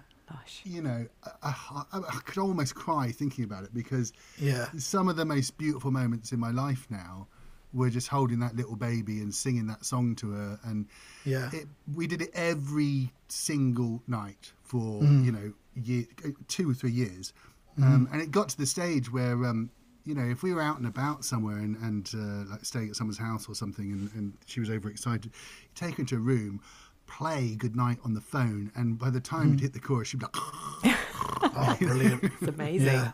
[0.64, 1.06] You know,
[1.42, 1.54] I,
[1.92, 4.68] I, I could almost cry thinking about it because Yeah.
[4.78, 7.26] some of the most beautiful moments in my life now
[7.72, 10.58] were just holding that little baby and singing that song to her.
[10.64, 10.86] And
[11.24, 11.50] Yeah.
[11.52, 15.24] it, we did it every single night for, Mm.
[15.24, 16.04] you know, year,
[16.46, 17.32] two or three years.
[17.78, 19.70] Um, and it got to the stage where, um,
[20.04, 22.96] you know, if we were out and about somewhere and, and uh, like staying at
[22.96, 26.60] someone's house or something and, and she was overexcited, you take her to a room,
[27.06, 29.50] play Good Night on the phone, and by the time Mm.
[29.52, 30.36] you'd hit the chorus, she'd be like,
[31.42, 32.22] Oh, brilliant.
[32.24, 32.86] It's amazing.
[32.86, 33.10] Yeah.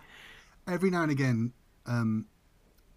[0.66, 1.52] every now and again,
[1.86, 2.26] um,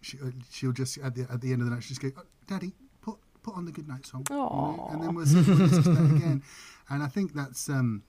[0.00, 2.10] she, uh, she'll just at the at the end of the night, she'll just go,
[2.18, 5.56] "Oh, "Daddy, put put on the good night song," you know, and then we'll, we'll
[5.66, 6.42] listen to that again.
[6.88, 8.02] And I think that's, um,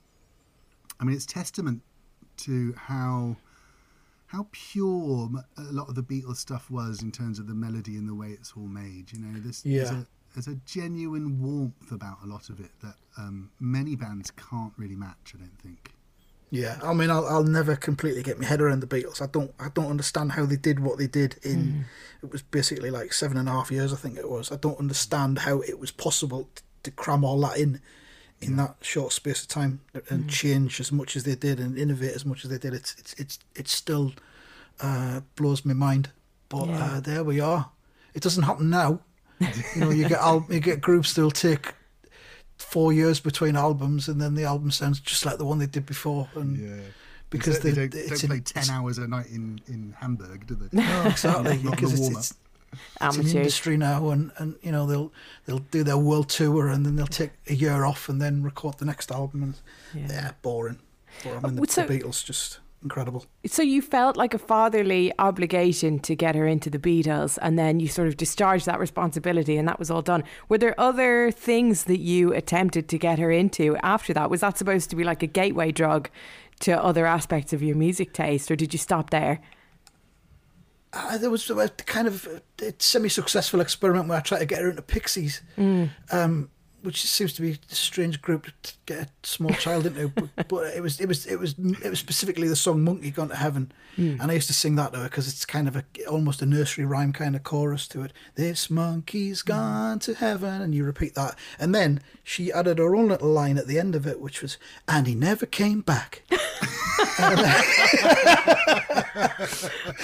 [0.98, 1.82] I mean, it's testament
[2.38, 3.36] to how
[4.26, 5.28] how pure
[5.58, 8.28] a lot of the Beatles stuff was in terms of the melody and the way
[8.28, 9.12] it's all made.
[9.12, 12.94] You know, there's, there's, a, there's a genuine warmth about a lot of it that
[13.18, 15.34] um, many bands can't really match.
[15.34, 15.92] I don't think.
[16.48, 19.20] Yeah, I mean, I'll, I'll never completely get my head around the Beatles.
[19.20, 21.84] I don't, I don't understand how they did what they did in.
[22.22, 24.50] It was basically like seven and a half years, I think it was.
[24.50, 27.80] I don't understand how it was possible t- to cram all that in,
[28.42, 30.28] in that short space of time and Mm.
[30.28, 32.74] change as much as they did and innovate as much as they did.
[32.74, 34.12] It's, it's, it's, it still
[34.80, 36.10] uh, blows my mind.
[36.48, 36.84] But Yeah.
[36.84, 37.70] uh, there we are.
[38.14, 39.00] It doesn't happen now.
[39.40, 41.74] you know, you get al- you get groups that'll take
[42.58, 45.86] four years between albums, and then the album sounds just like the one they did
[45.86, 46.28] before.
[46.34, 46.76] And Yeah.
[47.30, 50.46] because they, they, don't, it's don't in- play 10 hours a night in, in Hamburg,
[50.46, 50.68] do they?
[50.76, 51.58] No, exactly.
[51.62, 52.24] Not because the it's, warm-up.
[52.72, 55.12] It's, it's an industry now, and, and you know they'll
[55.46, 58.78] they'll do their world tour, and then they'll take a year off, and then record
[58.78, 59.42] the next album.
[59.42, 60.78] And yeah, boring.
[61.22, 61.38] boring.
[61.38, 63.24] Uh, I mean, the, So- the Beatles just incredible.
[63.46, 67.80] So you felt like a fatherly obligation to get her into the Beatles, and then
[67.80, 70.24] you sort of discharged that responsibility, and that was all done.
[70.48, 74.30] Were there other things that you attempted to get her into after that?
[74.30, 76.10] Was that supposed to be like a gateway drug
[76.60, 79.40] to other aspects of your music taste, or did you stop there?
[80.92, 82.42] Uh, there was a kind of
[82.78, 85.90] semi-successful experiment where I tried to get her into Pixies, Mm.
[86.10, 86.50] um,
[86.82, 90.08] which seems to be a strange group to get a small child into.
[90.08, 93.28] But, but it was it was it was it was specifically the song "Monkey Gone
[93.28, 94.20] to Heaven," Mm.
[94.22, 96.46] and I used to sing that to her because it's kind of a almost a
[96.46, 98.12] nursery rhyme kind of chorus to it.
[98.36, 103.08] This monkey's gone to heaven, and you repeat that, and then she added her own
[103.08, 104.56] little line at the end of it, which was,
[104.88, 106.22] "And he never came back."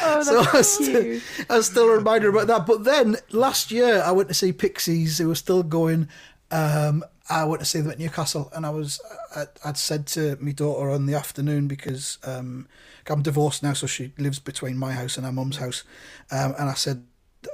[0.00, 1.20] Oh, so I still.
[1.50, 2.66] I still reminded about that.
[2.66, 5.18] But then last year I went to see Pixies.
[5.18, 6.09] They were still going.
[6.51, 9.01] Um, I went to see them at Newcastle, and I was
[9.37, 12.66] I, I'd said to my daughter on the afternoon because um,
[13.09, 15.85] I'm divorced now, so she lives between my house and her mum's house,
[16.31, 17.05] um, and I said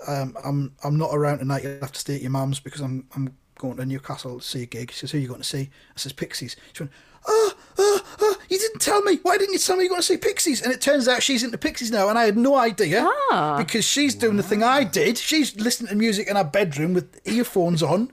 [0.07, 1.65] um, I'm I'm not around tonight.
[1.65, 4.62] You'll have to stay at your mum's because I'm I'm going to Newcastle to see
[4.62, 4.93] a gig.
[4.93, 6.93] She says, "Who are you going to see?" I says, "Pixies." She went,
[7.27, 9.19] "Oh, oh, oh, you didn't tell me.
[9.23, 10.62] Why didn't you tell me you're going to see Pixies?
[10.62, 13.03] And it turns out she's into Pixies now, and I had no idea
[13.33, 13.57] Ah.
[13.59, 15.19] because she's doing the thing I did.
[15.19, 18.12] She's listening to music in her bedroom with earphones on.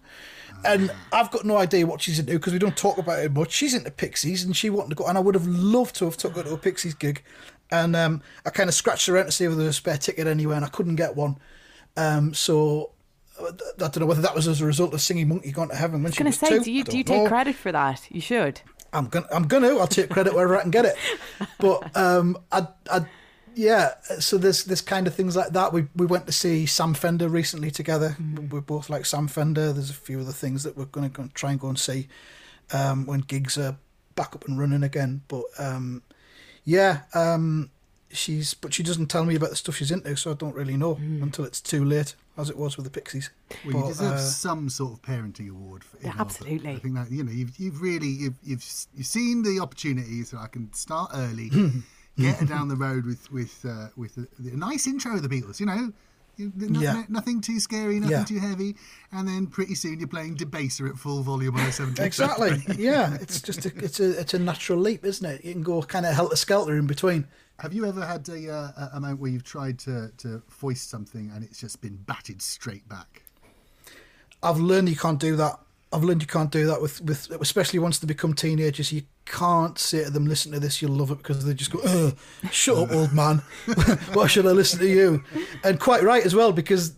[0.63, 3.51] And I've got no idea what she's into because we don't talk about it much.
[3.51, 6.17] She's into Pixies and she wanted to go, and I would have loved to have
[6.17, 7.23] took her to a Pixies gig.
[7.71, 10.27] And um, I kind of scratched around to see if there was a spare ticket
[10.27, 11.37] anywhere, and I couldn't get one.
[11.97, 12.91] Um, so
[13.39, 15.75] uh, I don't know whether that was as a result of singing "Monkey Gone to
[15.75, 16.63] Heaven" when I was she going was to say, two.
[16.65, 17.27] do you do you take know.
[17.29, 18.05] credit for that?
[18.09, 18.61] You should.
[18.93, 19.77] I'm gonna, I'm gonna.
[19.77, 20.95] I'll take credit wherever I can get it.
[21.59, 23.05] But um, I, I,
[23.55, 23.93] yeah.
[24.19, 25.73] So there's there's kind of things like that.
[25.73, 28.17] We we went to see Sam Fender recently together.
[28.49, 29.73] We're both like Sam Fender.
[29.73, 32.07] There's a few other things that we're gonna try and go and see
[32.73, 33.77] um, when gigs are
[34.15, 35.21] back up and running again.
[35.27, 36.03] But um,
[36.63, 37.69] yeah, um,
[38.11, 40.77] she's but she doesn't tell me about the stuff she's into, so I don't really
[40.77, 43.29] know until it's too late, as it was with the Pixies.
[43.65, 45.83] Well, you deserve uh, some sort of parenting award.
[45.83, 46.71] For Yeah, absolutely.
[46.71, 48.65] I think that you know you've you've really you've you've,
[48.95, 51.49] you've seen the opportunity, so I can start early,
[52.17, 55.29] get her down the road with with uh, with a, a nice intro of the
[55.29, 55.59] Beatles.
[55.59, 55.93] You know.
[56.37, 56.93] No- Yeah.
[56.93, 58.23] no- nothing too scary, nothing Yeah.
[58.23, 58.75] too heavy,
[59.11, 62.01] and then pretty soon you're playing Debaser at full volume on a 70.
[62.01, 62.63] Exactly.
[62.77, 65.45] Yeah, it's just a, it's a it's a natural leap, isn't it?
[65.45, 67.27] You can go kind of helter skelter in between.
[67.59, 71.29] Have you ever had a, uh, a moment where you've tried to, to foist something
[71.35, 73.21] and it's just been batted straight back?
[74.41, 75.59] I've learned you can't do that.
[75.93, 78.93] I've learned you can't do that with, with especially once they become teenagers.
[78.93, 81.79] You can't say to them, "Listen to this, you'll love it," because they just go,
[81.83, 82.17] Ugh,
[82.51, 83.37] "Shut up, old man.
[84.13, 85.23] Why should I listen to you?"
[85.63, 86.93] And quite right as well, because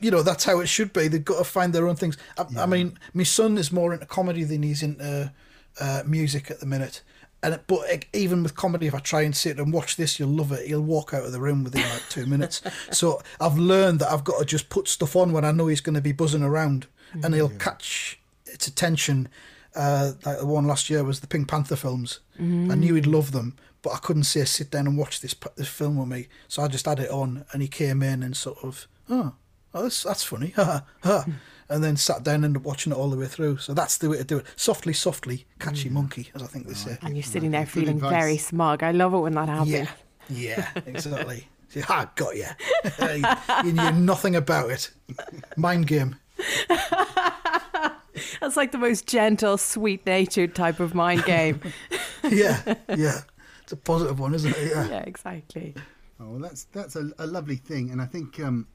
[0.00, 1.08] you know that's how it should be.
[1.08, 2.18] They've got to find their own things.
[2.36, 5.32] I, I mean, my son is more into comedy than he's into
[5.80, 7.02] uh, music at the minute.
[7.42, 10.30] And it- but even with comedy, if I try and sit and watch this, you'll
[10.30, 10.66] love it.
[10.66, 12.60] He'll walk out of the room within like two minutes.
[12.92, 15.80] So I've learned that I've got to just put stuff on when I know he's
[15.82, 16.86] going to be buzzing around,
[17.22, 18.18] and he'll catch
[18.56, 19.28] its attention.
[19.74, 22.20] Uh, like the one last year was the Pink Panther films.
[22.40, 22.70] Mm-hmm.
[22.70, 25.68] I knew he'd love them, but I couldn't say sit down and watch this this
[25.68, 26.28] film with me.
[26.48, 29.34] So I just had it on, and he came in and sort of, oh,
[29.74, 31.32] oh that's that's funny, ha ha, hmm.
[31.68, 33.58] and then sat down and ended up watching it all the way through.
[33.58, 34.46] So that's the way to do it.
[34.56, 35.94] Softly, softly, catchy hmm.
[35.94, 36.96] monkey, as I think they say.
[37.02, 38.82] And you're sitting there feeling very smug.
[38.82, 39.70] I love it when that happens.
[39.70, 39.90] Yeah,
[40.30, 41.46] yeah, exactly.
[41.68, 42.46] See, I got you.
[43.64, 44.90] you knew nothing about it.
[45.56, 46.16] Mind game.
[48.40, 51.60] That's like the most gentle, sweet natured type of mind game.
[52.28, 53.20] Yeah, yeah.
[53.62, 54.70] It's a positive one, isn't it?
[54.70, 54.88] Yeah.
[54.88, 55.74] yeah, exactly.
[56.18, 58.66] Oh, well, that's that's a, a lovely thing, and I think um,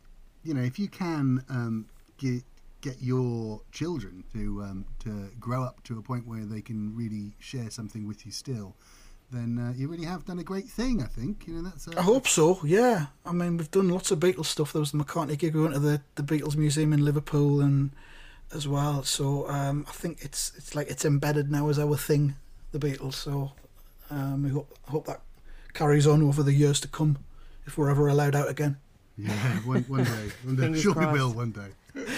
[0.43, 1.88] you know if you can um,
[2.18, 2.43] get
[2.80, 7.34] get your children to um, to grow up to a point where they can really
[7.39, 8.76] share something with you still,
[9.31, 11.01] then uh, you really have done a great thing.
[11.01, 11.88] I think you know that's.
[11.88, 12.59] uh, I hope so.
[12.63, 13.07] Yeah.
[13.26, 14.73] I mean, we've done lots of Beatles stuff.
[14.73, 15.55] There was the McCartney gig.
[15.55, 17.91] We went to the, the Beatles Museum in Liverpool and
[18.53, 19.03] as well.
[19.03, 22.36] So um, I think it's it's like it's embedded now as our thing,
[22.72, 23.14] the Beatles.
[23.15, 23.52] So
[24.10, 25.22] um, we hope hope that
[25.73, 27.18] carries on over the years to come,
[27.65, 28.78] if we're ever allowed out again.
[29.18, 29.32] Yeah,
[29.65, 31.14] one, one day, one day, Fingers sure we crossed.
[31.14, 31.68] will one day.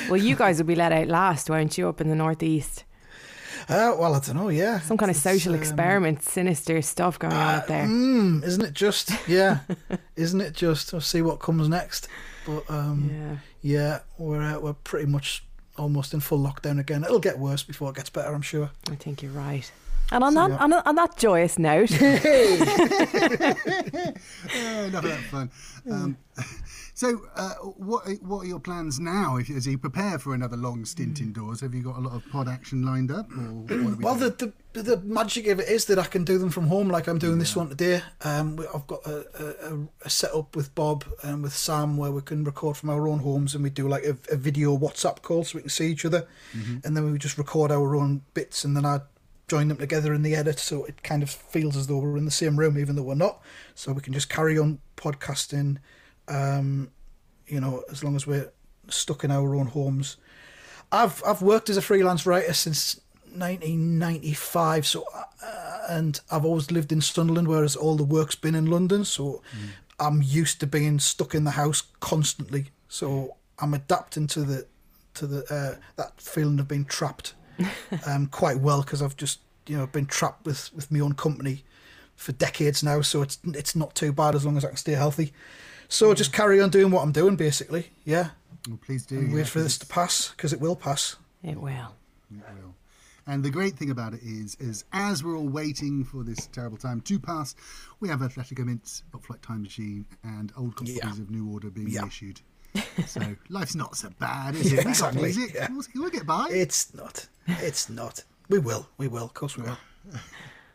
[0.07, 2.83] Well, you guys will be let out last, won't you, up in the northeast?
[3.67, 4.49] Uh, well, I don't know.
[4.49, 4.79] Yeah.
[4.81, 7.85] Some kind of It's, social um, experiment, sinister stuff going on up there.
[7.87, 9.11] Mm, isn't it just?
[9.27, 9.59] Yeah,
[10.15, 10.91] isn't it just?
[10.93, 12.07] We'll see what comes next.
[12.45, 13.37] But um, Yeah.
[13.61, 15.43] yeah, we're uh, we're pretty much
[15.77, 17.03] almost in full lockdown again.
[17.03, 18.71] It'll get worse before it gets better, I'm sure.
[18.89, 19.71] I think you're right.
[20.13, 20.57] And on So, that, yeah.
[20.63, 22.19] on, on that joyous note, Yeah,
[24.85, 25.51] enough of that fun.
[25.89, 26.17] Um,
[26.93, 29.37] so, uh, what what are your plans now?
[29.37, 32.23] If, as you prepare for another long stint indoors, have you got a lot of
[32.31, 33.29] pod action lined up?
[33.31, 36.37] Or what we Well, the, the the magic of it is that I can do
[36.37, 38.01] them from home, like I'm doing this one today.
[38.23, 42.11] Um, we- I've got a, a, a- a setup with Bob and with Sam where
[42.11, 45.21] we can record from our own homes, and we do like a, a video WhatsApp
[45.21, 46.27] call so we can see each other,
[46.83, 49.01] and then we just record our own bits, and then I
[49.47, 52.25] join them together in the edit, so it kind of feels as though we're in
[52.25, 53.41] the same room, even though we're not.
[53.75, 55.77] So we can just carry on podcasting,
[56.27, 56.91] um,
[57.47, 58.51] you know, as long as we're
[58.89, 60.17] stuck in our own homes.
[60.91, 62.99] I've I've worked as a freelance writer since
[63.35, 68.67] 1995, so uh, and I've always lived in Sunderland, whereas all the work's been in
[68.67, 69.03] London.
[69.03, 69.41] So
[69.99, 72.67] I'm used to being stuck in the house constantly.
[72.87, 74.67] So I'm adapting to the
[75.15, 77.33] to the uh, that feeling of being trapped
[78.07, 81.63] um, quite well because I've just you know been trapped with with my own company
[82.15, 83.01] for decades now.
[83.01, 85.33] So it's it's not too bad as long as I can stay healthy.
[85.89, 87.91] So just carry on doing what I'm doing, basically.
[88.05, 88.29] Yeah.
[88.67, 89.17] Well, please do.
[89.19, 91.17] And yeah, wait for 'cause this to pass because it will pass.
[91.43, 91.95] it will.
[92.31, 92.73] It will.
[93.27, 96.77] And the great thing about it is, is as we're all waiting for this terrible
[96.77, 97.55] time to pass,
[98.01, 101.09] we have Athletico Mince, Top Flight Time Machine, and old copies Yeah.
[101.09, 102.05] of New Order being Yeah.
[102.05, 102.41] issued.
[103.07, 104.69] So life's not so bad, is it?
[104.71, 105.53] Yeah, We've got exactly, music.
[105.53, 105.67] yeah.
[105.71, 106.47] We'll, we'll get by.
[106.49, 107.27] It's not.
[107.47, 108.23] It's not.
[108.49, 108.87] We will.
[108.97, 109.25] We will.
[109.25, 109.77] Of course we will.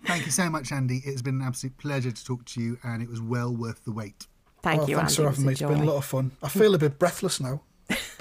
[0.06, 1.02] Thank you so much, Andy.
[1.04, 3.92] It's been an absolute pleasure to talk to you, and it was well worth the
[3.92, 4.26] wait.
[4.62, 5.22] Thank Oh, you, thanks Andy.
[5.22, 5.52] for It having me.
[5.52, 6.30] It's been a lot of fun.
[6.42, 7.62] I feel a bit breathless now.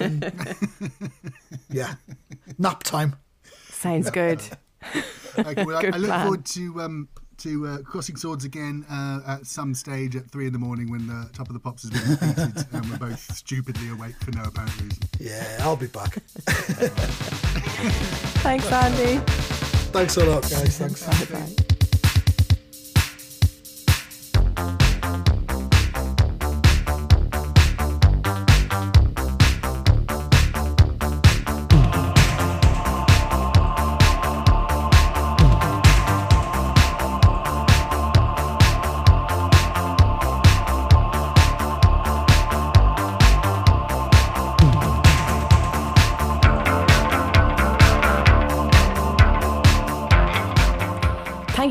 [1.70, 1.94] yeah.
[2.58, 3.16] Nap time.
[3.70, 4.40] Sounds good.
[5.38, 6.22] Okay, well, I, I look plan.
[6.22, 7.08] forward to um,
[7.38, 11.06] to uh, crossing swords again uh, at some stage at three in the morning when
[11.06, 14.42] the top of the pops has been repeated and we're both stupidly awake for no
[14.44, 15.02] apparent reason.
[15.18, 16.14] Yeah, I'll be back.
[18.42, 19.22] Thanks, Andy.
[19.92, 20.78] Thanks a lot, guys.
[20.78, 21.04] Thanks.
[21.30, 21.74] Bye.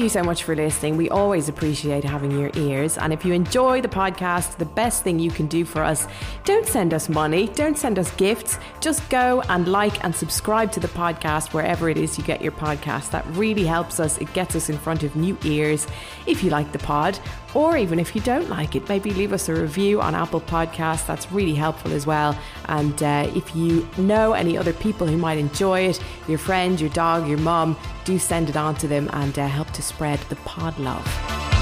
[0.08, 0.96] You so much for listening.
[0.96, 2.98] We always appreciate having your ears.
[2.98, 6.08] And if you enjoy the podcast, the best thing you can do for us,
[6.46, 8.58] don't send us money, don't send us gifts.
[8.80, 12.54] Just go and like and subscribe to the podcast wherever it is you get your
[12.54, 13.12] podcast.
[13.12, 14.18] That really helps us.
[14.20, 15.88] It gets us in front of new ears
[16.26, 17.20] if you like the pod.
[17.58, 21.08] Or even if you don't like it, maybe leave us a review on Apple Podcasts.
[21.08, 22.38] That's really helpful as well.
[22.66, 26.92] And uh, if you know any other people who might enjoy it, your friend, your
[26.92, 27.76] dog, your mum,
[28.06, 31.57] do send it on to them and uh, help to spread the pod love.